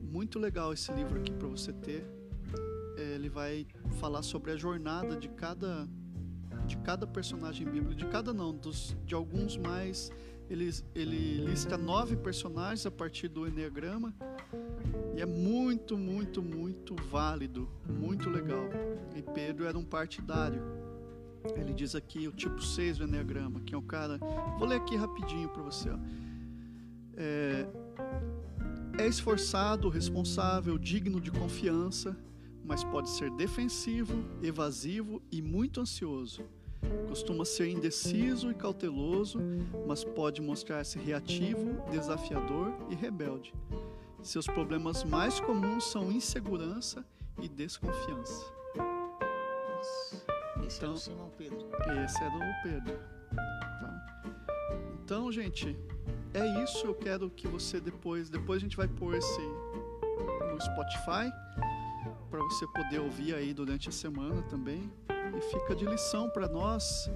Muito 0.01 0.37
legal 0.37 0.73
esse 0.73 0.91
livro 0.91 1.17
aqui 1.17 1.31
para 1.31 1.47
você 1.47 1.71
ter. 1.71 2.05
É, 2.97 3.15
ele 3.15 3.29
vai 3.29 3.65
falar 3.97 4.23
sobre 4.23 4.51
a 4.51 4.57
jornada 4.57 5.15
de 5.15 5.29
cada 5.29 5.87
de 6.67 6.75
cada 6.79 7.07
personagem 7.07 7.65
bíblico, 7.65 7.95
de 7.95 8.07
cada 8.07 8.33
não, 8.33 8.53
dos, 8.53 8.97
de 9.05 9.15
alguns 9.15 9.55
mais 9.55 10.11
ele, 10.49 10.69
ele 10.93 11.45
lista 11.45 11.77
nove 11.77 12.17
personagens 12.17 12.85
a 12.85 12.91
partir 12.91 13.29
do 13.29 13.47
Enneagrama 13.47 14.13
e 15.15 15.21
é 15.21 15.25
muito, 15.25 15.97
muito, 15.97 16.43
muito 16.43 16.93
válido, 17.09 17.69
muito 17.87 18.29
legal. 18.29 18.65
E 19.15 19.21
Pedro 19.21 19.65
era 19.65 19.77
um 19.77 19.85
partidário. 19.85 20.74
Ele 21.55 21.73
diz 21.73 21.95
aqui 21.95 22.27
o 22.27 22.31
tipo 22.31 22.61
6 22.61 22.97
do 22.97 23.03
Enneagrama, 23.05 23.59
que 23.61 23.73
é 23.73 23.77
o 23.77 23.81
cara. 23.81 24.19
Vou 24.57 24.67
ler 24.67 24.77
aqui 24.77 24.95
rapidinho 24.95 25.49
para 25.49 25.61
você. 25.61 25.89
Ó. 25.89 25.97
É, 27.17 27.67
é 28.97 29.07
esforçado, 29.07 29.89
responsável, 29.89 30.77
digno 30.77 31.19
de 31.19 31.31
confiança, 31.31 32.17
mas 32.63 32.83
pode 32.83 33.09
ser 33.09 33.29
defensivo, 33.31 34.23
evasivo 34.41 35.21
e 35.31 35.41
muito 35.41 35.81
ansioso. 35.81 36.43
Costuma 37.07 37.45
ser 37.45 37.67
indeciso 37.69 38.51
e 38.51 38.53
cauteloso, 38.53 39.39
mas 39.87 40.03
pode 40.03 40.41
mostrar-se 40.41 40.97
reativo, 40.97 41.81
desafiador 41.91 42.73
e 42.89 42.95
rebelde. 42.95 43.53
Seus 44.21 44.47
problemas 44.47 45.03
mais 45.03 45.39
comuns 45.39 45.85
são 45.85 46.11
insegurança 46.11 47.05
e 47.41 47.47
desconfiança. 47.47 48.45
Esse 50.67 50.81
é 50.81 50.85
Então- 50.85 50.93
o 50.93 50.97
Simão 50.97 51.29
Pedro. 51.37 51.67
Esse 52.03 52.23
é 52.23 52.29
do 52.29 52.39
Pedro. 52.63 52.99
tá? 53.35 54.05
Então, 55.03 55.31
gente, 55.31 55.77
é 56.33 56.63
isso. 56.63 56.85
Eu 56.87 56.95
quero 56.95 57.29
que 57.29 57.47
você 57.47 57.79
depois, 57.79 58.29
depois 58.29 58.57
a 58.57 58.61
gente 58.61 58.77
vai 58.77 58.87
pôr 58.87 59.15
esse 59.15 59.41
no 59.41 60.59
Spotify 60.61 61.31
para 62.29 62.39
você 62.43 62.65
poder 62.67 62.99
ouvir 62.99 63.35
aí 63.35 63.53
durante 63.53 63.89
a 63.89 63.91
semana 63.91 64.41
também. 64.43 64.91
E 65.37 65.41
fica 65.41 65.75
de 65.75 65.85
lição 65.85 66.29
para 66.29 66.47
nós 66.47 67.09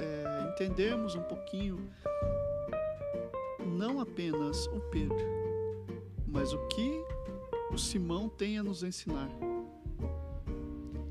é, 0.00 0.48
entendermos 0.50 1.14
um 1.14 1.22
pouquinho 1.22 1.78
não 3.66 4.00
apenas 4.00 4.66
o 4.68 4.80
Pedro, 4.90 5.18
mas 6.26 6.52
o 6.52 6.58
que 6.68 7.04
o 7.70 7.76
Simão 7.78 8.28
tem 8.28 8.58
a 8.58 8.62
nos 8.62 8.82
ensinar. 8.82 9.28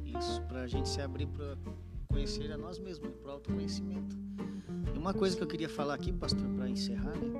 Isso, 0.05 0.41
para 0.43 0.61
a 0.61 0.67
gente 0.67 0.89
se 0.89 1.01
abrir 1.01 1.27
para 1.27 1.55
conhecer 2.15 2.49
a 2.49 2.57
nós 2.57 2.79
mesmos, 2.79 3.11
para 3.21 3.27
o 3.29 3.31
autoconhecimento. 3.33 4.15
E 4.93 4.97
uma 4.97 5.13
coisa 5.13 5.35
que 5.35 5.43
eu 5.43 5.47
queria 5.47 5.67
falar 5.67 5.95
aqui, 5.95 6.13
pastor, 6.13 6.47
para 6.55 6.69
encerrar, 6.69 7.13
né? 7.17 7.33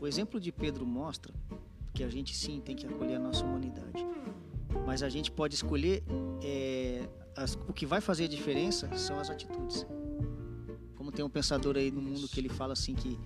O 0.00 0.06
exemplo 0.06 0.40
de 0.40 0.50
Pedro 0.50 0.86
mostra 0.86 1.34
que 1.92 2.02
a 2.02 2.08
gente 2.08 2.34
sim 2.34 2.58
tem 2.58 2.74
que 2.74 2.86
acolher 2.86 3.16
a 3.16 3.18
nossa 3.18 3.44
humanidade. 3.44 4.06
Mas 4.86 5.02
a 5.02 5.10
gente 5.10 5.30
pode 5.30 5.54
escolher 5.54 6.02
é, 6.42 7.06
as- 7.36 7.54
o 7.68 7.72
que 7.74 7.84
vai 7.84 8.00
fazer 8.00 8.28
diferença 8.28 8.88
são 8.96 9.18
as 9.18 9.28
atitudes. 9.28 9.86
Como 10.94 11.12
tem 11.12 11.22
um 11.24 11.28
pensador 11.30 11.76
aí 11.76 11.90
no 11.90 12.00
mundo 12.00 12.26
que 12.28 12.40
ele 12.40 12.48
fala 12.48 12.72
assim 12.72 12.94
que 12.94 13.18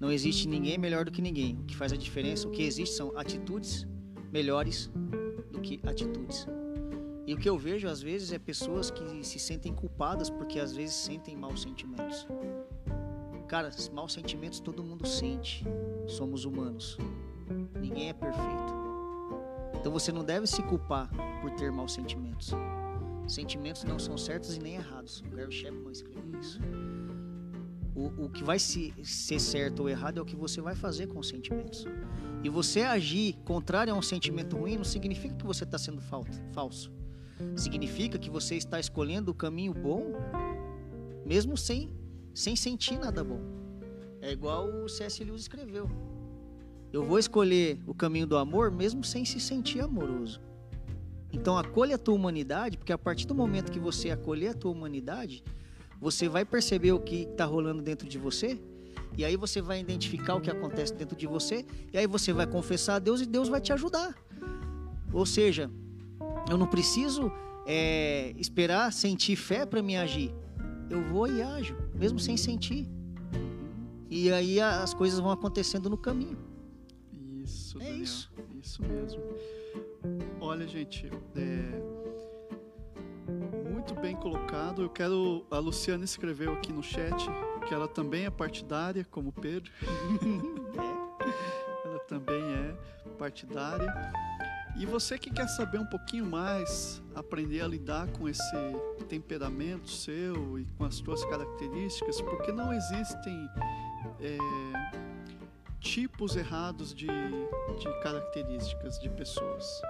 não 0.00 0.10
existe 0.10 0.48
ninguém 0.48 0.76
melhor 0.76 1.04
do 1.04 1.12
que 1.12 1.22
ninguém. 1.22 1.56
O 1.60 1.64
que 1.66 1.76
faz 1.76 1.92
a 1.92 1.96
diferença, 1.96 2.48
o 2.48 2.50
que 2.50 2.62
existe 2.64 2.96
são 2.96 3.16
atitudes 3.16 3.86
melhores 4.32 4.90
do 5.52 5.60
que 5.60 5.78
atitudes. 5.84 6.46
E 7.26 7.32
o 7.34 7.38
que 7.38 7.48
eu 7.48 7.56
vejo 7.56 7.88
às 7.88 8.02
vezes 8.02 8.32
é 8.32 8.38
pessoas 8.38 8.90
que 8.90 9.24
se 9.24 9.38
sentem 9.38 9.74
culpadas 9.74 10.28
porque 10.28 10.58
às 10.58 10.74
vezes 10.74 10.94
sentem 10.94 11.36
maus 11.36 11.62
sentimentos. 11.62 12.26
Cara, 13.48 13.70
maus 13.92 14.12
sentimentos 14.12 14.60
todo 14.60 14.82
mundo 14.82 15.06
sente. 15.06 15.64
Somos 16.06 16.44
humanos. 16.44 16.98
Ninguém 17.80 18.10
é 18.10 18.12
perfeito. 18.12 18.74
Então 19.74 19.92
você 19.92 20.12
não 20.12 20.24
deve 20.24 20.46
se 20.46 20.62
culpar 20.62 21.10
por 21.40 21.50
ter 21.52 21.70
maus 21.72 21.92
sentimentos. 21.94 22.52
Sentimentos 23.26 23.84
não 23.84 23.98
são 23.98 24.18
certos 24.18 24.56
e 24.56 24.60
nem 24.60 24.74
errados. 24.74 25.20
O 25.20 25.36
Gary 25.36 25.52
Chapman 25.52 25.92
escreveu 25.92 26.40
isso. 26.40 26.60
O, 27.94 28.24
o 28.24 28.28
que 28.28 28.42
vai 28.42 28.58
se, 28.58 28.92
ser 29.02 29.38
certo 29.38 29.80
ou 29.80 29.88
errado 29.88 30.18
é 30.18 30.22
o 30.22 30.24
que 30.24 30.36
você 30.36 30.60
vai 30.60 30.74
fazer 30.74 31.06
com 31.06 31.18
os 31.18 31.28
sentimentos. 31.28 31.86
E 32.42 32.48
você 32.50 32.82
agir 32.82 33.38
contrário 33.44 33.94
a 33.94 33.96
um 33.96 34.02
sentimento 34.02 34.56
ruim 34.56 34.76
não 34.76 34.84
significa 34.84 35.34
que 35.34 35.46
você 35.46 35.64
está 35.64 35.78
sendo 35.78 36.00
fal- 36.02 36.26
falso. 36.52 36.92
Significa 37.56 38.18
que 38.18 38.30
você 38.30 38.56
está 38.56 38.78
escolhendo 38.78 39.30
o 39.30 39.34
caminho 39.34 39.74
bom, 39.74 40.12
mesmo 41.24 41.56
sem, 41.56 41.90
sem 42.34 42.54
sentir 42.54 42.98
nada 42.98 43.24
bom. 43.24 43.40
É 44.20 44.32
igual 44.32 44.68
o 44.68 44.88
C.S. 44.88 45.22
Lewis 45.22 45.42
escreveu. 45.42 45.90
Eu 46.92 47.02
vou 47.04 47.18
escolher 47.18 47.78
o 47.86 47.94
caminho 47.94 48.26
do 48.26 48.36
amor 48.36 48.70
mesmo 48.70 49.02
sem 49.02 49.24
se 49.24 49.40
sentir 49.40 49.80
amoroso. 49.80 50.40
Então 51.32 51.58
acolha 51.58 51.96
a 51.96 51.98
tua 51.98 52.14
humanidade, 52.14 52.78
porque 52.78 52.92
a 52.92 52.98
partir 52.98 53.26
do 53.26 53.34
momento 53.34 53.72
que 53.72 53.80
você 53.80 54.10
acolher 54.10 54.48
a 54.48 54.54
tua 54.54 54.70
humanidade, 54.70 55.42
você 56.00 56.28
vai 56.28 56.44
perceber 56.44 56.92
o 56.92 57.00
que 57.00 57.22
está 57.22 57.44
rolando 57.44 57.82
dentro 57.82 58.08
de 58.08 58.18
você 58.18 58.60
E 59.16 59.24
aí 59.24 59.36
você 59.36 59.62
vai 59.62 59.80
identificar 59.80 60.34
o 60.34 60.40
que 60.40 60.50
acontece 60.50 60.92
dentro 60.94 61.16
de 61.16 61.26
você, 61.26 61.64
e 61.92 61.98
aí 61.98 62.06
você 62.06 62.32
vai 62.32 62.46
confessar 62.46 62.96
a 62.96 62.98
Deus 62.98 63.20
e 63.20 63.26
Deus 63.26 63.48
vai 63.48 63.60
te 63.60 63.72
ajudar. 63.72 64.14
Ou 65.12 65.24
seja, 65.24 65.70
eu 66.50 66.56
não 66.56 66.66
preciso 66.66 67.30
é, 67.66 68.34
esperar 68.38 68.92
sentir 68.92 69.36
fé 69.36 69.64
para 69.64 69.82
me 69.82 69.96
agir. 69.96 70.34
Eu 70.90 71.02
vou 71.02 71.26
e 71.26 71.42
ajo, 71.42 71.76
mesmo 71.94 72.18
sem 72.18 72.36
sentir. 72.36 72.88
E 74.10 74.30
aí 74.30 74.60
as 74.60 74.92
coisas 74.94 75.18
vão 75.18 75.30
acontecendo 75.30 75.88
no 75.90 75.96
caminho. 75.96 76.38
Isso, 77.42 77.78
É 77.80 77.84
Daniel. 77.84 78.02
isso. 78.02 78.32
Isso 78.62 78.82
mesmo. 78.82 79.22
Olha, 80.40 80.66
gente, 80.66 81.10
é, 81.36 81.82
muito 83.70 83.94
bem 83.94 84.14
colocado. 84.16 84.82
Eu 84.82 84.90
quero. 84.90 85.44
A 85.50 85.58
Luciana 85.58 86.04
escreveu 86.04 86.52
aqui 86.52 86.72
no 86.72 86.82
chat 86.82 87.26
que 87.66 87.74
ela 87.74 87.88
também 87.88 88.26
é 88.26 88.30
partidária, 88.30 89.04
como 89.10 89.30
o 89.30 89.32
Pedro. 89.32 89.70
ela 91.84 91.98
também 92.00 92.42
é 92.42 92.76
partidária. 93.18 93.86
E 94.76 94.84
você 94.86 95.16
que 95.16 95.30
quer 95.30 95.46
saber 95.48 95.78
um 95.78 95.86
pouquinho 95.86 96.26
mais, 96.26 97.00
aprender 97.14 97.60
a 97.60 97.68
lidar 97.68 98.08
com 98.08 98.28
esse 98.28 98.42
temperamento 99.08 99.88
seu 99.88 100.58
e 100.58 100.64
com 100.76 100.84
as 100.84 100.96
suas 100.96 101.24
características, 101.26 102.20
porque 102.20 102.50
não 102.50 102.72
existem 102.72 103.48
é, 104.20 104.36
tipos 105.78 106.34
errados 106.34 106.92
de, 106.92 107.06
de 107.06 108.00
características 108.02 108.98
de 108.98 109.08
pessoas. 109.10 109.80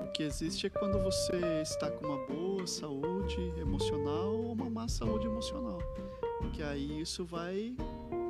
O 0.00 0.10
que 0.10 0.24
existe 0.24 0.66
é 0.66 0.70
quando 0.70 0.98
você 0.98 1.62
está 1.62 1.88
com 1.88 2.06
uma 2.06 2.26
boa 2.26 2.66
saúde 2.66 3.40
emocional 3.56 4.34
ou 4.34 4.52
uma 4.52 4.68
má 4.68 4.88
saúde 4.88 5.26
emocional, 5.26 5.78
que 6.52 6.62
aí 6.62 7.00
isso 7.00 7.24
vai 7.24 7.76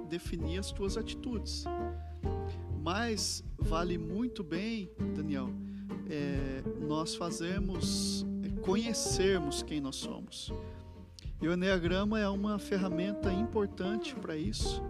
definir 0.08 0.58
as 0.58 0.70
tuas 0.70 0.98
atitudes. 0.98 1.64
Mas 2.82 3.42
vale 3.58 3.96
muito 3.96 4.44
bem, 4.44 4.90
Daniel, 5.26 5.50
é, 6.08 6.62
nós 6.86 7.16
fazermos, 7.16 8.24
é, 8.44 8.60
conhecermos 8.60 9.60
quem 9.60 9.80
nós 9.80 9.96
somos. 9.96 10.52
E 11.42 11.48
o 11.48 11.52
Enneagrama 11.52 12.20
é 12.20 12.28
uma 12.28 12.60
ferramenta 12.60 13.32
importante 13.32 14.14
para 14.14 14.36
isso. 14.36 14.80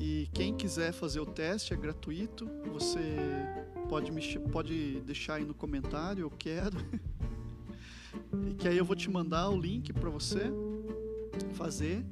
E 0.00 0.28
quem 0.34 0.52
quiser 0.52 0.92
fazer 0.92 1.20
o 1.20 1.26
teste 1.26 1.72
é 1.72 1.76
gratuito. 1.76 2.50
Você 2.72 2.98
pode, 3.88 4.10
me, 4.10 4.20
pode 4.50 5.00
deixar 5.02 5.34
aí 5.34 5.44
no 5.44 5.54
comentário, 5.54 6.22
eu 6.22 6.30
quero. 6.30 6.76
E 8.46 8.54
que 8.54 8.68
aí 8.68 8.76
eu 8.76 8.84
vou 8.84 8.96
te 8.96 9.10
mandar 9.10 9.48
o 9.48 9.58
link 9.58 9.92
para 9.92 10.10
você 10.10 10.52
fazer, 11.54 12.04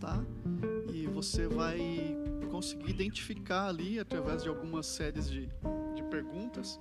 tá? 0.00 0.24
E 0.92 1.06
você 1.06 1.46
vai 1.46 2.16
conseguir 2.50 2.90
identificar 2.90 3.68
ali, 3.68 3.98
através 3.98 4.42
de 4.42 4.48
algumas 4.48 4.86
séries 4.86 5.30
de 5.30 5.48
perguntas, 6.14 6.78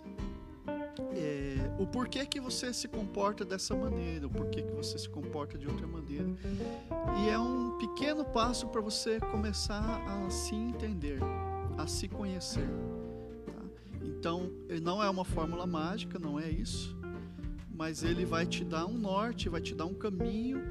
é, 1.16 1.56
o 1.80 1.88
porquê 1.88 2.24
que 2.24 2.40
você 2.40 2.72
se 2.72 2.88
comporta 2.88 3.44
dessa 3.44 3.76
maneira, 3.76 4.28
o 4.28 4.30
porquê 4.30 4.62
que 4.62 4.72
você 4.72 4.98
se 5.00 5.10
comporta 5.10 5.58
de 5.58 5.68
outra 5.68 5.88
maneira. 5.88 6.28
E 7.18 7.30
é 7.30 7.40
um 7.40 7.78
pequeno 7.80 8.24
passo 8.24 8.68
para 8.68 8.80
você 8.80 9.20
começar 9.20 10.04
a 10.08 10.30
se 10.30 10.54
entender, 10.54 11.20
a 11.78 11.88
se 11.88 12.08
conhecer. 12.08 12.70
tá? 13.48 13.64
Então, 14.04 14.52
não 14.84 15.02
é 15.02 15.10
uma 15.10 15.26
fórmula 15.26 15.66
mágica, 15.66 16.20
não 16.20 16.40
é 16.40 16.48
isso, 16.48 16.96
mas 17.74 18.04
ele 18.04 18.26
vai 18.26 18.46
te 18.46 18.64
dar 18.64 18.86
um 18.86 18.98
norte, 18.98 19.50
vai 19.50 19.62
te 19.62 19.74
dar 19.74 19.86
um 19.86 19.96
caminho 19.96 20.62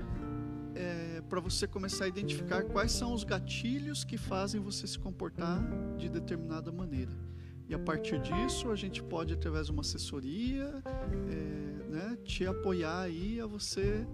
para 1.29 1.41
você 1.41 1.67
começar 1.67 2.05
a 2.05 2.09
identificar 2.09 2.63
quais 2.65 2.93
são 2.93 3.15
os 3.15 3.25
gatilhos 3.25 4.05
que 4.05 4.19
fazem 4.19 4.61
você 4.61 4.87
se 4.87 4.99
comportar 4.99 5.59
de 5.97 6.11
determinada 6.11 6.71
maneira. 6.71 7.11
E 7.73 7.75
a 7.75 7.79
partir 7.79 8.19
disso, 8.19 8.71
a 8.71 8.77
gente 8.77 9.03
pode, 9.03 9.33
através 9.33 9.65
de 9.65 9.73
uma 9.73 9.81
assessoria, 9.81 10.75
é, 10.85 11.91
né, 11.91 12.19
te 12.23 12.45
apoiar 12.45 13.01
aí 13.01 13.41
a 13.41 13.47
você 13.47 14.07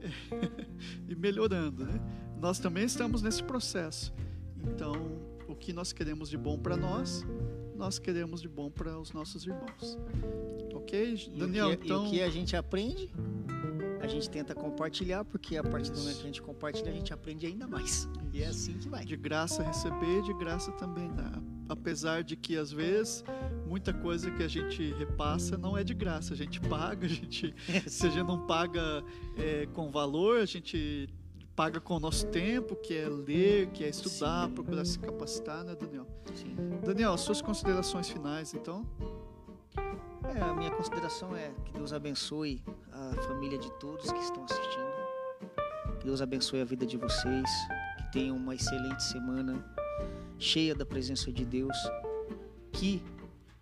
ir 1.06 1.14
melhorando. 1.14 1.84
Né? 1.84 2.00
Nós 2.40 2.58
também 2.58 2.84
estamos 2.84 3.20
nesse 3.20 3.42
processo. 3.42 4.10
Então, 4.56 5.20
o 5.46 5.54
que 5.54 5.70
nós 5.70 5.92
queremos 5.92 6.30
de 6.30 6.38
bom 6.38 6.58
para 6.58 6.78
nós, 6.78 7.26
nós 7.76 7.98
queremos 7.98 8.40
de 8.40 8.48
bom 8.48 8.70
para 8.70 8.98
os 8.98 9.12
nossos 9.12 9.44
irmãos. 9.44 9.98
Ok? 10.72 11.28
E 11.30 11.38
Daniel, 11.38 11.72
o 11.72 11.76
que, 11.76 11.84
então. 11.84 12.04
e 12.04 12.08
o 12.08 12.10
que 12.10 12.22
a 12.22 12.30
gente 12.30 12.56
aprende, 12.56 13.12
a 14.04 14.08
gente 14.08 14.28
tenta 14.28 14.54
compartilhar, 14.54 15.24
porque 15.24 15.56
a 15.56 15.64
partir 15.64 15.90
do 15.90 15.98
momento 15.98 16.16
que 16.16 16.22
a 16.22 16.26
gente 16.26 16.42
compartilha, 16.42 16.90
a 16.90 16.94
gente 16.94 17.12
aprende 17.12 17.46
ainda 17.46 17.66
mais. 17.66 18.08
E 18.32 18.42
é 18.42 18.46
assim 18.46 18.74
que 18.74 18.88
vai. 18.88 19.04
de 19.04 19.16
graça 19.16 19.62
receber, 19.62 20.22
de 20.22 20.34
graça 20.34 20.70
também 20.72 21.10
dar. 21.14 21.42
Apesar 21.68 22.22
de 22.22 22.36
que 22.36 22.56
às 22.56 22.70
vezes 22.70 23.24
muita 23.66 23.94
coisa 23.94 24.30
que 24.30 24.42
a 24.42 24.48
gente 24.48 24.92
repassa 24.92 25.56
não 25.56 25.76
é 25.76 25.82
de 25.82 25.94
graça, 25.94 26.34
a 26.34 26.36
gente 26.36 26.60
paga, 26.60 27.06
a 27.06 27.08
gente, 27.08 27.54
se 27.88 28.06
a 28.06 28.10
gente 28.10 28.26
não 28.26 28.46
paga 28.46 29.02
é, 29.38 29.66
com 29.72 29.90
valor, 29.90 30.40
a 30.40 30.46
gente 30.46 31.08
paga 31.56 31.80
com 31.80 31.96
o 31.96 32.00
nosso 32.00 32.26
tempo, 32.26 32.76
que 32.76 32.94
é 32.94 33.08
ler, 33.08 33.68
que 33.68 33.84
é 33.84 33.88
estudar, 33.88 34.48
Sim. 34.48 34.54
procurar 34.54 34.84
se 34.84 34.98
capacitar, 34.98 35.64
né, 35.64 35.74
Daniel? 35.74 36.06
Sim. 36.34 36.54
Daniel, 36.84 37.16
suas 37.16 37.40
considerações 37.40 38.10
finais, 38.10 38.52
então? 38.52 38.86
É, 40.34 40.40
a 40.40 40.52
minha 40.52 40.70
consideração 40.70 41.34
é 41.36 41.52
que 41.64 41.72
Deus 41.72 41.92
abençoe 41.92 42.62
família 43.26 43.58
de 43.58 43.70
todos 43.74 44.10
que 44.10 44.18
estão 44.18 44.44
assistindo. 44.44 44.94
Deus 46.04 46.20
abençoe 46.20 46.60
a 46.60 46.64
vida 46.64 46.84
de 46.84 46.96
vocês. 46.96 47.50
Que 47.96 48.12
tenham 48.12 48.36
uma 48.36 48.54
excelente 48.54 49.02
semana 49.02 49.64
cheia 50.38 50.74
da 50.74 50.84
presença 50.84 51.32
de 51.32 51.44
Deus. 51.44 51.76
Que 52.72 53.02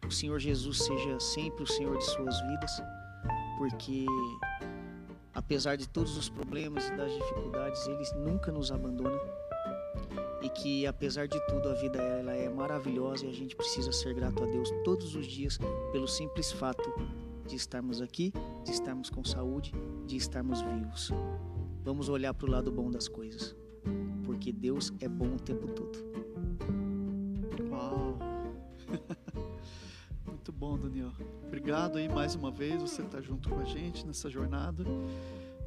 o 0.07 0.11
Senhor 0.11 0.39
Jesus 0.39 0.79
seja 0.79 1.21
sempre 1.21 1.63
o 1.63 1.67
Senhor 1.67 1.97
de 1.97 2.05
suas 2.05 2.41
vidas, 2.43 2.83
porque 3.59 4.05
apesar 5.33 5.77
de 5.77 5.89
todos 5.89 6.17
os 6.17 6.29
problemas 6.29 6.89
e 6.89 6.97
das 6.97 7.13
dificuldades, 7.13 7.87
Ele 7.87 8.05
nunca 8.17 8.51
nos 8.51 8.73
abandona. 8.73 9.19
E 10.43 10.49
que 10.49 10.87
apesar 10.87 11.29
de 11.29 11.39
tudo 11.47 11.69
a 11.69 11.75
vida 11.75 12.03
ela 12.03 12.35
é 12.35 12.49
maravilhosa 12.49 13.25
e 13.25 13.31
a 13.31 13.33
gente 13.33 13.55
precisa 13.55 13.93
ser 13.93 14.13
grato 14.15 14.43
a 14.43 14.47
Deus 14.47 14.69
todos 14.85 15.15
os 15.15 15.27
dias 15.27 15.59
pelo 15.93 16.09
simples 16.09 16.51
fato 16.51 16.93
de 17.47 17.57
estarmos 17.57 18.01
aqui, 18.01 18.33
de 18.65 18.71
estarmos 18.71 19.11
com 19.11 19.25
saúde, 19.25 19.73
de 20.07 20.17
estarmos 20.17 20.61
vivos. 20.63 21.11
Vamos 21.85 22.09
olhar 22.09 22.33
para 22.35 22.47
o 22.47 22.51
lado 22.51 22.71
bom 22.71 22.91
das 22.91 23.09
coisas, 23.09 23.57
porque 24.25 24.53
Deus 24.53 24.93
é 25.01 25.09
bom 25.09 25.35
o 25.35 25.41
tempo 25.41 25.67
todo. 25.69 25.99
Uau! 27.71 28.19
Muito 30.27 30.53
bom, 30.53 30.79
Daniel. 30.79 31.13
Obrigado 31.47 31.99
aí 31.99 32.09
mais 32.09 32.35
uma 32.35 32.51
vez, 32.51 32.81
você 32.81 33.03
está 33.03 33.21
junto 33.21 33.49
com 33.49 33.59
a 33.59 33.65
gente 33.65 34.07
nessa 34.07 34.31
jornada. 34.31 34.85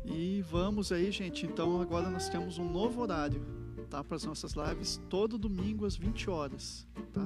E 0.06 0.42
vamos 0.44 0.92
aí, 0.92 1.12
gente. 1.12 1.46
Então 1.46 1.82
agora 1.82 2.10
nós 2.10 2.30
temos 2.30 2.58
um 2.58 2.70
novo 2.70 3.02
horário, 3.02 3.42
tá? 3.90 4.04
Para 4.04 4.18
as 4.18 4.24
nossas 4.24 4.54
lives, 4.54 5.02
todo 5.10 5.38
domingo 5.38 5.86
às 5.86 5.96
20 5.96 6.30
horas, 6.30 6.88
tá? 7.12 7.26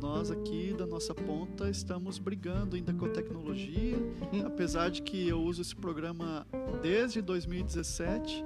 Nós 0.00 0.30
aqui 0.30 0.74
da 0.76 0.86
nossa 0.86 1.14
ponta 1.14 1.68
estamos 1.68 2.18
brigando 2.18 2.76
ainda 2.76 2.94
com 2.94 3.04
a 3.04 3.08
tecnologia, 3.10 3.96
apesar 4.46 4.90
de 4.90 5.02
que 5.02 5.28
eu 5.28 5.40
uso 5.40 5.60
esse 5.60 5.76
programa 5.76 6.46
desde 6.82 7.20
2017, 7.20 8.44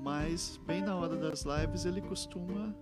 mas 0.00 0.60
bem 0.66 0.82
na 0.82 0.94
hora 0.94 1.16
das 1.16 1.44
lives 1.44 1.84
ele 1.84 2.00
costuma 2.00 2.74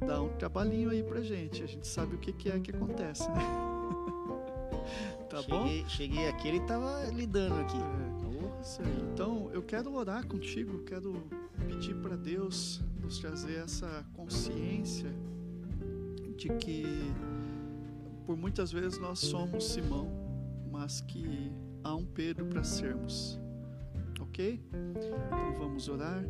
dar 0.00 0.22
um 0.22 0.30
trabalhinho 0.36 0.90
aí 0.90 1.02
pra 1.02 1.20
gente. 1.20 1.62
A 1.62 1.66
gente 1.66 1.86
sabe 1.86 2.16
o 2.16 2.18
que, 2.18 2.32
que 2.32 2.48
é 2.48 2.58
que 2.58 2.70
acontece, 2.70 3.28
né? 3.30 3.40
tá 5.30 5.42
bom? 5.42 5.66
cheguei, 5.66 5.84
cheguei 5.88 6.28
aqui, 6.28 6.48
ele 6.48 6.58
estava 6.58 7.04
lidando 7.12 7.54
aqui. 7.60 7.78
É. 7.78 9.12
Então, 9.12 9.50
eu 9.52 9.62
quero 9.62 9.92
orar 9.94 10.26
contigo, 10.26 10.84
quero 10.84 11.24
pedir 11.66 11.96
para 11.96 12.16
Deus 12.16 12.80
nos 13.00 13.18
trazer 13.18 13.56
essa 13.56 14.04
consciência 14.14 15.12
de 16.32 16.48
que 16.48 16.84
por 18.26 18.36
muitas 18.36 18.72
vezes 18.72 18.98
nós 18.98 19.18
somos 19.18 19.64
Simão, 19.68 20.08
mas 20.70 21.00
que 21.00 21.52
há 21.82 21.94
um 21.94 22.04
Pedro 22.04 22.46
para 22.46 22.64
sermos. 22.64 23.38
OK? 24.20 24.60
Então 24.90 25.54
vamos 25.58 25.88
orar. 25.88 26.24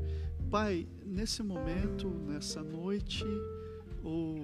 Pai, 0.50 0.86
nesse 1.04 1.42
momento, 1.42 2.08
nessa 2.08 2.62
noite, 2.62 3.24
ou 4.02 4.36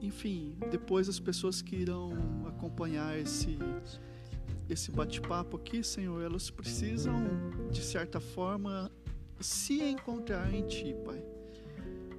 enfim, 0.00 0.54
depois 0.70 1.08
as 1.08 1.18
pessoas 1.18 1.60
que 1.60 1.76
irão 1.76 2.12
acompanhar 2.46 3.18
esse 3.18 3.58
esse 4.68 4.90
bate-papo 4.90 5.58
aqui, 5.58 5.82
Senhor, 5.82 6.22
elas 6.22 6.48
precisam 6.48 7.22
de 7.70 7.82
certa 7.82 8.18
forma 8.18 8.90
se 9.38 9.82
encontrar 9.82 10.52
em 10.54 10.66
Ti, 10.66 10.96
Pai. 11.04 11.33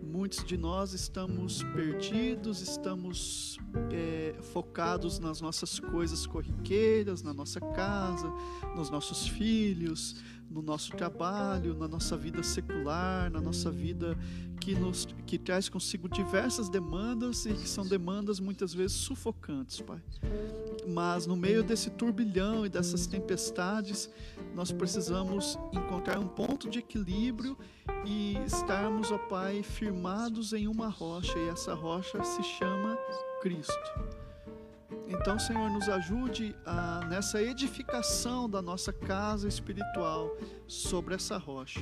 Muitos 0.06 0.44
de 0.46 0.58
nós 0.58 0.94
estamos 0.94 1.64
perdidos, 1.64 2.62
estamos 2.62 3.58
é, 3.92 4.36
focados 4.54 5.20
nas 5.20 5.42
nossas 5.42 5.80
coisas 5.80 6.26
corriqueiras, 6.28 7.22
na 7.24 7.34
nossa 7.34 7.60
casa, 7.60 8.32
nos 8.76 8.90
nossos 8.90 9.28
filhos, 9.28 10.16
no 10.50 10.62
nosso 10.62 10.92
trabalho, 10.92 11.76
na 11.76 11.88
nossa 11.88 12.16
vida 12.16 12.42
secular, 12.44 13.30
na 13.32 13.42
nossa 13.42 13.70
vida 13.72 14.18
que, 14.60 14.74
nos, 14.74 15.08
que 15.26 15.38
traz 15.38 15.70
consigo 15.70 16.08
diversas 16.08 16.70
demandas 16.70 17.46
e 17.46 17.54
que 17.54 17.68
são 17.68 17.86
demandas 17.86 18.40
muitas 18.40 18.74
vezes 18.74 18.98
sufocantes, 18.98 19.82
Pai. 19.82 20.02
Mas 20.88 21.26
no 21.26 21.36
meio 21.36 21.64
desse 21.64 21.90
turbilhão 21.90 22.66
e 22.66 22.70
dessas 22.70 23.08
tempestades, 23.08 24.10
nós 24.54 24.72
precisamos 24.72 25.58
encontrar 25.74 26.20
um 26.20 26.28
ponto 26.28 26.70
de 26.70 26.80
equilíbrio 26.80 27.58
e 28.06 28.38
estarmos, 28.46 29.12
ó 29.12 29.18
Pai, 29.18 29.64
firmados 29.64 30.54
em 30.54 30.68
uma 30.68 30.88
rocha, 30.88 31.38
e 31.38 31.50
essa 31.50 31.74
rocha 31.74 32.24
se 32.24 32.44
chama 32.44 32.98
Cristo. 33.42 34.25
Então, 35.08 35.38
Senhor, 35.38 35.70
nos 35.70 35.88
ajude 35.88 36.56
a, 36.66 37.06
nessa 37.08 37.42
edificação 37.42 38.50
da 38.50 38.62
nossa 38.62 38.92
casa 38.92 39.48
espiritual 39.48 40.36
sobre 40.68 41.16
essa 41.16 41.38
rocha. 41.38 41.80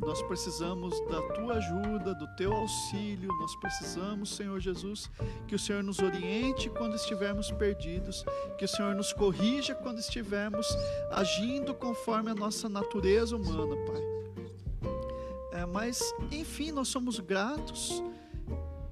Nós 0.00 0.22
precisamos 0.22 0.98
da 1.08 1.22
tua 1.34 1.54
ajuda, 1.54 2.14
do 2.14 2.26
teu 2.36 2.52
auxílio. 2.52 3.28
Nós 3.40 3.56
precisamos, 3.56 4.34
Senhor 4.36 4.60
Jesus, 4.60 5.10
que 5.48 5.54
o 5.54 5.58
Senhor 5.58 5.82
nos 5.82 5.98
oriente 5.98 6.68
quando 6.68 6.94
estivermos 6.94 7.50
perdidos, 7.50 8.24
que 8.58 8.64
o 8.64 8.68
Senhor 8.68 8.94
nos 8.94 9.12
corrija 9.12 9.74
quando 9.74 9.98
estivermos 9.98 10.66
agindo 11.10 11.74
conforme 11.74 12.30
a 12.30 12.34
nossa 12.34 12.68
natureza 12.68 13.36
humana, 13.36 13.76
Pai. 13.86 15.60
É, 15.60 15.66
mas, 15.66 16.14
enfim, 16.30 16.70
nós 16.70 16.88
somos 16.88 17.18
gratos 17.20 18.02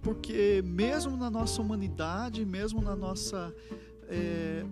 porque 0.03 0.63
mesmo 0.67 1.17
na 1.17 1.31
nossa 1.31 1.63
humanidade, 1.63 2.45
mesmo 2.45 2.83
na 2.83 2.97
nossa 2.97 3.55
é, 4.09 4.65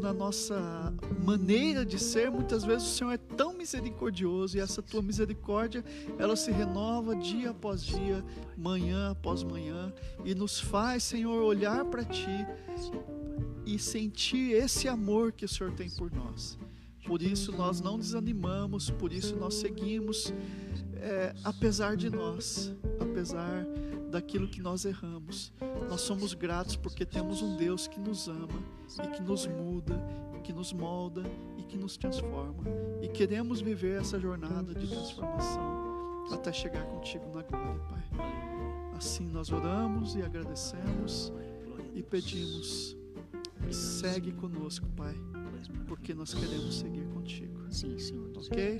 na 0.00 0.12
nossa 0.12 0.92
maneira 1.24 1.84
de 1.84 1.98
ser, 1.98 2.30
muitas 2.30 2.64
vezes 2.64 2.88
o 2.88 2.94
Senhor 2.94 3.12
é 3.12 3.16
tão 3.16 3.52
misericordioso 3.52 4.56
e 4.56 4.60
essa 4.60 4.82
tua 4.82 5.00
misericórdia, 5.00 5.84
ela 6.18 6.36
se 6.36 6.50
renova 6.50 7.14
dia 7.14 7.50
após 7.50 7.82
dia, 7.82 8.24
manhã 8.56 9.12
após 9.12 9.42
manhã 9.42 9.92
e 10.24 10.34
nos 10.34 10.58
faz, 10.58 11.04
Senhor, 11.04 11.42
olhar 11.42 11.84
para 11.84 12.04
ti 12.04 12.46
e 13.64 13.78
sentir 13.78 14.52
esse 14.52 14.88
amor 14.88 15.32
que 15.32 15.44
o 15.44 15.48
Senhor 15.48 15.72
tem 15.72 15.88
por 15.90 16.10
nós. 16.12 16.58
Por 17.06 17.20
isso 17.22 17.52
nós 17.52 17.80
não 17.80 17.98
desanimamos, 17.98 18.90
por 18.90 19.12
isso 19.12 19.36
nós 19.36 19.54
seguimos, 19.54 20.32
é, 20.96 21.34
apesar 21.44 21.96
de 21.96 22.10
nós, 22.10 22.72
apesar 22.98 23.66
daquilo 24.14 24.46
que 24.46 24.62
nós 24.62 24.84
erramos. 24.84 25.52
Nós 25.88 26.02
somos 26.02 26.34
gratos 26.34 26.76
porque 26.76 27.04
temos 27.04 27.42
um 27.42 27.56
Deus 27.56 27.88
que 27.88 27.98
nos 27.98 28.28
ama 28.28 28.62
e 29.04 29.08
que 29.08 29.20
nos 29.20 29.44
muda, 29.44 30.00
que 30.44 30.52
nos 30.52 30.72
molda 30.72 31.24
e 31.58 31.64
que 31.64 31.76
nos 31.76 31.96
transforma. 31.96 32.62
E 33.02 33.08
queremos 33.08 33.60
viver 33.60 34.00
essa 34.00 34.20
jornada 34.20 34.72
de 34.72 34.86
transformação 34.86 36.28
até 36.32 36.52
chegar 36.52 36.84
contigo 36.86 37.24
na 37.34 37.42
glória, 37.42 37.82
Pai. 37.88 38.04
Assim 38.96 39.26
nós 39.26 39.50
oramos 39.50 40.14
e 40.14 40.22
agradecemos 40.22 41.32
e 41.92 42.00
pedimos: 42.00 42.96
segue 43.72 44.30
conosco, 44.30 44.86
Pai, 44.96 45.16
porque 45.88 46.14
nós 46.14 46.32
queremos 46.32 46.76
seguir 46.76 47.08
contigo. 47.08 47.66
Sim, 47.68 47.98
Senhor. 47.98 48.30
Ok? 48.36 48.78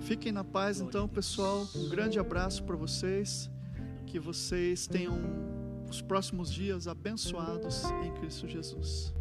Fiquem 0.00 0.32
na 0.32 0.42
paz, 0.42 0.80
então, 0.80 1.06
pessoal. 1.06 1.68
Um 1.76 1.90
grande 1.90 2.18
abraço 2.18 2.64
para 2.64 2.76
vocês 2.76 3.50
que 4.14 4.20
vocês 4.20 4.86
tenham 4.86 5.18
os 5.90 6.00
próximos 6.00 6.48
dias 6.48 6.86
abençoados 6.86 7.82
em 8.04 8.12
Cristo 8.12 8.46
Jesus. 8.46 9.12